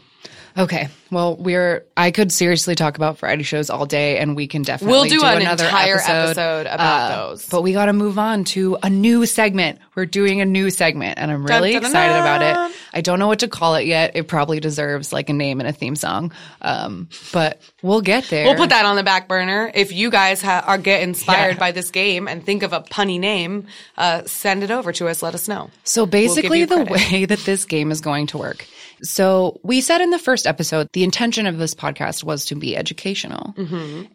Okay. 0.57 0.87
Well, 1.11 1.35
we're. 1.35 1.85
I 1.97 2.11
could 2.11 2.31
seriously 2.31 2.75
talk 2.75 2.95
about 2.95 3.19
variety 3.19 3.43
shows 3.43 3.69
all 3.69 3.85
day, 3.85 4.19
and 4.19 4.37
we 4.37 4.47
can 4.47 4.61
definitely 4.61 4.91
We'll 4.93 5.09
do 5.09 5.25
an 5.25 5.41
another 5.41 5.65
entire 5.65 5.95
episode, 5.95 6.11
episode 6.11 6.61
about 6.67 7.11
uh, 7.11 7.27
those. 7.27 7.49
But 7.49 7.61
we 7.61 7.73
got 7.73 7.87
to 7.87 7.93
move 7.93 8.17
on 8.17 8.45
to 8.45 8.77
a 8.81 8.89
new 8.89 9.25
segment. 9.25 9.79
We're 9.95 10.05
doing 10.05 10.41
a 10.41 10.45
new 10.45 10.69
segment, 10.69 11.17
and 11.19 11.31
I'm 11.31 11.45
really 11.45 11.73
Dun, 11.73 11.83
dun, 11.83 11.91
excited 11.91 12.19
about 12.19 12.41
it. 12.41 12.75
I 12.93 13.01
don't 13.01 13.19
know 13.19 13.27
what 13.27 13.39
to 13.39 13.47
call 13.47 13.75
it 13.75 13.85
yet. 13.85 14.11
It 14.15 14.27
probably 14.27 14.59
deserves 14.59 15.13
like 15.13 15.29
a 15.29 15.33
name 15.33 15.59
and 15.59 15.69
a 15.69 15.73
theme 15.73 15.95
song, 15.95 16.31
um, 16.61 17.09
but 17.31 17.61
we'll 17.81 18.01
get 18.01 18.25
there. 18.25 18.45
We'll 18.45 18.55
put 18.55 18.69
that 18.69 18.85
on 18.85 18.95
the 18.95 19.03
back 19.03 19.27
burner. 19.27 19.71
If 19.73 19.91
you 19.91 20.09
guys 20.09 20.41
ha- 20.41 20.63
are 20.65 20.77
get 20.77 21.01
inspired 21.01 21.57
by 21.57 21.71
this 21.71 21.91
game 21.91 22.27
and 22.27 22.45
think 22.45 22.63
of 22.63 22.73
a 22.73 22.81
punny 22.81 23.19
name, 23.19 23.67
uh, 23.97 24.23
send 24.25 24.63
it 24.63 24.71
over 24.71 24.91
to 24.93 25.07
us. 25.07 25.23
Let 25.23 25.33
us 25.33 25.47
know. 25.47 25.69
So 25.83 26.05
basically, 26.05 26.59
you 26.59 26.65
the 26.65 26.83
way 26.83 27.25
that 27.25 27.39
this 27.39 27.65
game 27.65 27.91
is 27.91 28.01
going 28.01 28.27
to 28.27 28.37
work. 28.37 28.65
So 29.01 29.59
we 29.61 29.81
said 29.81 29.99
in 30.01 30.09
the 30.09 30.17
first 30.19 30.47
episode, 30.47 30.89
the 30.93 31.03
intention 31.03 31.47
of 31.47 31.57
this 31.57 31.75
podcast 31.75 32.23
was 32.23 32.45
to 32.45 32.55
be 32.55 32.77
educational. 32.77 33.53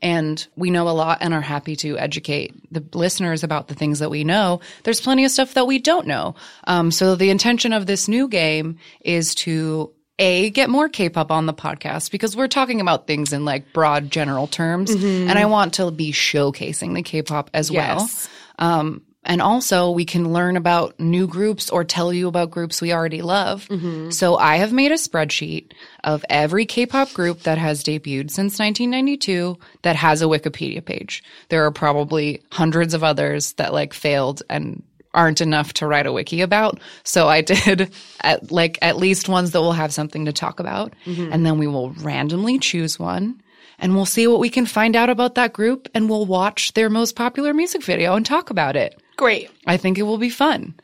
And 0.01 0.47
we 0.57 0.71
know 0.71 0.88
a 0.88 0.90
lot 0.90 1.19
and 1.21 1.35
are 1.35 1.40
happy 1.40 1.77
to 1.77 1.99
educate 1.99 2.55
the 2.73 2.83
listeners 2.97 3.45
about 3.45 3.69
the 3.69 3.75
things 3.75 3.99
that 3.99 4.11
we 4.11 4.25
know. 4.25 4.61
There's 4.85 5.01
plenty 5.01 5.25
of 5.27 5.31
stuff 5.31 5.55
that 5.55 5.66
we 5.70 5.78
don't 5.78 6.06
know. 6.06 6.35
Um, 6.66 6.90
so 6.90 7.14
the 7.14 7.30
intention 7.30 7.72
of 7.72 7.87
this 7.87 8.09
new 8.09 8.26
game 8.28 8.78
is 9.04 9.35
to 9.46 9.92
a 10.18 10.50
get 10.50 10.68
more 10.68 10.88
K-pop 10.88 11.30
on 11.30 11.46
the 11.46 11.54
podcast 11.54 12.11
because 12.11 12.37
we're 12.37 12.48
talking 12.48 12.80
about 12.83 13.06
things 13.06 13.33
in 13.33 13.44
like 13.44 13.72
broad 13.72 14.11
general 14.11 14.46
terms, 14.48 14.90
and 14.90 15.30
I 15.38 15.46
want 15.46 15.74
to 15.74 15.90
be 15.90 16.12
showcasing 16.12 16.92
the 16.94 17.02
K-pop 17.02 17.50
as 17.54 17.70
Yes. 17.70 18.28
well. 18.59 18.68
Um, 18.68 19.02
and 19.22 19.42
also, 19.42 19.90
we 19.90 20.06
can 20.06 20.33
learn 20.33 20.56
about 20.56 20.98
new 20.98 21.26
groups 21.26 21.68
or 21.68 21.85
tell 21.85 22.11
you 22.11 22.26
about 22.26 22.50
groups 22.50 22.80
we 22.80 22.90
already 22.92 23.20
love. 23.20 23.68
So, 24.11 24.37
I 24.37 24.56
have 24.56 24.72
made 24.72 24.92
a 24.92 24.96
spreadsheet 24.96 25.72
of 26.02 26.24
every 26.30 26.64
K 26.64 26.87
pop 26.87 27.12
group 27.12 27.40
that 27.42 27.59
has 27.59 27.85
debuted 27.85 28.30
since 28.30 28.59
1992 28.59 29.59
that 29.83 29.96
has 29.96 30.22
a 30.22 30.24
Wikipedia 30.24 30.83
page. 30.85 31.22
There 31.50 31.64
are 31.66 31.70
probably 31.70 32.42
hundreds 32.50 32.94
of 32.94 33.04
others 33.04 33.52
that 33.54 33.74
like 33.74 33.92
failed 33.92 34.42
and 34.48 34.83
aren't 35.14 35.40
enough 35.40 35.73
to 35.75 35.87
write 35.87 36.07
a 36.07 36.12
wiki 36.12 36.40
about. 36.40 36.81
So 37.05 37.29
I 37.29 37.40
did 37.40 37.92
at 38.20 38.51
like 38.51 38.79
at 38.83 38.96
least 38.96 39.29
ones 39.29 39.51
that 39.53 39.61
will 39.61 39.73
have 39.73 39.92
something 39.92 40.25
to 40.25 40.33
talk 40.33 40.61
about. 40.61 40.94
Mm-hmm. 41.05 41.33
And 41.33 41.44
then 41.44 41.59
we 41.59 41.66
will 41.66 41.90
randomly 41.90 42.59
choose 42.59 42.99
one 42.99 43.40
and 43.81 43.94
we'll 43.94 44.07
see 44.07 44.27
what 44.27 44.40
we 44.40 44.51
can 44.51 44.66
find 44.66 44.94
out 44.94 45.11
about 45.11 45.35
that 45.35 45.53
group 45.53 45.88
and 45.94 46.09
we'll 46.09 46.27
watch 46.27 46.75
their 46.75 46.90
most 46.90 47.16
popular 47.16 47.53
music 47.53 47.83
video 47.83 48.14
and 48.14 48.25
talk 48.25 48.51
about 48.51 48.77
it. 48.77 49.01
Great. 49.16 49.51
I 49.66 49.77
think 49.77 49.99
it 49.99 50.03
will 50.03 50.18
be 50.18 50.31
fun. 50.31 50.75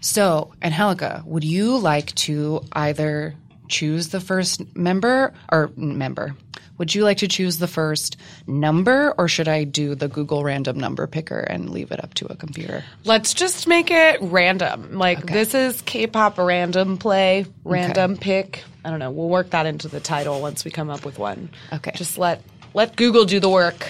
So, 0.00 0.52
Angelica, 0.62 1.22
would 1.24 1.44
you 1.44 1.78
like 1.78 2.14
to 2.16 2.62
either 2.72 3.34
choose 3.68 4.08
the 4.08 4.20
first 4.20 4.76
member 4.76 5.32
or 5.50 5.70
member? 5.76 6.36
Would 6.76 6.92
you 6.94 7.04
like 7.04 7.18
to 7.18 7.28
choose 7.28 7.58
the 7.58 7.68
first 7.68 8.16
number 8.48 9.14
or 9.16 9.28
should 9.28 9.46
I 9.46 9.62
do 9.62 9.94
the 9.94 10.08
Google 10.08 10.42
random 10.42 10.76
number 10.78 11.06
picker 11.06 11.38
and 11.38 11.70
leave 11.70 11.92
it 11.92 12.02
up 12.02 12.14
to 12.14 12.26
a 12.26 12.34
computer? 12.34 12.84
Let's 13.04 13.32
just 13.32 13.68
make 13.68 13.92
it 13.92 14.18
random. 14.20 14.98
Like 14.98 15.24
this 15.26 15.54
is 15.54 15.82
K-pop 15.82 16.36
random 16.36 16.98
play, 16.98 17.46
random 17.62 18.16
pick. 18.16 18.64
I 18.84 18.90
don't 18.90 18.98
know. 18.98 19.12
We'll 19.12 19.28
work 19.28 19.50
that 19.50 19.66
into 19.66 19.86
the 19.88 20.00
title 20.00 20.40
once 20.40 20.64
we 20.64 20.72
come 20.72 20.90
up 20.90 21.04
with 21.04 21.18
one. 21.18 21.50
Okay. 21.72 21.92
Just 21.94 22.18
let 22.18 22.42
let 22.74 22.96
Google 22.96 23.24
do 23.24 23.38
the 23.38 23.48
work. 23.48 23.88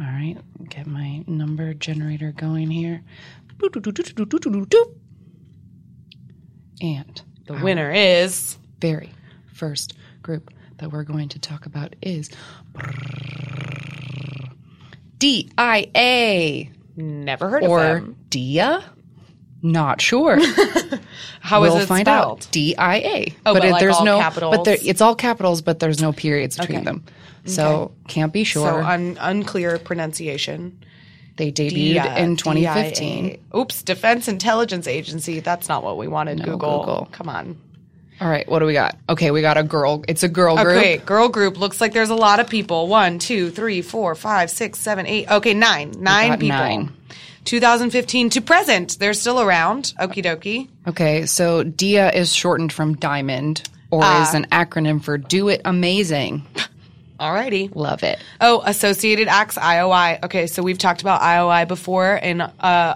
All 0.00 0.06
right, 0.06 0.36
get 0.68 0.86
my 0.86 1.22
number 1.26 1.74
generator 1.74 2.32
going 2.32 2.70
here. 2.70 3.02
And 6.80 7.22
The 7.46 7.54
winner 7.54 7.92
is 7.92 8.56
very 8.82 9.10
first 9.54 9.94
group 10.22 10.50
that 10.78 10.90
we're 10.92 11.04
going 11.04 11.28
to 11.30 11.38
talk 11.38 11.64
about 11.66 11.94
is 12.02 12.28
DIA 15.18 16.66
never 16.96 17.48
heard 17.48 17.62
of 17.64 17.70
or 17.70 17.80
them. 17.80 18.16
Dia. 18.28 18.84
Not 19.64 20.00
sure. 20.00 20.38
How 21.40 21.60
we'll 21.60 21.76
is 21.76 21.84
it 21.84 21.86
find 21.86 22.04
spelled? 22.06 22.40
out. 22.40 22.48
D 22.50 22.74
I 22.76 22.96
A. 22.96 23.34
Oh, 23.46 23.54
but 23.54 23.64
it- 23.64 23.70
like 23.70 23.80
there's 23.80 23.94
all 23.94 24.04
no 24.04 24.18
capitals? 24.18 24.56
but 24.56 24.64
there, 24.64 24.76
it's 24.82 25.00
all 25.00 25.14
capitals, 25.14 25.62
but 25.62 25.78
there's 25.78 26.00
no 26.02 26.12
periods 26.12 26.56
between 26.56 26.78
Okay. 26.78 26.84
them. 26.84 27.04
So 27.44 27.92
can't 28.08 28.32
be 28.32 28.42
sure. 28.44 28.66
So 28.82 28.84
un- 28.84 29.16
unclear 29.20 29.78
pronunciation. 29.78 30.82
they 31.36 31.50
debuted 31.52 32.02
DIA. 32.02 32.16
in 32.18 32.36
2015. 32.36 33.38
Oops, 33.56 33.82
Defense 33.84 34.26
Intelligence 34.28 34.86
Agency. 34.88 35.38
That's 35.40 35.68
not 35.68 35.82
what 35.84 35.96
we 35.96 36.08
wanted. 36.08 36.42
Google. 36.42 36.80
Google. 36.80 37.08
Come 37.12 37.28
on. 37.28 37.56
All 38.20 38.28
right, 38.28 38.48
what 38.48 38.60
do 38.60 38.66
we 38.66 38.72
got? 38.72 38.96
Okay, 39.08 39.30
we 39.32 39.40
got 39.40 39.56
a 39.58 39.62
girl. 39.64 40.04
It's 40.06 40.22
a 40.22 40.28
girl 40.28 40.56
group. 40.56 40.76
Okay, 40.76 40.98
girl 40.98 41.28
group. 41.28 41.58
Looks 41.58 41.80
like 41.80 41.92
there's 41.92 42.10
a 42.10 42.14
lot 42.14 42.38
of 42.38 42.48
people. 42.48 42.86
One, 42.86 43.18
two, 43.18 43.50
three, 43.50 43.82
four, 43.82 44.14
five, 44.14 44.50
six, 44.50 44.78
seven, 44.78 45.06
eight. 45.06 45.28
Okay, 45.30 45.54
nine. 45.54 45.92
Nine 45.98 46.32
people. 46.38 46.48
nine. 46.56 46.92
2015 47.44 48.30
to 48.30 48.40
present. 48.40 48.98
They're 49.00 49.14
still 49.14 49.40
around. 49.40 49.94
Okie 49.98 50.24
dokie. 50.24 50.68
Okay, 50.86 51.26
so 51.26 51.64
DIA 51.64 52.10
is 52.12 52.32
shortened 52.32 52.72
from 52.72 52.94
Diamond 52.94 53.68
or 53.90 54.02
Ah. 54.04 54.28
is 54.28 54.34
an 54.34 54.46
acronym 54.52 55.02
for 55.02 55.18
Do 55.18 55.48
It 55.48 55.60
Amazing. 55.64 56.46
Alrighty. 57.22 57.74
Love 57.76 58.02
it. 58.02 58.18
Oh, 58.40 58.62
Associated 58.66 59.28
Acts 59.28 59.56
IOI. 59.56 60.24
Okay, 60.24 60.48
so 60.48 60.60
we've 60.60 60.76
talked 60.76 61.02
about 61.02 61.20
IOI 61.20 61.68
before 61.68 62.16
in 62.16 62.40
uh, 62.40 62.50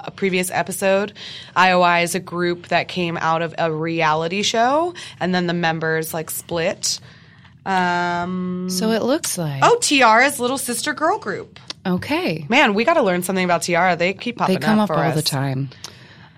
a 0.05 0.11
previous 0.11 0.51
episode. 0.51 1.13
IOI 1.57 2.03
is 2.03 2.17
a 2.17 2.21
group 2.21 2.67
that 2.69 2.89
came 2.89 3.17
out 3.19 3.41
of 3.43 3.55
a 3.57 3.73
reality 3.73 4.43
show, 4.43 4.95
and 5.21 5.33
then 5.33 5.47
the 5.47 5.55
members 5.55 6.13
like 6.13 6.31
split. 6.31 6.99
Um, 7.65 8.69
So 8.69 8.91
it 8.91 9.03
looks 9.03 9.39
like 9.39 9.61
oh, 9.63 9.79
T-ara's 9.81 10.41
little 10.41 10.59
sister 10.59 10.93
girl 10.93 11.19
group. 11.19 11.61
Okay. 11.87 12.45
Man, 12.49 12.75
we 12.75 12.85
got 12.85 12.95
to 12.95 13.03
learn 13.03 13.23
something 13.23 13.45
about 13.45 13.63
T-ara. 13.63 13.95
They 13.95 14.13
keep 14.13 14.39
popping 14.39 14.57
up. 14.57 14.61
They 14.61 14.67
come 14.67 14.81
up 14.81 14.89
for 14.89 14.95
all 14.95 15.03
us. 15.03 15.15
the 15.15 15.23
time. 15.23 15.71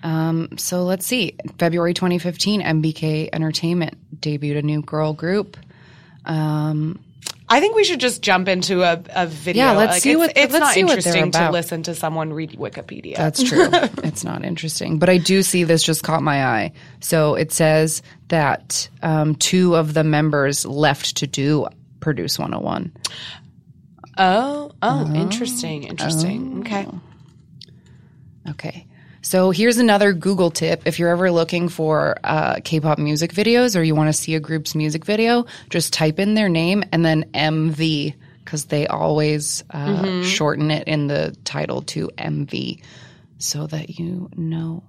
Um, 0.03 0.57
so 0.57 0.83
let's 0.83 1.07
see. 1.07 1.35
February 1.57 1.95
2015, 1.95 2.61
MBK 2.61 3.29
Entertainment 3.33 3.97
debuted 4.21 4.59
a 4.59 4.61
new 4.61 4.81
girl 4.83 5.13
group. 5.13 5.57
I 7.51 7.59
think 7.59 7.75
we 7.75 7.83
should 7.83 7.99
just 7.99 8.21
jump 8.21 8.47
into 8.47 8.83
a, 8.83 9.01
a 9.09 9.25
video. 9.25 9.65
Yeah, 9.65 9.71
let's 9.73 9.93
Like, 9.93 10.01
see 10.03 10.11
it's, 10.11 10.17
what- 10.19 10.29
it's 10.37 10.53
let's 10.53 10.59
not 10.65 10.73
see 10.73 10.81
interesting 10.81 11.31
to 11.31 11.49
listen 11.51 11.83
to 11.83 11.95
someone 11.95 12.31
read 12.31 12.51
Wikipedia. 12.51 13.15
That's 13.17 13.41
true. 13.43 13.67
it's 14.03 14.23
not 14.23 14.45
interesting. 14.45 14.99
But 14.99 15.09
I 15.09 15.17
do 15.17 15.41
see 15.41 15.63
this 15.63 15.81
just 15.81 16.03
caught 16.03 16.21
my 16.21 16.45
eye. 16.45 16.73
So 16.99 17.33
it 17.35 17.51
says 17.51 18.03
that 18.27 18.87
um, 19.01 19.33
two 19.35 19.75
of 19.75 19.93
the 19.95 20.03
members 20.03 20.65
left 20.65 21.17
to 21.17 21.27
do 21.27 21.67
Produce 21.99 22.37
101. 22.39 22.93
oh, 24.17 24.71
oh, 24.81 25.13
interesting, 25.15 25.83
interesting. 25.83 26.59
Okay. 26.61 26.87
Okay. 28.49 28.85
So 29.21 29.51
here's 29.51 29.77
another 29.77 30.13
Google 30.13 30.51
tip. 30.51 30.83
If 30.85 30.99
you're 30.99 31.09
ever 31.09 31.31
looking 31.31 31.69
for 31.69 32.17
uh, 32.23 32.59
K-pop 32.63 32.97
music 32.97 33.33
videos 33.33 33.77
or 33.77 33.83
you 33.83 33.95
want 33.95 34.07
to 34.07 34.13
see 34.13 34.35
a 34.35 34.39
group's 34.39 34.75
music 34.75 35.05
video, 35.05 35.45
just 35.69 35.93
type 35.93 36.19
in 36.19 36.33
their 36.35 36.49
name 36.49 36.83
and 36.91 37.03
then 37.05 37.25
MV 37.33 38.13
because 38.43 38.65
they 38.65 38.87
always 38.87 39.63
uh, 39.69 40.23
shorten 40.23 40.71
it 40.71 40.87
in 40.87 41.07
the 41.07 41.35
title 41.43 41.81
to 41.83 42.09
MV 42.17 42.81
so 43.37 43.67
that 43.67 43.99
you 43.99 44.29
know 44.35 44.83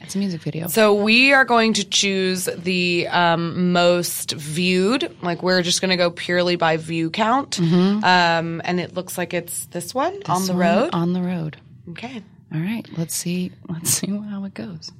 it's 0.00 0.14
a 0.14 0.18
music 0.18 0.40
video. 0.42 0.68
So 0.68 0.94
we 0.94 1.32
are 1.32 1.44
going 1.44 1.74
to 1.74 1.84
choose 1.84 2.44
the 2.44 3.08
um, 3.08 3.72
most 3.72 4.32
viewed. 4.32 5.14
Like 5.22 5.42
we're 5.42 5.62
just 5.62 5.80
going 5.80 5.90
to 5.90 5.96
go 5.96 6.10
purely 6.10 6.56
by 6.56 6.76
view 6.76 7.10
count. 7.10 7.58
Um, 7.60 8.62
and 8.64 8.78
it 8.80 8.94
looks 8.94 9.18
like 9.18 9.34
it's 9.34 9.66
this 9.66 9.94
one 9.94 10.18
on 10.26 10.46
the 10.46 10.52
One 10.52 10.60
road. 10.60 10.90
On 10.92 11.12
the 11.12 11.20
road. 11.22 11.56
Okay. 11.90 12.22
All 12.54 12.60
right, 12.60 12.86
let's 12.96 13.14
see. 13.14 13.52
Let's 13.68 13.90
see 13.90 14.06
how 14.06 14.44
it 14.44 14.54
goes. 14.54 14.90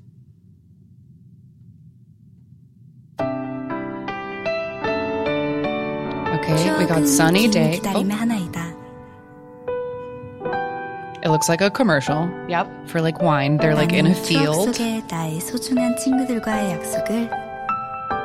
Okay, 6.38 6.78
we 6.78 6.86
got 6.86 7.07
sunny 7.07 7.49
day. 7.49 7.80
Oh. 7.84 8.03
It 11.22 11.28
looks 11.30 11.49
like 11.49 11.61
a 11.61 11.70
commercial. 11.70 12.30
Yep. 12.49 12.88
For 12.88 13.01
like 13.01 13.20
wine. 13.20 13.57
They're 13.57 13.74
like 13.74 13.92
in 13.92 14.07
a 14.07 14.14
field. 14.14 14.74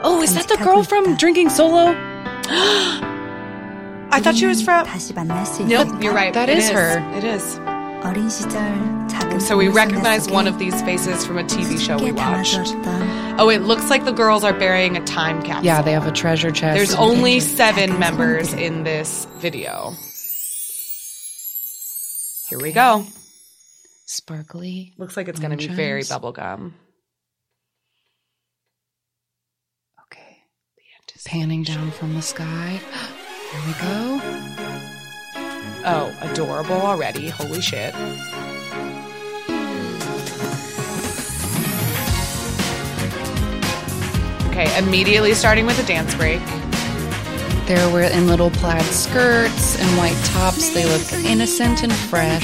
Oh, 0.05 0.21
is 0.21 0.35
that 0.35 0.47
the 0.49 0.57
girl 0.57 0.83
from 0.83 1.15
Drinking 1.15 1.49
Solo? 1.49 1.95
I 4.13 4.19
thought 4.21 4.35
she 4.35 4.45
was 4.45 4.61
from. 4.61 4.85
Nope, 5.65 6.03
you're 6.03 6.13
right. 6.13 6.33
That 6.33 6.47
is, 6.47 6.65
is 6.65 6.69
her. 6.69 7.17
It 7.17 7.23
is. 7.23 7.57
So 9.39 9.57
we 9.57 9.67
recognize 9.67 10.29
one 10.29 10.47
of 10.47 10.59
these 10.59 10.81
faces 10.83 11.25
from 11.25 11.37
a 11.37 11.43
TV 11.43 11.79
show 11.79 11.97
we 11.97 12.11
watched. 12.11 12.59
Oh, 13.39 13.49
it 13.49 13.61
looks 13.61 13.89
like 13.89 14.05
the 14.05 14.11
girls 14.11 14.43
are 14.43 14.53
burying 14.53 14.97
a 14.97 15.03
time 15.05 15.41
capsule. 15.41 15.65
Yeah, 15.65 15.81
they 15.81 15.91
have 15.93 16.05
a 16.05 16.11
treasure 16.11 16.51
chest. 16.51 16.77
There's 16.77 16.93
only 16.95 17.39
seven 17.39 17.99
members 17.99 18.53
in 18.53 18.83
this 18.83 19.25
video. 19.37 19.93
Here 22.49 22.59
we 22.59 22.71
go. 22.71 23.05
Sparkly. 24.05 24.93
Looks 24.97 25.17
like 25.17 25.27
it's 25.27 25.39
going 25.39 25.57
to 25.57 25.57
be 25.57 25.67
very 25.67 26.03
bubblegum. 26.03 26.73
Okay. 30.07 30.37
Panning 31.25 31.63
down 31.63 31.91
from 31.91 32.13
the 32.13 32.21
sky. 32.21 32.79
Here 33.51 33.61
we 33.65 33.73
go. 33.81 34.92
Oh, 35.85 36.15
adorable 36.21 36.75
already. 36.81 37.27
Holy 37.29 37.61
shit. 37.61 37.93
Okay, 44.49 44.77
immediately 44.77 45.33
starting 45.33 45.65
with 45.65 45.79
a 45.79 45.87
dance 45.87 46.13
break. 46.13 46.39
They're 47.65 47.89
wearing 47.91 48.27
little 48.27 48.51
plaid 48.51 48.83
skirts 48.83 49.79
and 49.79 49.97
white 49.97 50.15
tops. 50.25 50.69
They 50.73 50.85
look 50.85 51.11
innocent 51.25 51.81
and 51.81 51.91
fresh. 51.91 52.43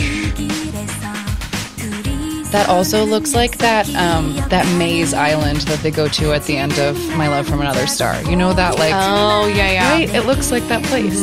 That 2.52 2.66
also 2.68 3.06
looks 3.06 3.36
like 3.36 3.60
that 3.60 3.88
um, 3.94 4.34
that 4.50 4.66
maze 4.80 5.14
island 5.14 5.58
that 5.62 5.80
they 5.84 5.92
go 5.92 6.08
to 6.08 6.34
at 6.34 6.46
the 6.46 6.58
end 6.58 6.80
of 6.80 6.98
My 7.16 7.28
Love 7.28 7.48
from 7.48 7.62
Another 7.62 7.86
Star. 7.86 8.20
You 8.24 8.36
know 8.36 8.54
that 8.54 8.80
like 8.80 8.92
Oh, 8.96 9.46
yeah, 9.56 9.72
yeah. 9.72 9.92
right? 9.92 10.10
It 10.12 10.26
looks 10.26 10.50
like 10.50 10.64
that 10.68 10.84
place. 10.86 11.22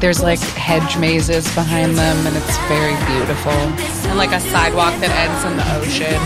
There's 0.00 0.22
like 0.22 0.38
hedge 0.38 0.96
mazes 0.96 1.44
behind 1.54 1.94
them, 1.98 2.26
and 2.26 2.34
it's 2.34 2.56
very 2.68 2.96
beautiful. 3.04 3.52
And 4.08 4.16
like 4.16 4.32
a 4.32 4.40
sidewalk 4.40 4.98
that 5.00 5.12
ends 5.12 5.44
in 5.44 5.58
the 5.58 5.76
ocean. 5.76 6.16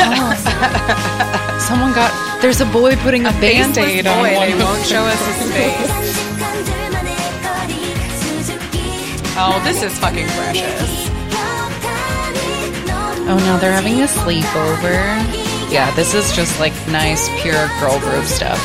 Someone 1.60 1.92
got 1.92 2.40
there's 2.40 2.62
a 2.62 2.66
boy 2.66 2.96
putting 2.96 3.26
a 3.26 3.32
band 3.32 3.74
Faceless 3.74 3.86
aid 3.86 4.04
boy, 4.06 4.10
on 4.10 4.34
one. 4.34 4.48
They 4.48 4.64
won't 4.64 4.86
show 4.86 5.04
us 5.04 5.26
his 5.26 5.52
face. 5.52 6.16
Oh, 9.42 9.58
this 9.64 9.82
is 9.82 9.98
fucking 9.98 10.26
precious. 10.26 11.09
Oh 13.30 13.38
no, 13.38 13.58
they're 13.60 13.70
having 13.70 14.00
a 14.00 14.06
sleepover. 14.06 14.98
Yeah, 15.70 15.94
this 15.94 16.14
is 16.14 16.34
just 16.34 16.58
like 16.58 16.72
nice, 16.88 17.28
pure 17.40 17.68
girl 17.78 18.00
group 18.00 18.24
stuff. 18.24 18.58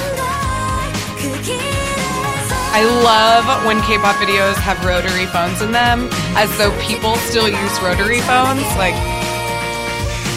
I 2.73 2.81
love 3.03 3.63
when 3.67 3.79
K-pop 3.83 4.15
videos 4.15 4.55
have 4.55 4.83
rotary 4.83 5.27
phones 5.27 5.61
in 5.61 5.71
them, 5.71 6.09
as 6.35 6.49
though 6.57 6.75
people 6.81 7.15
still 7.17 7.47
use 7.47 7.79
rotary 7.79 8.21
phones. 8.21 8.65
Like, 8.75 8.95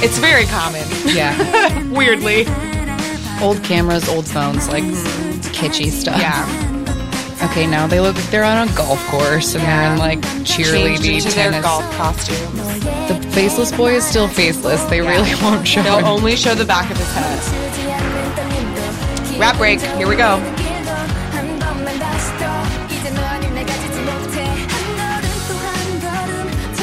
it's 0.04 0.18
very 0.18 0.44
common. 0.44 0.86
Yeah, 1.06 1.32
Weirdly, 1.90 2.46
old 3.40 3.64
cameras, 3.64 4.10
old 4.10 4.28
phones, 4.28 4.68
like 4.68 4.84
mm-hmm. 4.84 5.40
kitschy 5.54 5.90
stuff. 5.90 6.20
yeah. 6.20 6.67
Okay, 7.50 7.66
now 7.66 7.86
they 7.86 7.98
look 8.00 8.14
like 8.14 8.30
they're 8.30 8.44
on 8.44 8.68
a 8.68 8.72
golf 8.76 9.04
course 9.06 9.54
and 9.54 9.64
they're 9.64 9.92
in 9.92 9.98
like 9.98 10.20
cheerleading 10.44 11.14
into 11.16 11.34
their 11.34 11.50
tennis. 11.50 11.62
golf 11.64 11.82
costumes. 11.96 12.54
The 13.08 13.28
faceless 13.32 13.72
boy 13.72 13.94
is 13.94 14.04
still 14.04 14.28
faceless. 14.28 14.82
They 14.84 15.00
really 15.00 15.34
won't 15.42 15.66
show 15.66 15.82
They'll 15.82 15.98
him. 15.98 16.04
only 16.04 16.36
show 16.36 16.54
the 16.54 16.64
back 16.64 16.90
of 16.90 16.96
his 16.96 17.10
head. 17.12 17.40
Rap 19.40 19.56
break. 19.56 19.80
Here 19.80 20.06
we 20.08 20.16
go. 20.16 20.36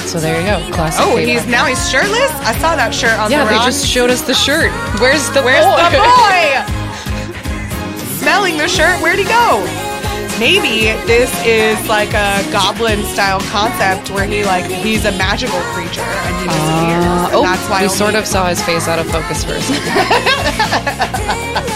So 0.06 0.22
there 0.22 0.40
you 0.40 0.46
go. 0.48 0.74
Classic. 0.74 1.02
Oh, 1.04 1.18
he's 1.18 1.46
now 1.48 1.66
he's 1.66 1.90
shirtless. 1.90 2.32
I 2.48 2.56
saw 2.60 2.76
that 2.78 2.94
shirt 2.94 3.20
on 3.20 3.30
Yeah, 3.30 3.44
the 3.44 3.50
they 3.50 3.56
rock. 3.58 3.66
just 3.66 3.86
showed 3.86 4.10
us 4.10 4.22
the 4.22 4.34
shirt. 4.34 4.72
Where's 5.02 5.28
the 5.36 5.42
Where's 5.44 5.66
boy? 5.66 5.76
the 5.92 6.00
boy? 6.00 6.40
Smelling 8.24 8.58
the 8.58 8.70
shirt. 8.70 9.02
Where'd 9.02 9.20
he 9.20 9.26
go? 9.26 9.60
Maybe 10.40 10.92
this 11.08 11.32
is 11.46 11.88
like 11.88 12.10
a 12.14 12.44
goblin 12.52 13.04
style 13.04 13.40
concept 13.52 14.10
where 14.12 14.26
he 14.26 14.44
like 14.44 14.66
he's 14.66 15.06
a 15.06 15.12
magical 15.14 15.60
creature 15.72 16.02
and 16.02 16.36
he 16.42 16.48
disappears. 16.48 17.06
Uh, 17.06 17.26
and 17.28 17.36
oh, 17.36 17.42
that's 17.44 17.70
why 17.70 17.80
we 17.80 17.86
only- 17.86 17.98
sort 17.98 18.16
of 18.16 18.26
saw 18.28 18.48
his 18.48 18.62
face 18.64 18.88
out 18.88 19.00
of 19.00 19.08
focus 19.10 19.44
for 19.46 19.54
a 19.54 19.62
second. 19.62 19.86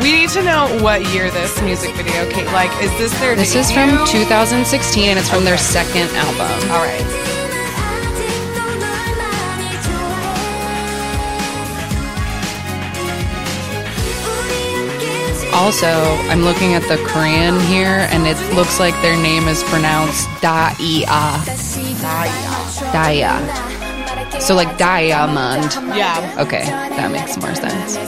We 0.00 0.12
need 0.12 0.30
to 0.30 0.42
know 0.44 0.78
what 0.80 1.02
year 1.12 1.28
this 1.30 1.60
music 1.60 1.92
video 1.96 2.30
came. 2.30 2.46
Like, 2.46 2.70
is 2.82 2.90
this 2.98 3.12
their? 3.18 3.34
This 3.34 3.56
is 3.56 3.72
from 3.72 3.90
2016 4.06 5.10
and 5.10 5.18
it's 5.18 5.28
from 5.28 5.44
their 5.44 5.58
second 5.58 6.08
album. 6.14 6.70
All 6.70 6.78
right. 6.78 7.27
Also, 15.58 15.90
I'm 16.30 16.42
looking 16.42 16.74
at 16.74 16.86
the 16.86 16.96
Korean 17.02 17.58
here, 17.66 18.06
and 18.14 18.28
it 18.28 18.38
looks 18.54 18.78
like 18.78 18.94
their 19.02 19.20
name 19.20 19.48
is 19.48 19.64
pronounced 19.64 20.30
Da-ia. 20.40 21.42
Daya. 22.94 23.42
So 24.40 24.54
like 24.54 24.78
diamond. 24.78 25.74
Yeah. 25.98 26.38
Okay, 26.38 26.62
that 26.62 27.10
makes 27.10 27.36
more 27.42 27.56
sense. 27.56 27.98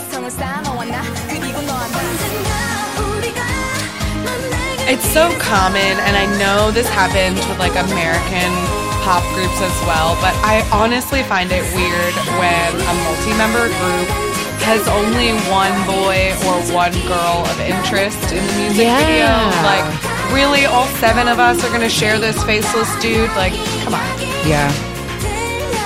It's 4.87 5.07
so 5.11 5.27
common, 5.43 5.99
and 6.07 6.15
I 6.15 6.31
know 6.39 6.71
this 6.71 6.89
happens 6.89 7.43
with 7.51 7.59
like 7.59 7.75
American 7.75 8.55
pop 9.03 9.27
groups 9.35 9.59
as 9.59 9.75
well, 9.91 10.15
but 10.23 10.39
I 10.47 10.63
honestly 10.71 11.25
find 11.25 11.51
it 11.51 11.67
weird 11.75 12.15
when 12.39 12.69
a 12.79 12.95
multi 13.03 13.35
member 13.35 13.67
group 13.83 14.20
has 14.63 14.87
only 14.89 15.33
one 15.51 15.75
boy 15.87 16.33
or 16.47 16.61
one 16.75 16.93
girl 17.07 17.45
of 17.47 17.61
interest 17.61 18.21
in 18.33 18.45
the 18.47 18.53
music 18.61 18.87
Yeah. 18.87 18.99
video. 19.01 19.31
Like, 19.65 20.33
really 20.33 20.65
all 20.67 20.87
seven 20.99 21.29
of 21.29 21.39
us 21.39 21.63
are 21.65 21.69
going 21.69 21.81
to 21.81 21.89
share 21.89 22.19
this 22.19 22.43
faceless 22.45 22.89
dude? 23.01 23.31
Like, 23.37 23.53
come 23.85 23.95
on. 23.95 24.07
Yeah. 24.47 24.71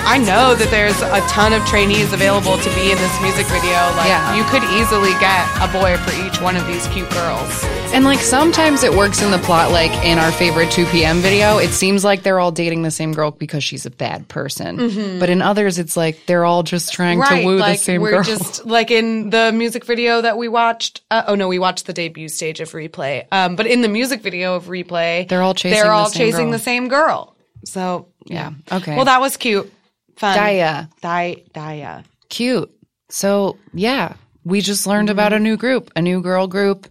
I 0.07 0.19
know 0.19 0.55
that 0.55 0.71
there's 0.71 1.01
a 1.03 1.21
ton 1.29 1.53
of 1.55 1.65
trainees 1.67 2.13
available 2.13 2.59
to 2.59 2.71
be 2.77 2.93
in 2.93 2.99
this 2.99 3.21
music 3.23 3.47
video. 3.47 3.73
Like, 3.97 4.07
Yeah. 4.07 4.37
you 4.37 4.45
could 4.45 4.63
easily 4.79 5.11
get 5.19 5.49
a 5.61 5.67
boy 5.73 5.97
for 5.97 6.13
each 6.27 6.41
one 6.43 6.57
of 6.57 6.67
these 6.67 6.87
cute 6.89 7.09
girls. 7.11 7.65
And 7.95 8.05
like 8.05 8.19
sometimes 8.21 8.83
it 8.83 8.93
works 8.93 9.23
in 9.23 9.31
the 9.31 9.39
plot, 9.39 9.71
like 9.73 9.91
in 10.05 10.19
our 10.19 10.31
favorite 10.33 10.69
2PM 10.71 11.21
video, 11.21 11.59
it 11.59 11.71
seems 11.71 12.05
like 12.05 12.23
they're 12.23 12.39
all 12.39 12.51
dating 12.53 12.83
the 12.83 12.91
same 12.91 13.13
girl 13.13 13.31
because 13.31 13.65
she's 13.65 13.87
a 13.87 13.91
bad 13.91 14.29
person. 14.29 15.19
But 15.19 15.31
in 15.31 15.41
others, 15.41 15.79
it's 15.79 15.97
like 15.97 16.27
they're 16.27 16.45
all 16.45 16.63
just 16.65 16.93
trying 16.93 17.23
to 17.23 17.45
woo 17.45 17.57
like 17.57 17.79
the 17.79 17.85
same 17.85 18.03
we're 18.03 18.11
girl. 18.11 18.23
just 18.23 18.67
like 18.67 18.91
in 18.91 19.31
the 19.31 19.53
music 19.53 19.85
video 19.85 20.21
that 20.21 20.37
we 20.37 20.49
watched. 20.49 21.01
Uh, 21.11 21.23
oh 21.29 21.35
no, 21.35 21.49
we 21.49 21.59
watched 21.59 21.87
the 21.87 21.93
debut 21.93 22.29
stage 22.29 22.61
of 22.61 22.71
Replay. 22.73 23.25
Um, 23.33 23.57
but 23.57 23.67
in 23.67 23.81
the 23.81 23.89
music 23.89 24.21
video 24.21 24.55
of 24.57 24.65
Replay, 24.67 25.27
They're 25.29 25.43
all 25.43 25.55
chasing 25.55 25.77
they're 25.77 25.85
the 25.87 25.91
all 25.93 26.07
same 26.11 26.19
chasing 26.27 26.45
girl. 26.47 26.53
the 26.53 26.59
same 26.59 26.89
girl. 26.89 27.37
So 27.65 28.09
yeah. 28.27 28.51
Okay. 28.71 28.97
well, 28.97 29.07
that 29.07 29.21
was 29.21 29.37
cute, 29.37 29.73
fun. 30.17 30.37
Daya. 30.39 30.89
Di- 31.01 31.45
Daya. 31.55 32.05
Cute. 32.29 32.71
So 33.11 33.59
yeah, 33.73 34.15
we 34.45 34.61
just 34.61 34.87
learned 34.87 35.11
about 35.11 35.33
a 35.33 35.39
new 35.39 35.57
group, 35.57 35.91
a 35.97 36.03
new 36.03 36.21
girl 36.23 36.47
group. 36.47 36.89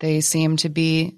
They 0.00 0.20
seem 0.20 0.56
to 0.58 0.68
be, 0.68 1.16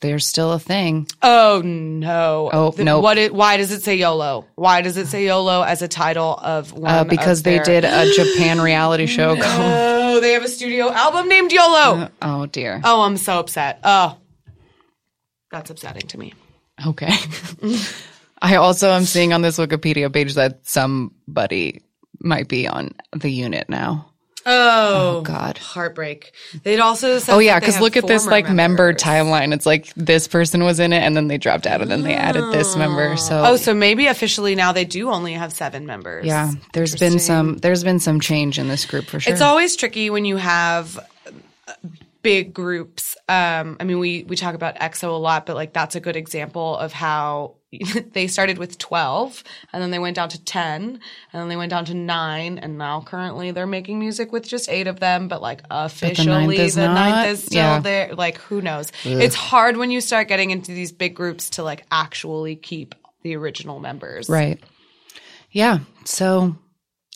they're 0.00 0.18
still 0.18 0.52
a 0.52 0.58
thing. 0.58 1.06
Oh 1.22 1.62
no! 1.64 2.50
Oh, 2.52 2.70
The- 2.72 2.84
nope. 2.84 3.02
What? 3.02 3.18
It, 3.18 3.34
why 3.34 3.56
does 3.56 3.70
it 3.72 3.82
say 3.82 3.96
YOLO? 3.96 4.46
Why 4.56 4.82
does 4.82 4.96
it 4.96 5.06
say 5.06 5.24
YOLO 5.26 5.62
as 5.62 5.82
a 5.82 5.88
title 5.88 6.34
of 6.42 6.72
one? 6.72 6.90
Uh, 6.92 7.04
because 7.04 7.38
of 7.40 7.44
they 7.44 7.56
their- 7.58 7.80
did 7.82 7.84
a 7.84 8.10
Japan 8.16 8.60
reality 8.60 9.06
show 9.06 9.36
called, 9.36 9.44
Oh, 9.46 10.20
they 10.20 10.32
have 10.32 10.44
a 10.44 10.48
studio 10.48 10.90
album 10.90 11.28
named 11.28 11.52
YOLO. 11.52 12.08
oh 12.22 12.46
dear. 12.46 12.80
oh, 12.84 13.02
I'm 13.02 13.16
so 13.16 13.38
upset. 13.38 13.80
Oh, 13.84 14.16
that's 15.52 15.70
upsetting 15.70 16.08
to 16.08 16.18
me. 16.18 16.34
Okay. 16.86 17.12
I 18.40 18.56
also 18.56 18.90
am 18.90 19.04
seeing 19.04 19.32
on 19.32 19.42
this 19.42 19.58
Wikipedia 19.58 20.12
page 20.12 20.34
that 20.34 20.66
somebody 20.66 21.82
might 22.20 22.48
be 22.48 22.66
on 22.68 22.92
the 23.12 23.30
unit 23.30 23.68
now. 23.68 24.12
Oh, 24.48 25.22
God. 25.22 25.58
heartbreak. 25.58 26.32
They'd 26.62 26.78
also 26.78 27.18
said 27.18 27.34
Oh 27.34 27.40
yeah, 27.40 27.58
because 27.58 27.80
look 27.80 27.96
at 27.96 28.06
this 28.06 28.26
like 28.26 28.48
member 28.48 28.94
timeline. 28.94 29.52
It's 29.52 29.66
like 29.66 29.92
this 29.94 30.28
person 30.28 30.62
was 30.62 30.78
in 30.78 30.92
it 30.92 31.00
and 31.00 31.16
then 31.16 31.26
they 31.26 31.36
dropped 31.36 31.66
out 31.66 31.82
and 31.82 31.90
then 31.90 32.02
they 32.02 32.14
added 32.14 32.52
this 32.52 32.76
member. 32.76 33.16
So 33.16 33.42
Oh, 33.44 33.56
so 33.56 33.74
maybe 33.74 34.06
officially 34.06 34.54
now 34.54 34.70
they 34.70 34.84
do 34.84 35.10
only 35.10 35.32
have 35.32 35.52
seven 35.52 35.84
members. 35.84 36.26
yeah, 36.26 36.52
there's 36.74 36.94
been 36.94 37.18
some 37.18 37.56
there's 37.56 37.82
been 37.82 37.98
some 37.98 38.20
change 38.20 38.60
in 38.60 38.68
this 38.68 38.84
group 38.86 39.06
for 39.06 39.18
sure. 39.18 39.32
It's 39.32 39.42
always 39.42 39.74
tricky 39.74 40.10
when 40.10 40.24
you 40.24 40.36
have 40.36 40.96
uh, 41.66 41.72
big 42.22 42.54
groups. 42.54 43.16
Um, 43.28 43.78
I 43.80 43.84
mean, 43.84 43.98
we 43.98 44.22
we 44.28 44.36
talk 44.36 44.54
about 44.54 44.76
EXO 44.76 45.08
a 45.08 45.12
lot, 45.14 45.46
but 45.46 45.56
like 45.56 45.72
that's 45.72 45.96
a 45.96 46.00
good 46.00 46.14
example 46.14 46.76
of 46.76 46.92
how 46.92 47.56
they 48.12 48.26
started 48.26 48.58
with 48.58 48.78
twelve, 48.78 49.42
and 49.72 49.82
then 49.82 49.90
they 49.90 49.98
went 49.98 50.16
down 50.16 50.28
to 50.30 50.44
ten, 50.44 50.82
and 50.82 51.00
then 51.40 51.48
they 51.48 51.56
went 51.56 51.70
down 51.70 51.84
to 51.86 51.94
nine, 51.94 52.58
and 52.58 52.78
now 52.78 53.00
currently 53.00 53.50
they're 53.50 53.66
making 53.66 53.98
music 53.98 54.32
with 54.32 54.46
just 54.46 54.68
eight 54.68 54.86
of 54.86 55.00
them. 55.00 55.28
But 55.28 55.42
like 55.42 55.62
officially, 55.70 56.26
ninth 56.26 56.52
is 56.60 56.74
the 56.74 56.86
ninth 56.88 57.28
is 57.28 57.44
still 57.44 57.56
Yeah. 57.58 57.80
there. 57.80 58.14
Like 58.14 58.38
who 58.38 58.60
knows? 58.60 58.90
It's 59.04 59.34
hard 59.34 59.76
when 59.76 59.90
you 59.90 60.00
start 60.00 60.28
getting 60.28 60.50
into 60.50 60.72
these 60.72 60.92
big 60.92 61.14
groups 61.14 61.50
to 61.50 61.62
like 61.62 61.84
actually 61.90 62.56
keep 62.56 62.94
the 63.22 63.34
original 63.36 63.80
members. 63.80 64.28
right. 64.28 64.58
Yeah. 65.50 65.78
So 66.04 66.56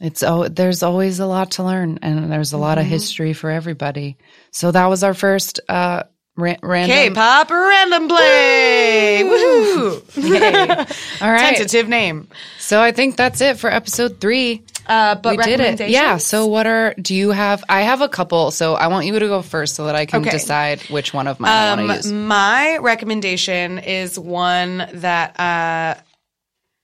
it's 0.01 0.23
oh 0.23 0.49
there's 0.49 0.83
always 0.83 1.21
a 1.21 1.27
lot 1.27 1.53
to 1.53 1.63
learn 1.63 1.99
and 2.03 2.33
there's 2.33 2.53
a 2.53 2.59
lot 2.59 2.79
Mm-hmm. 2.79 2.87
of 2.87 2.91
history 2.91 3.33
for 3.35 3.51
everybody. 3.51 4.17
So 4.51 4.71
that 4.73 4.87
was 4.87 5.05
our 5.05 5.15
first 5.15 5.61
uh 5.69 6.05
ra- 6.37 6.57
random 6.62 6.97
K-pop 6.97 7.51
random 7.51 8.09
play. 8.09 9.22
Woohoo! 9.24 10.03
All 11.22 11.31
right. 11.31 11.57
Tentative 11.57 11.89
name. 11.89 12.28
So 12.59 12.81
I 12.81 12.93
think 12.93 13.16
that's 13.16 13.41
it 13.41 13.59
for 13.59 13.70
episode 13.70 14.20
3. 14.20 14.62
Uh, 14.87 15.14
but 15.14 15.37
we 15.37 15.45
did 15.45 15.61
it. 15.61 15.89
Yeah. 15.91 16.16
So 16.16 16.47
what 16.47 16.66
are 16.66 16.95
do 17.01 17.14
you 17.14 17.31
have? 17.31 17.62
I 17.68 17.83
have 17.83 18.01
a 18.01 18.09
couple. 18.09 18.51
So 18.51 18.74
I 18.74 18.89
want 18.89 19.07
you 19.07 19.16
to 19.18 19.26
go 19.28 19.41
first 19.43 19.76
so 19.76 19.87
that 19.87 19.95
I 19.95 20.07
can 20.07 20.22
Okay. 20.22 20.31
decide 20.31 20.81
which 20.83 21.14
one 21.14 21.28
of 21.28 21.39
mine 21.39 21.53
I 21.53 21.74
want 21.76 21.91
to 21.91 21.97
use. 21.97 22.11
Um, 22.11 22.26
my 22.26 22.78
recommendation 22.78 23.78
is 23.78 24.18
one 24.18 24.89
that 24.95 25.39
uh, 25.39 25.95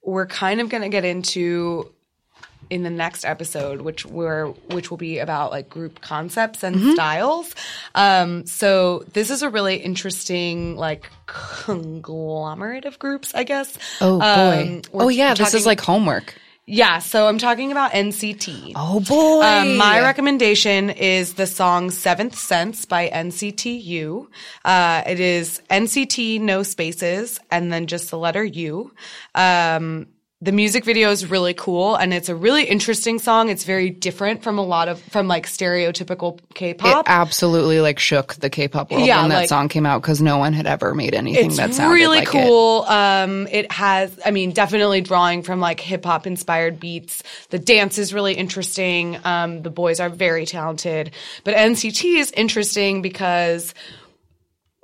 we're 0.05 0.27
kind 0.27 0.61
of 0.61 0.69
going 0.69 0.83
to 0.83 0.89
get 0.89 1.05
into 1.05 1.93
in 2.71 2.83
the 2.83 2.91
next 2.91 3.25
episode, 3.25 3.83
which 3.83 4.05
we're 4.07 4.49
which 4.71 4.91
will 4.91 4.97
be 4.99 5.19
about 5.19 5.51
like 5.51 5.69
group 5.69 6.01
concepts 6.01 6.63
and 6.63 6.77
Mm-hmm. 6.77 6.93
styles. 6.93 7.55
Um, 7.95 8.47
so 8.47 9.05
this 9.13 9.31
is 9.31 9.43
a 9.43 9.51
really 9.51 9.77
interesting 9.77 10.77
like 10.77 11.11
conglomerate 11.27 12.85
of 12.85 12.99
groups, 12.99 13.35
I 13.35 13.45
guess. 13.45 13.77
Oh 14.01 14.19
boy. 14.19 14.63
Um, 14.63 14.83
oh 14.95 15.09
yeah, 15.09 15.35
this 15.35 15.55
is 15.55 15.67
like 15.67 15.81
homework. 15.81 16.35
yeah. 16.67 16.99
So 16.99 17.29
I'm 17.29 17.39
talking 17.39 17.71
about 17.71 17.93
NCT. 17.93 18.73
Oh 18.75 19.01
boy. 19.01 19.43
Um, 19.45 19.77
my 19.77 20.01
recommendation 20.01 20.91
is 20.91 21.35
the 21.35 21.47
song 21.47 21.91
Seventh 21.91 22.37
Sense 22.37 22.85
by 22.87 23.09
NCTU. 23.09 24.27
Uh, 24.65 25.03
it 25.07 25.21
is 25.21 25.63
NCT, 25.71 26.41
no 26.41 26.63
spaces, 26.63 27.39
and 27.51 27.73
then 27.73 27.87
just 27.87 28.11
the 28.11 28.19
letter 28.19 28.45
U. 28.45 28.93
Um, 29.35 30.09
the 30.43 30.53
music 30.53 30.85
video 30.85 31.11
is 31.11 31.31
really 31.31 31.55
cool 31.55 31.95
and 31.97 32.13
it's 32.13 32.29
a 32.29 32.35
really 32.35 32.65
interesting 32.65 33.19
song. 33.19 33.49
It's 33.49 33.65
very 33.65 33.89
different 33.89 34.43
from 34.43 34.59
a 34.59 34.63
lot 34.63 34.89
of, 34.89 35.01
from 35.05 35.29
like 35.29 35.47
stereotypical 35.47 36.39
K-pop. 36.53 37.07
It 37.07 37.11
absolutely 37.11 37.81
like 37.81 37.99
shook 37.99 38.35
the 38.35 38.51
K-pop 38.51 38.91
world 38.91 39.07
Yeah, 39.07 39.23
when 39.23 39.31
that 39.31 39.37
like- 39.37 39.49
song 39.49 39.69
came 39.69 39.87
out 39.87 40.03
because 40.03 40.21
no 40.21 40.37
one 40.37 40.53
had 40.53 40.67
ever 40.67 40.95
made 40.95 41.15
anything 41.15 41.49
that 41.57 41.73
sounded 41.73 41.95
really 41.95 42.19
like 42.19 42.25
it. 42.27 42.29
It's 42.29 42.35
really 42.35 42.49
cool. 42.49 42.83
Um, 42.83 43.47
it 43.51 43.73
has, 43.73 44.21
I 44.27 44.31
mean, 44.31 44.53
definitely 44.53 45.01
drawing 45.01 45.43
from 45.43 45.59
like 45.61 45.81
hip 45.81 46.05
hop 46.05 46.27
inspired 46.27 46.79
beats. 46.79 47.23
The 47.49 47.59
dance 47.59 47.97
is 47.97 48.13
really 48.13 48.35
interesting. 48.35 49.19
Um, 49.25 49.63
the 49.63 49.71
boys 49.71 50.01
are 50.01 50.11
very 50.11 50.45
talented, 50.45 51.13
but 51.45 51.55
NCT 51.55 52.19
is 52.19 52.31
interesting 52.33 53.01
because 53.01 53.73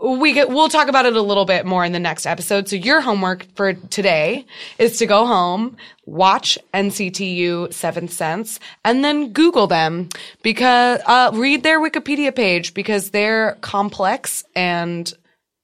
we 0.02 0.32
get, 0.32 0.48
we'll 0.48 0.68
talk 0.68 0.88
about 0.88 1.06
it 1.06 1.16
a 1.16 1.22
little 1.22 1.44
bit 1.44 1.64
more 1.64 1.84
in 1.84 1.92
the 1.92 2.00
next 2.00 2.26
episode. 2.26 2.68
So 2.68 2.76
your 2.76 3.00
homework 3.00 3.46
for 3.54 3.74
today 3.74 4.46
is 4.78 4.98
to 4.98 5.06
go 5.06 5.26
home, 5.26 5.76
watch 6.06 6.58
NCTU 6.74 7.72
Seventh 7.72 8.12
Sense, 8.12 8.58
and 8.84 9.04
then 9.04 9.32
Google 9.32 9.66
them 9.66 10.08
because, 10.42 11.00
uh, 11.06 11.30
read 11.34 11.62
their 11.62 11.80
Wikipedia 11.80 12.34
page 12.34 12.74
because 12.74 13.10
they're 13.10 13.56
complex 13.60 14.44
and 14.56 15.12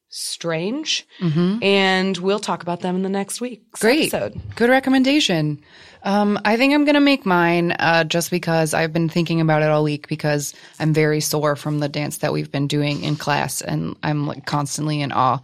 strange. 0.09 1.07
And 1.63 2.17
we'll 2.19 2.39
talk 2.39 2.63
about 2.63 2.81
them 2.81 2.97
in 2.97 3.03
the 3.03 3.09
next 3.09 3.41
week's 3.41 3.81
Great. 3.81 4.15
episode. 4.15 4.41
Good 4.55 4.71
recommendation. 4.71 5.61
Um, 6.03 6.39
I 6.45 6.57
think 6.57 6.75
I'm 6.75 6.85
going 6.85 6.95
to 6.95 7.01
make 7.01 7.27
mine 7.27 7.73
uh, 7.73 8.05
just 8.05 8.31
because 8.31 8.75
I've 8.75 8.93
been 8.93 9.09
thinking 9.09 9.41
about 9.41 9.63
it 9.63 9.69
all 9.69 9.85
week 9.85 10.09
because 10.09 10.55
I'm 10.79 10.93
very 10.93 11.21
sore 11.21 11.57
from 11.57 11.79
the 11.79 11.89
dance 11.89 12.19
that 12.19 12.33
we've 12.33 12.51
been 12.51 12.67
doing 12.67 13.03
in 13.03 13.17
class 13.17 13.61
and 13.61 13.97
I'm 14.03 14.27
like 14.27 14.47
constantly 14.47 15.01
in 15.01 15.13
awe 15.13 15.41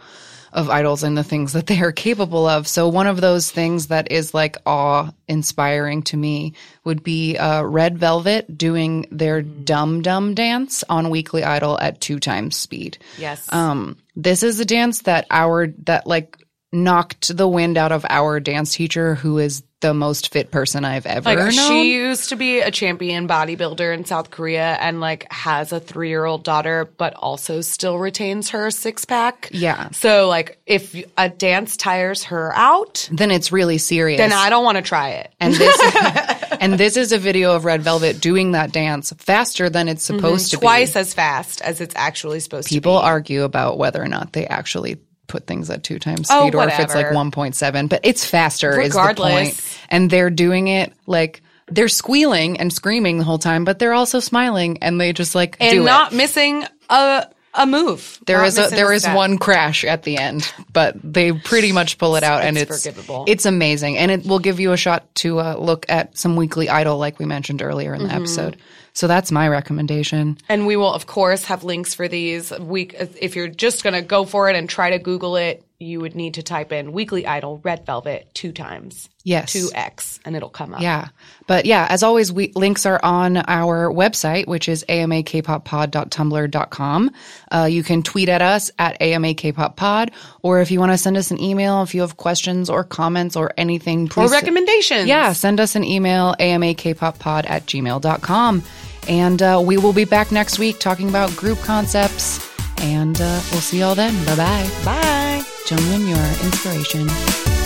of 0.54 0.70
idols 0.70 1.02
and 1.02 1.18
the 1.18 1.24
things 1.24 1.52
that 1.52 1.66
they 1.66 1.80
are 1.80 1.92
capable 1.92 2.46
of. 2.46 2.68
So 2.68 2.88
one 2.88 3.08
of 3.08 3.20
those 3.20 3.50
things 3.50 3.88
that 3.88 4.12
is 4.12 4.32
like 4.32 4.56
awe 4.64 5.10
inspiring 5.26 6.02
to 6.04 6.16
me 6.16 6.54
would 6.84 7.02
be 7.02 7.36
uh, 7.36 7.62
Red 7.62 7.98
Velvet 7.98 8.56
doing 8.56 9.06
their 9.10 9.42
Dumb 9.42 10.00
Dumb 10.00 10.34
dance 10.34 10.84
on 10.88 11.10
Weekly 11.10 11.42
Idol 11.42 11.78
at 11.78 12.00
two 12.00 12.20
times 12.20 12.56
speed. 12.56 12.98
Yes. 13.18 13.52
Um, 13.52 13.98
this 14.14 14.44
is 14.44 14.60
a 14.60 14.64
dance 14.64 15.02
that 15.02 15.26
our 15.28 15.66
that 15.84 16.06
like 16.06 16.38
knocked 16.74 17.34
the 17.36 17.48
wind 17.48 17.78
out 17.78 17.92
of 17.92 18.04
our 18.10 18.40
dance 18.40 18.74
teacher, 18.74 19.14
who 19.14 19.38
is 19.38 19.62
the 19.80 19.94
most 19.94 20.32
fit 20.32 20.50
person 20.50 20.82
I've 20.84 21.04
ever 21.04 21.28
Like 21.28 21.38
known. 21.38 21.50
she 21.52 21.92
used 21.94 22.30
to 22.30 22.36
be 22.36 22.60
a 22.60 22.70
champion 22.70 23.28
bodybuilder 23.28 23.92
in 23.94 24.06
South 24.06 24.30
Korea 24.30 24.76
and 24.80 24.98
like 24.98 25.30
has 25.30 25.72
a 25.72 25.80
three 25.80 26.08
year 26.08 26.24
old 26.24 26.42
daughter, 26.42 26.88
but 26.96 27.12
also 27.14 27.60
still 27.60 27.98
retains 27.98 28.50
her 28.50 28.70
six 28.70 29.04
pack. 29.04 29.50
Yeah. 29.52 29.90
So 29.90 30.26
like 30.28 30.58
if 30.64 30.96
a 31.18 31.28
dance 31.28 31.76
tires 31.76 32.24
her 32.24 32.52
out, 32.56 33.08
then 33.12 33.30
it's 33.30 33.52
really 33.52 33.76
serious. 33.76 34.16
then 34.18 34.32
I 34.32 34.48
don't 34.48 34.64
want 34.64 34.76
to 34.76 34.82
try 34.82 35.10
it. 35.10 35.34
and 35.38 35.52
this 35.54 35.78
and 36.60 36.74
this 36.74 36.96
is 36.96 37.12
a 37.12 37.18
video 37.18 37.54
of 37.54 37.66
Red 37.66 37.82
Velvet 37.82 38.20
doing 38.22 38.52
that 38.52 38.72
dance 38.72 39.12
faster 39.18 39.68
than 39.68 39.88
it's 39.88 40.04
supposed 40.04 40.50
to 40.52 40.56
Mm-hmm. 40.56 40.62
Twice 40.64 40.94
be. 40.94 41.00
as 41.00 41.12
fast 41.14 41.60
as 41.60 41.82
it's 41.82 41.94
actually 41.94 42.40
supposed 42.40 42.68
People 42.68 42.74
to 42.74 42.80
be. 42.80 42.80
People 42.80 42.98
argue 42.98 43.42
about 43.42 43.76
whether 43.76 44.02
or 44.02 44.08
not 44.08 44.32
they 44.32 44.46
actually 44.46 44.96
put 45.26 45.46
things 45.46 45.70
at 45.70 45.82
two 45.82 45.98
times 45.98 46.28
Oh, 46.30 46.42
speed 46.42 46.54
or 46.54 46.68
if 46.68 46.78
it's 46.78 46.94
like 46.94 47.06
1.7, 47.06 47.88
but 47.88 48.00
it's 48.04 48.24
faster 48.24 48.80
is 48.80 48.92
the 48.92 48.98
Regardless. 48.98 49.32
point. 49.32 49.78
And 49.90 50.10
they're 50.10 50.30
doing 50.30 50.68
it 50.68 50.92
like 51.06 51.42
they're 51.68 51.88
squealing 51.88 52.58
and 52.60 52.72
screaming 52.72 53.18
the 53.18 53.24
whole 53.24 53.38
time, 53.38 53.64
but 53.64 53.78
they're 53.78 53.94
also 53.94 54.20
smiling 54.20 54.78
and 54.82 55.00
they 55.00 55.12
just 55.12 55.34
like 55.34 55.56
and 55.60 55.70
do 55.72 55.82
it. 55.82 55.86
not 55.86 56.12
missing 56.12 56.64
a 56.90 57.26
a 57.56 57.66
move. 57.66 58.18
There 58.26 58.38
Not 58.38 58.46
is 58.48 58.58
a 58.58 58.68
there 58.68 58.92
is 58.92 59.02
step. 59.02 59.14
one 59.16 59.38
crash 59.38 59.84
at 59.84 60.02
the 60.02 60.16
end, 60.16 60.52
but 60.72 60.96
they 61.04 61.30
pretty 61.30 61.70
much 61.70 61.98
pull 61.98 62.16
it 62.16 62.24
out, 62.24 62.42
and 62.42 62.58
It's 62.58 62.68
it's 62.70 62.82
forgivable. 62.82 63.24
it's 63.28 63.46
amazing, 63.46 63.96
and 63.96 64.10
it 64.10 64.26
will 64.26 64.40
give 64.40 64.58
you 64.58 64.72
a 64.72 64.76
shot 64.76 65.04
to 65.16 65.38
uh, 65.38 65.54
look 65.54 65.86
at 65.88 66.18
some 66.18 66.34
weekly 66.34 66.68
idol, 66.68 66.98
like 66.98 67.20
we 67.20 67.26
mentioned 67.26 67.62
earlier 67.62 67.94
in 67.94 68.02
the 68.02 68.08
Mm-hmm. 68.08 68.16
episode. 68.16 68.56
So 68.94 69.08
that's 69.08 69.32
my 69.32 69.48
recommendation. 69.48 70.38
And 70.48 70.66
we 70.66 70.76
will, 70.76 70.92
of 70.92 71.06
course, 71.06 71.44
have 71.46 71.64
links 71.64 71.94
for 71.94 72.06
these. 72.06 72.52
We, 72.58 72.84
if 73.20 73.34
you're 73.34 73.48
just 73.48 73.82
going 73.82 73.94
to 73.94 74.02
go 74.02 74.24
for 74.24 74.48
it 74.48 74.54
and 74.54 74.70
try 74.70 74.90
to 74.90 74.98
Google 74.98 75.36
it, 75.36 75.64
you 75.84 76.00
would 76.00 76.14
need 76.14 76.34
to 76.34 76.42
type 76.42 76.72
in 76.72 76.92
Weekly 76.92 77.26
Idol 77.26 77.60
Red 77.62 77.86
Velvet 77.86 78.28
two 78.34 78.52
times. 78.52 79.08
Yes. 79.22 79.52
Two 79.52 79.70
X, 79.74 80.20
and 80.24 80.36
it'll 80.36 80.48
come 80.50 80.74
up. 80.74 80.82
Yeah. 80.82 81.08
But 81.46 81.64
yeah, 81.64 81.86
as 81.88 82.02
always, 82.02 82.30
we 82.32 82.52
links 82.54 82.84
are 82.86 83.00
on 83.02 83.38
our 83.38 83.90
website, 83.90 84.46
which 84.46 84.68
is 84.68 84.84
amakpoppod.tumblr.com. 84.88 87.10
Uh, 87.50 87.68
you 87.70 87.82
can 87.82 88.02
tweet 88.02 88.28
at 88.28 88.42
us 88.42 88.70
at 88.78 88.98
amakpoppod, 89.00 90.10
or 90.42 90.60
if 90.60 90.70
you 90.70 90.80
want 90.80 90.92
to 90.92 90.98
send 90.98 91.16
us 91.16 91.30
an 91.30 91.40
email, 91.40 91.82
if 91.82 91.94
you 91.94 92.00
have 92.02 92.16
questions 92.16 92.68
or 92.68 92.84
comments 92.84 93.36
or 93.36 93.52
anything, 93.56 94.04
Or 94.04 94.08
please. 94.08 94.30
recommendations. 94.30 95.06
Yeah, 95.06 95.32
send 95.32 95.60
us 95.60 95.74
an 95.76 95.84
email, 95.84 96.34
amakpoppod 96.38 97.48
at 97.48 97.66
gmail.com. 97.66 98.62
And 99.08 99.42
uh, 99.42 99.62
we 99.64 99.76
will 99.76 99.92
be 99.92 100.04
back 100.04 100.32
next 100.32 100.58
week 100.58 100.78
talking 100.80 101.08
about 101.08 101.34
group 101.36 101.58
concepts. 101.60 102.50
And 102.80 103.16
uh, 103.20 103.40
we'll 103.52 103.60
see 103.60 103.80
y'all 103.80 103.94
then. 103.94 104.14
Bye 104.24 104.36
bye 104.36 104.70
bye. 104.84 105.44
Jungin, 105.66 106.06
your 106.06 106.44
inspiration. 106.44 107.63